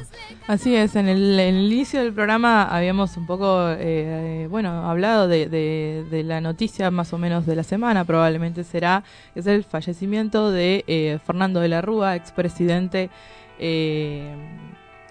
Así 0.47 0.75
es, 0.75 0.97
en 0.97 1.09
el, 1.09 1.39
inicio 1.39 2.01
del 2.01 2.15
programa 2.15 2.75
habíamos 2.75 3.19
un 3.19 3.27
poco, 3.27 3.69
eh, 3.79 4.47
bueno, 4.51 4.89
hablado 4.89 5.29
de 5.29 6.23
la 6.25 6.41
noticia 6.41 6.91
más 6.91 7.13
o 7.13 7.19
menos 7.19 7.45
de 7.45 7.55
la 7.55 7.65
semana, 7.65 8.07
probablemente 8.07 8.65
será, 8.65 9.05
es 9.35 9.47
el 9.47 9.65
fallecimiento 9.65 10.51
de 10.51 10.85
eh, 10.87 11.19
Fernando 11.27 11.61
de 11.61 11.69
la 11.69 11.83
Rúa, 11.83 12.17
expresidente 12.17 13.11
eh, 13.59 14.35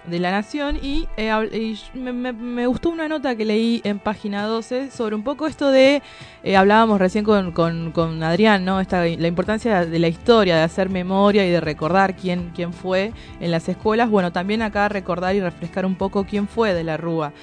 de 0.05 0.19
la 0.19 0.31
Nación, 0.31 0.77
y, 0.81 1.05
eh, 1.17 1.75
me, 1.93 2.13
me- 2.31 2.65
gustó 2.67 2.89
una 2.89 3.09
nota 3.09 3.35
que 3.35 3.43
leí 3.43 3.81
en 3.83 3.99
página 3.99 4.45
12 4.45 4.89
sobre 4.89 5.15
un 5.15 5.23
poco 5.23 5.47
esto 5.47 5.69
de, 5.69 6.01
eh, 6.43 6.55
hablábamos 6.55 6.99
recién 6.99 7.25
con, 7.25 7.51
con, 7.51 8.23
Adrián, 8.23 8.63
¿no? 8.63 8.79
Esta, 8.79 9.03
la 9.05 9.27
importancia 9.27 9.85
de 9.85 9.99
la 9.99 10.07
historia, 10.07 10.55
de 10.55 10.61
hacer 10.63 10.89
memoria 10.89 11.45
y 11.45 11.49
de 11.51 11.59
recordar 11.59 12.15
quién, 12.15 12.51
quién 12.55 12.71
fue 12.71 13.11
en 13.41 13.51
las 13.51 13.67
escuelas. 13.67 14.09
Bueno, 14.09 14.31
también 14.31 14.61
acá 14.61 14.87
recordar 14.87 15.35
y 15.35 15.41
refrescar 15.41 15.85
un 15.85 15.95
poco 15.95 16.23
quién 16.23 16.47
fue 16.47 16.73
de 16.73 16.85
la 16.85 16.95
Rúa. 16.95 17.33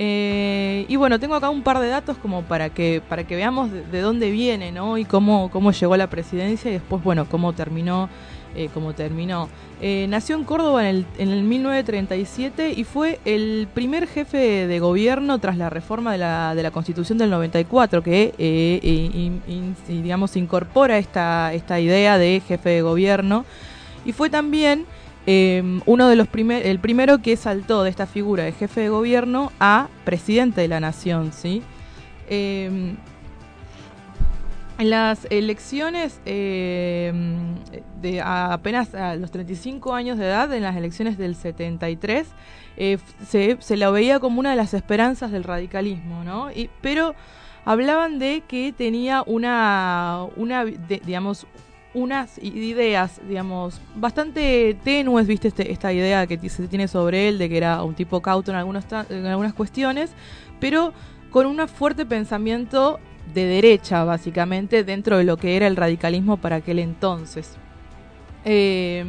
Y 0.00 0.94
bueno, 0.96 1.18
tengo 1.18 1.34
acá 1.34 1.50
un 1.50 1.62
par 1.62 1.80
de 1.80 1.88
datos 1.88 2.16
como 2.18 2.42
para 2.42 2.70
que, 2.70 3.02
para 3.08 3.24
que 3.24 3.34
veamos 3.34 3.72
de, 3.72 3.82
de 3.84 4.00
dónde 4.00 4.30
viene, 4.30 4.70
¿no? 4.70 4.96
Y 4.96 5.04
cómo, 5.04 5.50
cómo 5.50 5.72
llegó 5.72 5.94
a 5.94 5.96
la 5.98 6.08
presidencia 6.08 6.70
y 6.70 6.74
después, 6.74 7.02
bueno, 7.02 7.28
cómo 7.28 7.52
terminó. 7.52 8.08
Eh, 8.58 8.68
cómo 8.74 8.92
terminó. 8.92 9.48
Eh, 9.80 10.06
nació 10.08 10.36
en 10.36 10.44
Córdoba 10.44 10.82
en 10.88 10.96
el, 10.96 11.06
en 11.18 11.28
el 11.30 11.42
1937 11.44 12.72
y 12.76 12.84
fue 12.84 13.20
el 13.24 13.68
primer 13.72 14.06
jefe 14.08 14.66
de 14.66 14.78
gobierno 14.80 15.38
tras 15.38 15.56
la 15.56 15.70
reforma 15.70 16.12
de 16.12 16.18
la, 16.18 16.54
de 16.54 16.62
la 16.64 16.70
Constitución 16.72 17.16
del 17.18 17.30
94 17.30 18.02
que, 18.02 18.34
eh, 18.38 18.80
eh, 18.82 19.40
in- 19.46 19.76
digamos, 19.88 20.36
incorpora 20.36 20.98
esta, 20.98 21.52
esta 21.54 21.78
idea 21.80 22.18
de 22.18 22.42
jefe 22.46 22.70
de 22.70 22.82
gobierno. 22.82 23.44
Y 24.04 24.12
fue 24.12 24.30
también 24.30 24.84
eh, 25.26 25.62
uno 25.86 26.08
de 26.08 26.16
los 26.16 26.26
primer, 26.26 26.66
el 26.66 26.78
primero 26.78 27.18
que 27.18 27.36
saltó 27.36 27.82
de 27.84 27.90
esta 27.90 28.06
figura 28.06 28.44
de 28.44 28.52
jefe 28.52 28.80
de 28.80 28.88
gobierno 28.88 29.52
a 29.60 29.88
presidente 30.04 30.60
de 30.62 30.68
la 30.68 30.80
nación, 30.80 31.32
¿sí? 31.32 31.62
En 34.78 34.90
las 34.90 35.26
elecciones, 35.30 36.20
eh, 36.24 37.12
de 38.00 38.20
apenas 38.20 38.94
a 38.94 39.16
los 39.16 39.32
35 39.32 39.92
años 39.92 40.18
de 40.18 40.26
edad, 40.26 40.52
en 40.54 40.62
las 40.62 40.76
elecciones 40.76 41.18
del 41.18 41.34
73, 41.34 42.28
eh, 42.76 42.98
se, 43.26 43.56
se 43.58 43.76
la 43.76 43.90
veía 43.90 44.20
como 44.20 44.38
una 44.38 44.50
de 44.50 44.56
las 44.56 44.74
esperanzas 44.74 45.32
del 45.32 45.42
radicalismo, 45.42 46.22
¿no? 46.22 46.52
Y, 46.52 46.70
pero 46.80 47.16
hablaban 47.64 48.20
de 48.20 48.44
que 48.46 48.72
tenía 48.72 49.24
una, 49.26 50.26
una 50.36 50.64
digamos, 50.64 51.44
unas 51.92 52.38
ideas, 52.38 53.20
digamos, 53.26 53.80
bastante 53.96 54.76
tenues, 54.84 55.26
viste, 55.26 55.48
este- 55.48 55.72
esta 55.72 55.92
idea 55.92 56.24
que 56.28 56.48
se 56.48 56.68
tiene 56.68 56.86
sobre 56.86 57.28
él, 57.28 57.38
de 57.38 57.48
que 57.48 57.56
era 57.56 57.82
un 57.82 57.94
tipo 57.96 58.22
cauto 58.22 58.52
en, 58.52 58.58
algunos 58.58 58.84
en 59.10 59.26
algunas 59.26 59.54
cuestiones, 59.54 60.12
pero 60.60 60.92
con 61.30 61.46
un 61.46 61.66
fuerte 61.66 62.06
pensamiento 62.06 63.00
de 63.34 63.44
derecha, 63.44 64.04
básicamente, 64.04 64.84
dentro 64.84 65.18
de 65.18 65.24
lo 65.24 65.36
que 65.36 65.56
era 65.56 65.66
el 65.66 65.76
radicalismo 65.76 66.36
para 66.36 66.56
aquel 66.56 66.78
entonces. 66.78 67.56
Eh, 68.44 69.04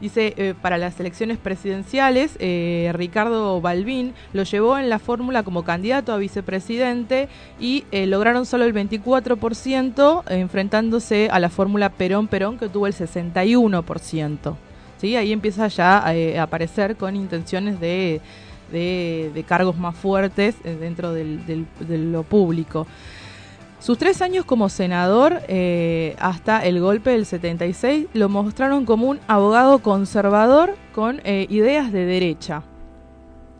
dice, 0.00 0.34
eh, 0.36 0.54
para 0.60 0.78
las 0.78 0.98
elecciones 1.00 1.38
presidenciales, 1.38 2.36
eh, 2.38 2.90
Ricardo 2.94 3.60
Balbín 3.60 4.14
lo 4.32 4.42
llevó 4.44 4.78
en 4.78 4.88
la 4.88 4.98
fórmula 4.98 5.42
como 5.42 5.64
candidato 5.64 6.12
a 6.12 6.16
vicepresidente 6.18 7.28
y 7.60 7.84
eh, 7.90 8.06
lograron 8.06 8.46
solo 8.46 8.64
el 8.64 8.72
24%, 8.74 10.22
eh, 10.28 10.38
enfrentándose 10.40 11.28
a 11.30 11.38
la 11.40 11.50
fórmula 11.50 11.90
Perón-Perón, 11.90 12.58
que 12.58 12.68
tuvo 12.68 12.86
el 12.86 12.94
61%. 12.94 14.56
¿Sí? 14.98 15.16
Ahí 15.16 15.32
empieza 15.32 15.68
ya 15.68 15.98
a 15.98 16.42
aparecer 16.42 16.96
con 16.96 17.16
intenciones 17.16 17.78
de, 17.80 18.20
de- 18.72 19.44
cargos 19.46 19.76
más 19.76 19.94
fuertes 19.96 20.54
dentro 20.62 21.12
de 21.12 21.98
lo 21.98 22.22
público. 22.22 22.86
Sus 23.84 23.98
tres 23.98 24.22
años 24.22 24.46
como 24.46 24.70
senador 24.70 25.42
eh, 25.46 26.16
hasta 26.18 26.64
el 26.64 26.80
golpe 26.80 27.10
del 27.10 27.26
76 27.26 28.06
lo 28.14 28.30
mostraron 28.30 28.86
como 28.86 29.08
un 29.10 29.20
abogado 29.26 29.80
conservador 29.80 30.74
con 30.94 31.20
eh, 31.24 31.46
ideas 31.50 31.92
de 31.92 32.06
derecha. 32.06 32.62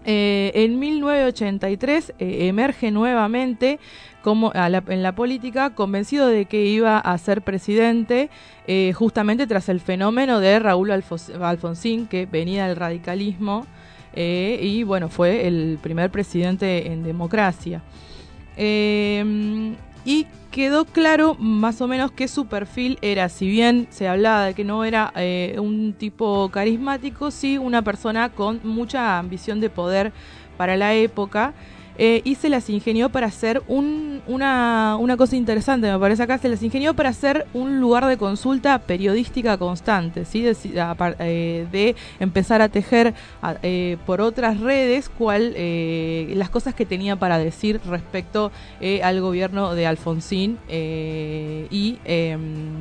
Eh, 0.06 0.50
en 0.54 0.78
1983 0.78 2.14
eh, 2.18 2.48
emerge 2.48 2.90
nuevamente 2.90 3.78
en 4.24 5.02
la 5.02 5.14
política 5.14 5.74
convencido 5.74 6.26
de 6.26 6.46
que 6.46 6.64
iba 6.64 6.96
a 6.96 7.18
ser 7.18 7.42
presidente 7.42 8.30
justamente 8.94 9.46
tras 9.46 9.68
el 9.68 9.80
fenómeno 9.80 10.40
de 10.40 10.58
Raúl 10.58 10.90
Alfonsín 10.90 12.06
que 12.06 12.24
venía 12.24 12.66
del 12.66 12.76
radicalismo 12.76 13.66
y 14.16 14.82
bueno 14.84 15.10
fue 15.10 15.46
el 15.46 15.78
primer 15.82 16.10
presidente 16.10 16.90
en 16.90 17.02
democracia. 17.02 17.82
Y 20.04 20.26
quedó 20.50 20.84
claro 20.84 21.34
más 21.38 21.80
o 21.80 21.88
menos 21.88 22.12
que 22.12 22.28
su 22.28 22.46
perfil 22.46 22.98
era, 23.02 23.28
si 23.28 23.48
bien 23.48 23.88
se 23.90 24.06
hablaba 24.06 24.46
de 24.46 24.54
que 24.54 24.64
no 24.64 24.84
era 24.84 25.12
eh, 25.16 25.56
un 25.58 25.94
tipo 25.94 26.48
carismático, 26.50 27.30
sí 27.30 27.58
una 27.58 27.82
persona 27.82 28.28
con 28.28 28.60
mucha 28.62 29.18
ambición 29.18 29.60
de 29.60 29.70
poder 29.70 30.12
para 30.56 30.76
la 30.76 30.94
época. 30.94 31.54
Eh, 31.96 32.22
y 32.24 32.34
se 32.34 32.48
las 32.48 32.68
ingenió 32.70 33.08
para 33.08 33.26
hacer 33.28 33.62
un- 33.68 34.20
una, 34.26 34.96
una 34.98 35.16
cosa 35.16 35.36
interesante, 35.36 35.90
me 35.92 35.98
parece 35.98 36.22
acá, 36.22 36.38
se 36.38 36.48
las 36.48 36.62
ingenió 36.62 36.94
para 36.94 37.10
hacer 37.10 37.46
un 37.54 37.80
lugar 37.80 38.06
de 38.06 38.16
consulta 38.16 38.78
periodística 38.80 39.58
constante, 39.58 40.24
¿sí? 40.24 40.42
de, 40.42 40.56
eh, 41.20 41.94
empezar 42.20 42.62
a 42.62 42.68
tejer 42.68 43.14
eh, 43.62 43.96
por 44.06 44.20
otras 44.20 44.60
redes 44.60 45.08
cuál, 45.08 45.52
eh, 45.56 46.32
las 46.36 46.50
cosas 46.50 46.74
que 46.74 46.86
tenía 46.86 47.16
para 47.16 47.38
decir 47.38 47.80
respecto 47.88 48.50
al 49.02 49.20
gobierno 49.20 49.74
de 49.74 49.86
Alfonsín 49.86 50.58
y, 50.68 51.98
eh, 52.04 52.36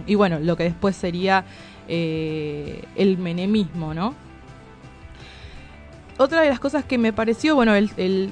y 0.08 0.16
bueno, 0.16 0.40
lo 0.40 0.56
que 0.56 0.64
después 0.64 0.96
sería 0.96 1.46
el 1.88 3.18
menemismo, 3.18 3.94
¿no? 3.94 4.16
Otra 6.18 6.42
de 6.42 6.50
las 6.50 6.60
cosas 6.60 6.86
que 6.86 7.00
me 7.00 7.12
pareció, 7.12 7.56
bueno, 7.56 7.74
él, 7.74 7.90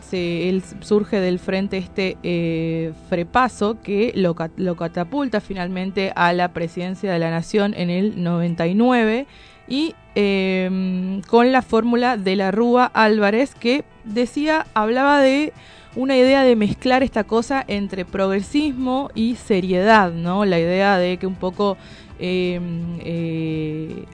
se- 0.08 0.50
él 0.50 0.62
surge 0.82 1.20
del 1.20 1.40
frente 1.40 1.78
este 1.78 2.16
eh, 2.22 2.94
Frepaso 3.10 3.82
que 3.82 4.12
lo, 4.16 4.36
cat- 4.36 4.52
lo 4.58 4.76
catapulta 4.76 5.42
finalmente 5.42 6.14
a 6.16 6.32
la 6.32 6.50
presidencia 6.54 7.12
de 7.12 7.18
la 7.20 7.32
nación 7.32 7.74
en 7.76 7.90
el 7.90 8.22
99 8.24 9.26
y 9.68 9.96
eh, 10.16 11.22
con 11.28 11.52
la 11.52 11.62
fórmula 11.64 12.18
de 12.18 12.36
la 12.36 12.52
Rúa 12.52 12.86
Álvarez 12.94 13.56
que 13.56 13.84
decía, 14.04 14.68
hablaba 14.76 15.20
de 15.20 15.52
una 15.96 16.16
idea 16.16 16.44
de 16.44 16.56
mezclar 16.56 17.04
esta 17.04 17.24
cosa 17.26 17.66
entre 17.68 18.06
progresismo 18.06 19.10
y 19.16 19.36
seriedad, 19.36 20.12
¿no? 20.14 20.46
La 20.46 20.58
idea 20.60 20.98
de 20.98 21.18
que 21.18 21.28
un 21.28 21.36
poco 21.36 21.78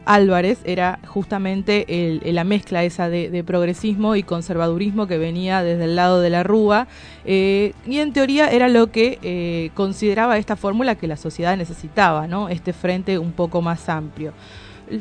Álvarez 0.06 0.60
era 0.64 1.00
justamente 1.06 1.86
el- 1.90 2.22
el- 2.24 2.36
la 2.36 2.44
mezcla 2.44 2.84
esa 2.84 3.10
de, 3.10 3.30
de 3.30 3.44
progresismo 3.44 4.16
y 4.16 4.24
conservadurismo 4.24 5.08
que 5.08 5.18
venía 5.18 5.64
desde 5.64 5.86
el 5.86 5.96
lado 5.96 6.22
de 6.22 6.30
la 6.30 6.44
Rúa 6.44 6.88
eh, 7.26 7.74
y 7.86 8.00
en 8.00 8.14
teoría 8.14 8.50
era 8.50 8.70
lo 8.70 8.92
que 8.92 9.20
eh, 9.22 9.72
consideraba 9.74 10.38
esta 10.38 10.56
fórmula 10.56 10.96
que 10.96 11.08
la 11.08 11.18
sociedad 11.18 11.58
necesitaba, 11.58 12.28
¿no? 12.28 12.50
Este 12.50 12.74
frente 12.74 13.18
un 13.20 13.32
poco 13.34 13.62
más 13.62 13.90
amplio 13.90 14.34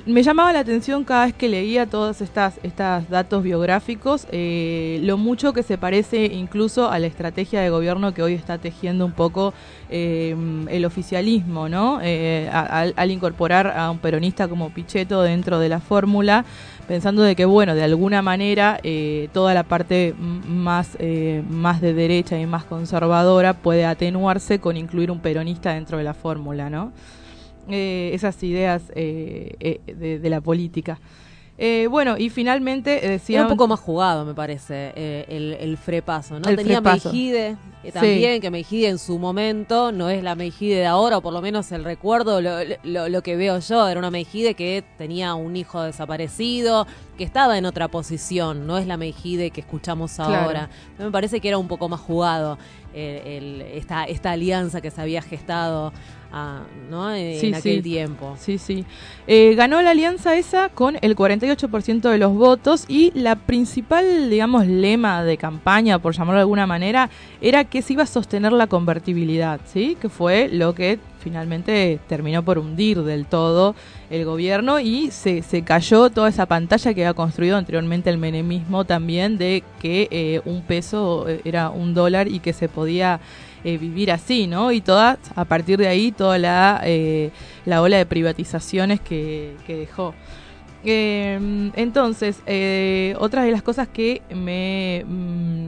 me 0.06 0.22
llamaba 0.22 0.52
la 0.52 0.60
atención 0.60 1.04
cada 1.04 1.26
vez 1.26 1.34
que 1.34 1.48
leía 1.48 1.86
todos 1.86 2.20
estos 2.20 2.54
estas 2.62 3.08
datos 3.08 3.42
biográficos, 3.42 4.26
eh, 4.32 5.00
lo 5.02 5.16
mucho 5.16 5.52
que 5.52 5.62
se 5.62 5.78
parece 5.78 6.26
incluso 6.26 6.90
a 6.90 6.98
la 6.98 7.06
estrategia 7.06 7.60
de 7.60 7.70
gobierno 7.70 8.12
que 8.12 8.22
hoy 8.22 8.34
está 8.34 8.58
tejiendo 8.58 9.04
un 9.04 9.12
poco 9.12 9.54
eh, 9.88 10.36
el 10.68 10.84
oficialismo, 10.84 11.68
¿no? 11.68 12.00
Eh, 12.02 12.50
al, 12.52 12.94
al 12.96 13.10
incorporar 13.10 13.68
a 13.76 13.90
un 13.90 13.98
peronista 13.98 14.48
como 14.48 14.70
Pichetto 14.70 15.22
dentro 15.22 15.58
de 15.58 15.68
la 15.68 15.80
fórmula, 15.80 16.44
pensando 16.86 17.22
de 17.22 17.36
que, 17.36 17.44
bueno, 17.44 17.74
de 17.74 17.82
alguna 17.82 18.22
manera 18.22 18.78
eh, 18.82 19.28
toda 19.32 19.54
la 19.54 19.64
parte 19.64 20.14
más, 20.18 20.96
eh, 20.98 21.42
más 21.48 21.80
de 21.80 21.94
derecha 21.94 22.38
y 22.38 22.46
más 22.46 22.64
conservadora 22.64 23.54
puede 23.54 23.84
atenuarse 23.84 24.58
con 24.60 24.76
incluir 24.76 25.10
un 25.10 25.20
peronista 25.20 25.74
dentro 25.74 25.98
de 25.98 26.04
la 26.04 26.14
fórmula, 26.14 26.70
¿no? 26.70 26.92
Eh, 27.68 28.10
esas 28.14 28.42
ideas 28.42 28.82
eh, 28.94 29.54
eh, 29.60 29.80
de, 29.94 30.18
de 30.18 30.30
la 30.30 30.40
política. 30.40 30.98
Eh, 31.58 31.86
bueno, 31.90 32.18
y 32.18 32.28
finalmente 32.28 33.06
eh, 33.06 33.08
decía... 33.12 33.38
Era 33.38 33.46
un 33.46 33.52
poco 33.54 33.66
más 33.66 33.80
jugado, 33.80 34.26
me 34.26 34.34
parece, 34.34 34.92
el, 35.28 35.54
el 35.58 35.78
frepaso, 35.78 36.38
¿no? 36.38 36.48
El 36.50 36.56
Tenía 36.56 36.82
frepaso. 36.82 37.08
Meijide 37.10 37.56
Sí. 37.86 37.92
también, 37.92 38.40
que 38.40 38.50
Meijide 38.50 38.88
en 38.88 38.98
su 38.98 39.16
momento 39.16 39.92
no 39.92 40.10
es 40.10 40.20
la 40.22 40.34
Meijide 40.34 40.74
de 40.74 40.86
ahora, 40.86 41.18
o 41.18 41.20
por 41.22 41.32
lo 41.32 41.40
menos 41.40 41.70
el 41.70 41.84
recuerdo, 41.84 42.40
lo, 42.40 42.56
lo- 42.82 43.08
lo 43.08 43.22
que 43.22 43.36
veo 43.36 43.60
yo, 43.60 43.86
era 43.88 43.98
una 44.00 44.10
Meijide 44.10 44.54
que 44.54 44.82
tenía 44.98 45.34
un 45.34 45.54
hijo 45.54 45.80
desaparecido, 45.82 46.86
que 47.16 47.22
estaba 47.22 47.56
en 47.58 47.64
otra 47.64 47.86
posición, 47.88 48.66
no 48.66 48.76
es 48.78 48.86
la 48.88 48.96
Meijide 48.96 49.50
que 49.50 49.60
escuchamos 49.60 50.14
Claro. 50.14 50.34
ahora. 50.34 50.68
Me 50.98 51.10
parece 51.12 51.40
que 51.40 51.46
era 51.48 51.58
un 51.58 51.68
poco 51.68 51.88
más 51.88 52.00
jugado 52.00 52.58
eh, 52.92 53.38
el- 53.38 53.62
esta, 53.62 54.04
esta 54.04 54.32
alianza 54.32 54.80
que 54.80 54.90
se 54.90 55.00
había 55.00 55.22
gestado 55.22 55.92
ah, 56.32 56.60
¿no? 56.90 57.14
en 57.14 57.40
Sí, 57.40 57.52
aquel 57.54 57.76
sí. 57.76 57.82
tiempo. 57.82 58.36
Sí, 58.38 58.58
sí. 58.58 58.84
Eh, 59.26 59.54
ganó 59.56 59.82
la 59.82 59.90
alianza 59.90 60.36
esa 60.36 60.68
con 60.68 60.96
el 61.00 61.16
48% 61.16 62.10
de 62.10 62.18
los 62.18 62.34
votos 62.34 62.84
y 62.88 63.12
la 63.14 63.36
principal, 63.36 64.30
digamos, 64.30 64.66
lema 64.66 65.24
de 65.24 65.36
campaña, 65.36 65.98
por 65.98 66.14
llamarlo 66.14 66.36
de 66.38 66.42
alguna 66.42 66.66
manera, 66.66 67.10
era 67.40 67.64
que 67.64 67.82
se 67.82 67.94
iba 67.94 68.02
a 68.02 68.06
sostener 68.06 68.52
la 68.52 68.66
convertibilidad, 68.66 69.60
¿sí? 69.66 69.96
Que 70.00 70.08
fue 70.08 70.48
lo 70.48 70.74
que 70.74 70.98
finalmente 71.20 71.98
terminó 72.08 72.44
por 72.44 72.58
hundir 72.58 73.02
del 73.02 73.26
todo 73.26 73.74
el 74.10 74.24
gobierno 74.24 74.78
y 74.78 75.10
se, 75.10 75.42
se 75.42 75.62
cayó 75.62 76.08
toda 76.10 76.28
esa 76.28 76.46
pantalla 76.46 76.94
que 76.94 77.04
había 77.04 77.14
construido 77.14 77.56
anteriormente 77.56 78.10
el 78.10 78.18
menemismo 78.18 78.84
también 78.84 79.36
de 79.36 79.64
que 79.80 80.06
eh, 80.12 80.40
un 80.44 80.62
peso 80.62 81.28
eh, 81.28 81.40
era 81.44 81.70
un 81.70 81.94
dólar 81.94 82.28
y 82.28 82.38
que 82.38 82.52
se 82.52 82.68
podía 82.68 83.18
eh, 83.66 83.78
vivir 83.78 84.12
así, 84.12 84.46
¿no? 84.46 84.70
Y 84.70 84.80
todas, 84.80 85.18
a 85.34 85.44
partir 85.44 85.76
de 85.76 85.88
ahí, 85.88 86.12
toda 86.12 86.38
la, 86.38 86.80
eh, 86.84 87.32
la 87.64 87.82
ola 87.82 87.96
de 87.96 88.06
privatizaciones 88.06 89.00
que, 89.00 89.56
que 89.66 89.74
dejó. 89.74 90.14
Eh, 90.84 91.36
entonces, 91.74 92.42
otra 93.18 93.42
de 93.42 93.50
las 93.50 93.64
cosas 93.64 93.88
que 93.88 94.22
me, 94.32 95.04
mm, 95.04 95.66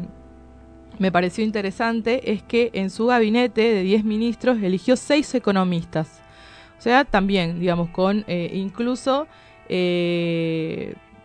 me 1.00 1.10
pareció 1.10 1.42
interesante 1.42 2.32
es 2.32 2.40
que 2.44 2.70
en 2.72 2.90
su 2.90 3.06
gabinete 3.06 3.62
de 3.62 3.82
10 3.82 4.04
ministros 4.04 4.62
eligió 4.62 4.94
6 4.94 5.34
economistas. 5.34 6.20
O 6.78 6.80
sea, 6.80 7.04
también, 7.04 7.58
digamos, 7.58 7.90
con 7.90 8.24
incluso 8.28 9.26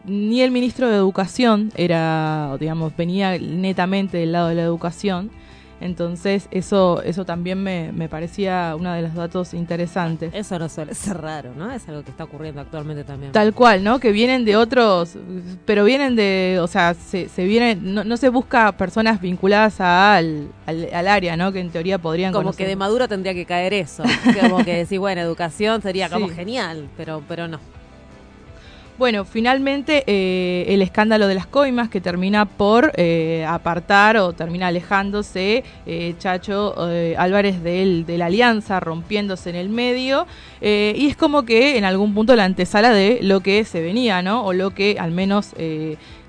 ni 0.06 0.42
el 0.42 0.50
ministro 0.50 0.90
de 0.90 0.96
Educación 0.96 1.72
era, 1.76 2.58
digamos, 2.60 2.98
venía 2.98 3.38
netamente 3.38 4.18
del 4.18 4.32
lado 4.32 4.48
de 4.48 4.56
la 4.56 4.64
educación. 4.64 5.30
Entonces, 5.84 6.48
eso, 6.52 7.02
eso 7.04 7.26
también 7.26 7.62
me, 7.62 7.92
me 7.92 8.08
parecía 8.10 8.76
uno 8.80 8.94
de 8.94 9.02
los 9.04 9.14
datos 9.14 9.54
interesantes. 9.54 10.32
Eso 10.34 10.58
no 10.58 10.70
suele 10.70 10.94
ser 10.96 11.18
raro, 11.22 11.52
¿no? 11.58 11.72
Es 11.72 11.88
algo 11.90 12.04
que 12.04 12.12
está 12.12 12.24
ocurriendo 12.24 12.62
actualmente 12.62 13.04
también. 13.04 13.32
Tal 13.34 13.54
cual, 13.54 13.84
¿no? 13.84 14.00
Que 14.00 14.12
vienen 14.12 14.46
de 14.46 14.56
otros, 14.56 15.18
pero 15.66 15.84
vienen 15.84 16.16
de, 16.16 16.60
o 16.62 16.68
sea, 16.68 16.94
se, 16.94 17.28
se 17.30 17.44
vienen, 17.44 17.94
no, 17.94 18.04
no 18.04 18.18
se 18.18 18.30
busca 18.30 18.72
personas 18.78 19.20
vinculadas 19.22 19.82
a- 19.82 20.16
al, 20.16 20.48
al, 20.66 20.88
al 20.94 21.08
área, 21.08 21.36
¿no? 21.38 21.52
Que 21.52 21.60
en 21.60 21.70
teoría 21.70 21.98
podrían 21.98 22.32
Como 22.32 22.44
conocer. 22.46 22.66
que 22.66 22.70
de 22.70 22.76
Maduro 22.76 23.08
tendría 23.08 23.34
que 23.34 23.46
caer 23.46 23.74
eso. 23.74 24.04
Como 24.42 24.64
que 24.64 24.76
decir, 24.76 25.00
bueno, 25.00 25.22
educación 25.22 25.82
sería 25.82 26.10
como 26.10 26.30
Sí. 26.30 26.36
genial, 26.36 26.88
pero, 26.98 27.22
pero 27.28 27.48
no. 27.48 27.60
Bueno, 28.96 29.26
finalmente 29.26 30.04
eh, 30.06 30.66
el 30.68 30.84
escándalo 30.84 31.26
de 31.26 31.34
las 31.34 31.48
coimas 31.48 31.90
que 31.90 32.00
termina 32.00 32.46
por 32.46 32.92
eh, 32.96 33.44
apartar 33.48 34.18
o 34.18 34.34
termina 34.34 34.68
alejándose 34.68 35.64
eh, 35.88 36.14
Chacho 36.20 36.76
Álvarez 37.18 37.64
de 37.64 38.16
la 38.20 38.28
alianza, 38.28 38.80
rompiéndose 38.80 39.50
en 39.50 39.56
el 39.56 39.70
medio. 39.70 40.28
y 40.62 41.08
es 41.08 41.18
como 41.18 41.44
que 41.44 41.78
en 41.78 41.86
algún 41.86 42.14
punto 42.14 42.36
la 42.36 42.46
antesala 42.46 42.92
de 42.92 43.18
lo 43.24 43.40
que 43.40 43.66
se 43.66 43.82
venía, 43.82 44.22
¿no? 44.22 44.46
O 44.46 44.54
lo 44.54 44.76
que 44.76 44.98
al 45.00 45.10
menos 45.10 45.56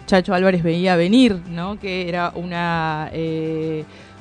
Chacho 0.06 0.32
Álvarez 0.32 0.62
veía 0.62 0.96
venir, 0.96 1.36
¿no? 1.50 1.78
Que 1.78 2.08
era 2.08 2.32
una, 2.34 3.10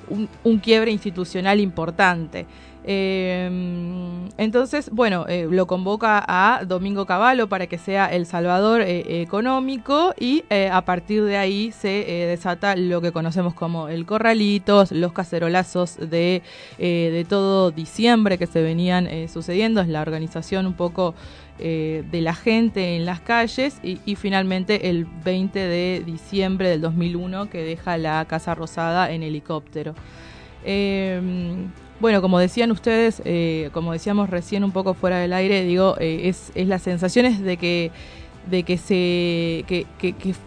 un, 0.10 0.28
un 0.44 0.60
quiebre 0.60 0.91
institucional 0.91 1.62
importante. 1.62 2.46
Eh, 2.84 4.14
entonces, 4.38 4.90
bueno, 4.92 5.26
eh, 5.28 5.48
lo 5.50 5.68
convoca 5.68 6.24
a 6.28 6.66
Domingo 6.66 7.06
Cavallo 7.06 7.48
para 7.48 7.68
que 7.68 7.78
sea 7.78 8.08
el 8.08 8.26
salvador 8.26 8.82
eh, 8.82 9.22
económico 9.22 10.14
y 10.20 10.44
eh, 10.50 10.70
a 10.72 10.84
partir 10.86 11.24
de 11.24 11.38
ahí 11.38 11.72
se 11.72 11.90
desata 12.28 12.76
lo 12.76 13.00
que 13.00 13.12
conocemos 13.12 13.54
como 13.54 13.90
el 13.90 14.08
corralitos, 14.08 14.92
los 14.92 15.14
cacerolazos 15.14 15.98
de, 15.98 16.42
de 16.78 17.26
todo 17.30 17.70
diciembre 17.70 18.40
que 18.40 18.48
se 18.48 18.62
venían 18.62 19.08
sucediendo, 19.28 19.82
es 19.82 19.88
la 19.88 20.02
organización 20.02 20.66
un 20.66 20.74
poco 20.74 21.14
de 21.60 22.20
la 22.22 22.34
gente 22.34 22.96
en 22.96 23.06
las 23.06 23.22
calles 23.22 23.78
y, 23.84 24.16
finalmente 24.16 24.90
el 24.90 25.06
20 25.06 25.60
de 25.60 26.04
diciembre 26.06 26.70
del 26.70 26.82
2001 26.82 27.50
que 27.50 27.64
deja 27.64 27.98
la 27.98 28.26
Casa 28.26 28.56
Rosada 28.56 29.12
en 29.12 29.24
helicóptero. 29.24 29.94
Eh, 30.66 31.22
bueno, 32.04 32.22
como 32.22 32.38
decían 32.38 32.70
ustedes, 32.70 33.22
eh, 33.24 33.70
como 33.72 33.93
decíamos 33.93 34.30
recién 34.30 34.66
un 34.66 34.74
poco 34.74 34.93
fuera 34.93 35.20
del 35.20 35.32
aire, 35.32 35.64
digo, 35.64 35.95
eh, 36.01 36.24
es, 36.28 36.51
es 36.54 36.68
las 36.68 36.82
sensaciones 36.82 37.39
de 37.41 37.56
que 37.56 37.91
de 38.51 38.64
que 38.64 38.78
se 38.78 39.64
que, 39.70 39.86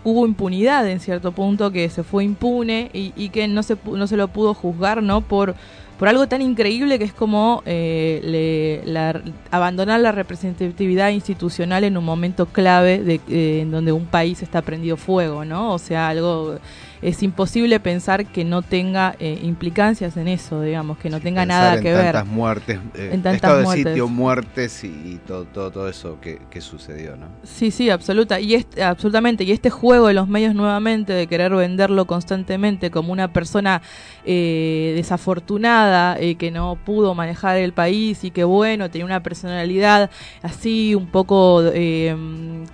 hubo 0.05 0.27
impunidad 0.27 0.87
en 0.87 1.01
cierto 1.01 1.33
punto, 1.33 1.71
que 1.71 1.89
se 1.89 2.03
fue 2.03 2.25
impune 2.25 2.91
y, 2.93 3.31
que 3.31 3.49
no 3.49 3.63
se 3.63 3.79
no 3.91 4.07
se 4.07 4.19
lo 4.19 4.29
pudo 4.29 4.53
juzgar, 4.53 5.03
¿no? 5.03 5.23
Por 5.23 5.55
por 5.99 6.09
algo 6.09 6.27
tan 6.29 6.43
increíble 6.43 6.99
que 6.99 7.05
es 7.07 7.15
como 7.15 7.63
eh, 7.65 8.21
le- 8.23 8.93
la- 8.93 9.23
abandonar 9.51 9.99
la 10.01 10.13
representatividad 10.13 11.09
institucional 11.09 11.85
en 11.85 11.97
un 11.97 12.05
momento 12.05 12.45
clave 12.45 12.99
de, 13.03 13.15
eh, 13.31 13.61
en 13.63 13.71
donde 13.71 13.93
un 13.93 14.05
país 14.05 14.43
está 14.43 14.61
prendido 14.61 14.99
fuego, 14.99 15.47
¿no? 15.47 15.73
O 15.73 15.79
sea, 15.79 16.09
algo 16.11 16.59
es 17.03 17.23
imposible 17.23 17.81
pensar 17.81 18.27
que 18.27 18.45
no 18.45 18.63
tenga 18.63 19.15
eh, 19.19 19.39
implicancias 19.43 20.17
en 20.17 20.29
eso, 20.29 20.63
digamos, 20.63 20.99
que 20.99 21.11
no 21.11 21.21
tenga 21.21 21.45
nada 21.47 21.75
en 21.77 21.83
que 21.83 21.93
ver. 21.93 22.13
tantas 22.13 22.27
muertes, 22.27 22.79
eh, 22.95 23.11
En 23.13 23.23
tantas 23.23 23.35
estado 23.35 23.59
de 23.59 23.67
sitio, 23.67 24.09
muertes 24.09 24.85
y, 24.85 24.89
y 24.89 25.21
todo, 25.27 25.45
todo, 25.45 25.71
todo 25.71 25.89
eso 25.89 26.19
que, 26.21 26.41
que 26.51 26.61
sucedió, 26.61 27.17
¿no? 27.17 27.27
Sí, 27.43 27.71
sí, 27.71 27.91
absoluta. 27.91 28.41
Y 28.41 28.55
este, 28.55 28.83
absolutamente. 28.83 29.45
Y 29.45 29.53
este 29.53 29.71
juego 29.71 30.09
de 30.09 30.15
los 30.15 30.29
medios 30.29 30.55
nuevamente, 30.55 31.13
de 31.13 31.27
querer 31.27 31.55
venderlo 31.55 32.07
constantemente 32.07 32.91
como 32.91 33.13
una 33.13 33.33
persona 33.33 33.83
eh, 34.25 34.93
desafortunada, 34.97 36.19
eh, 36.19 36.37
que 36.37 36.51
no 36.51 36.77
pudo 36.85 37.15
manejar 37.15 37.57
el 37.59 37.73
país 37.73 38.25
y 38.25 38.31
que, 38.31 38.45
bueno, 38.45 38.91
tenía 38.91 39.05
una 39.05 39.23
personalidad 39.23 40.11
así, 40.43 40.95
un 40.95 41.07
poco, 41.09 41.63
eh, 41.75 42.17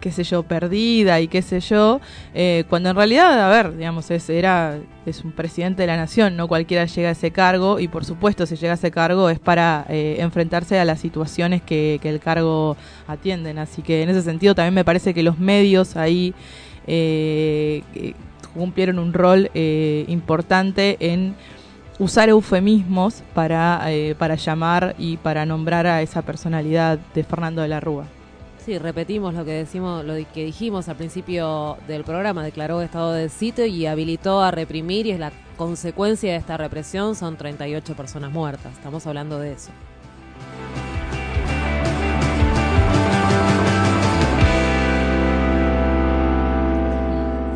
qué 0.00 0.12
sé 0.12 0.24
yo, 0.24 0.42
perdida 0.44 1.20
y 1.20 1.28
qué 1.28 1.42
sé 1.42 1.60
yo, 1.60 2.00
eh, 2.34 2.64
cuando 2.68 2.90
en 2.90 2.96
realidad, 2.96 3.40
a 3.40 3.48
ver, 3.50 3.76
digamos, 3.76 4.10
es, 4.12 4.28
era, 4.30 4.78
es 5.06 5.24
un 5.24 5.32
presidente 5.32 5.82
de 5.82 5.86
la 5.86 5.96
nación, 5.96 6.36
no 6.36 6.48
cualquiera 6.48 6.84
llega 6.84 7.08
a 7.08 7.12
ese 7.12 7.30
cargo 7.30 7.80
y, 7.80 7.88
por 7.88 8.04
supuesto, 8.04 8.46
si 8.46 8.56
llega 8.56 8.72
a 8.72 8.74
ese 8.74 8.90
cargo 8.90 9.30
es 9.30 9.38
para 9.38 9.86
eh, 9.88 10.16
enfrentarse 10.20 10.78
a 10.78 10.84
las 10.84 11.00
situaciones 11.00 11.62
que, 11.62 11.98
que 12.00 12.08
el 12.08 12.20
cargo 12.20 12.76
atienden. 13.06 13.58
Así 13.58 13.82
que 13.82 14.02
en 14.02 14.10
ese 14.10 14.22
sentido 14.22 14.54
también 14.54 14.74
me 14.74 14.84
parece 14.84 15.14
que 15.14 15.22
los 15.22 15.38
medios 15.38 15.96
ahí 15.96 16.34
eh, 16.86 17.82
eh, 17.94 18.14
cumplieron 18.54 18.98
un 18.98 19.12
rol 19.12 19.50
eh, 19.54 20.04
importante 20.08 20.96
en 21.00 21.34
usar 21.98 22.28
eufemismos 22.28 23.22
para, 23.34 23.80
eh, 23.86 24.14
para 24.18 24.34
llamar 24.34 24.94
y 24.98 25.16
para 25.18 25.46
nombrar 25.46 25.86
a 25.86 26.02
esa 26.02 26.22
personalidad 26.22 26.98
de 27.14 27.24
Fernando 27.24 27.62
de 27.62 27.68
la 27.68 27.80
Rúa. 27.80 28.06
Sí, 28.64 28.78
repetimos 28.78 29.34
lo 29.34 29.44
que 29.44 29.50
decimos, 29.50 30.04
lo 30.04 30.14
que 30.32 30.44
dijimos 30.44 30.88
al 30.88 30.94
principio 30.94 31.78
del 31.88 32.04
programa, 32.04 32.44
declaró 32.44 32.80
estado 32.80 33.12
de 33.12 33.28
sitio 33.28 33.66
y 33.66 33.86
habilitó 33.86 34.40
a 34.40 34.52
reprimir 34.52 35.06
y 35.06 35.10
es 35.10 35.18
la 35.18 35.32
consecuencia 35.56 36.30
de 36.30 36.38
esta 36.38 36.56
represión 36.56 37.16
son 37.16 37.36
38 37.36 37.96
personas 37.96 38.30
muertas. 38.30 38.72
Estamos 38.74 39.04
hablando 39.08 39.40
de 39.40 39.54
eso. 39.54 39.72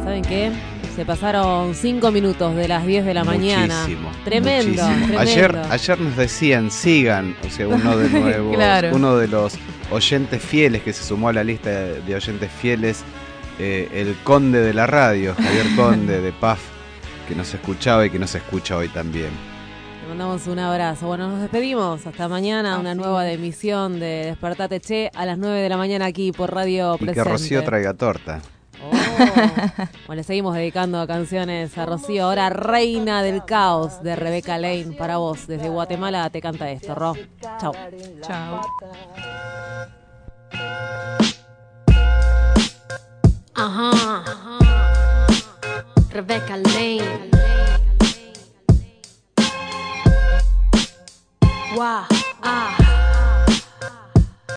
¿Saben 0.02 0.22
qué? 0.22 0.75
Se 0.96 1.04
pasaron 1.04 1.74
5 1.74 2.10
minutos 2.10 2.56
de 2.56 2.68
las 2.68 2.86
10 2.86 3.04
de 3.04 3.12
la 3.12 3.22
mañana. 3.22 3.82
Muchísimo, 3.82 4.10
Tremendo, 4.24 4.82
muchísimo. 4.82 5.06
tremendo. 5.06 5.20
Ayer, 5.20 5.56
ayer 5.70 6.00
nos 6.00 6.16
decían, 6.16 6.70
sigan, 6.70 7.36
o 7.46 7.50
sea, 7.50 7.68
uno 7.68 7.98
de 7.98 8.08
nuevo, 8.20 8.52
Claro. 8.54 8.90
uno 8.96 9.16
de 9.18 9.28
los 9.28 9.54
oyentes 9.90 10.42
fieles 10.42 10.82
que 10.82 10.94
se 10.94 11.04
sumó 11.04 11.28
a 11.28 11.34
la 11.34 11.44
lista 11.44 11.68
de, 11.70 12.14
oyentes 12.14 12.50
fieles, 12.50 13.04
eh, 13.58 13.90
el 13.92 14.16
conde 14.24 14.60
de 14.60 14.72
la 14.72 14.86
radio, 14.86 15.34
Javier 15.34 15.66
Conde 15.76 16.22
de 16.22 16.32
PAF, 16.40 16.60
que 17.28 17.34
nos 17.34 17.52
escuchaba 17.52 18.06
y 18.06 18.10
que 18.10 18.18
nos 18.18 18.34
escucha 18.34 18.78
hoy 18.78 18.88
también. 18.88 19.28
Le 20.02 20.08
mandamos 20.08 20.46
un 20.46 20.58
abrazo. 20.58 21.08
Bueno, 21.08 21.28
nos 21.28 21.40
despedimos. 21.42 22.06
Hasta 22.06 22.26
mañana, 22.28 22.78
una 22.78 22.94
nueva 22.94 23.30
emisión 23.30 24.00
de 24.00 24.26
Despertate 24.26 24.80
Che 24.80 25.10
a 25.14 25.26
las 25.26 25.36
9 25.36 25.60
de 25.60 25.68
la 25.68 25.76
mañana 25.76 26.06
aquí 26.06 26.32
por 26.32 26.54
Radio 26.54 26.94
Y 26.94 26.98
que 27.00 27.04
Presente. 27.06 27.30
Rocío 27.30 27.64
traiga 27.64 27.92
torta. 27.92 28.40
Bueno, 30.06 30.20
le 30.20 30.22
seguimos 30.22 30.54
dedicando 30.54 31.06
canciones 31.06 31.76
a 31.78 31.86
Rocío. 31.86 32.24
Ahora, 32.24 32.50
Reina 32.50 33.22
del 33.22 33.44
Caos 33.44 34.02
de 34.02 34.16
Rebeca 34.16 34.58
Lane. 34.58 34.94
Para 34.98 35.16
vos, 35.16 35.46
desde 35.46 35.68
Guatemala 35.68 36.28
te 36.30 36.40
canta 36.40 36.70
esto, 36.70 36.94
Ro. 36.94 37.14
Chau. 37.60 37.72
Chao. 38.20 38.60
Ajá. 43.54 43.92
Rebecca 46.10 46.56
Lane. 46.56 47.30
Wow. 51.74 52.06
Ah. 52.42 52.85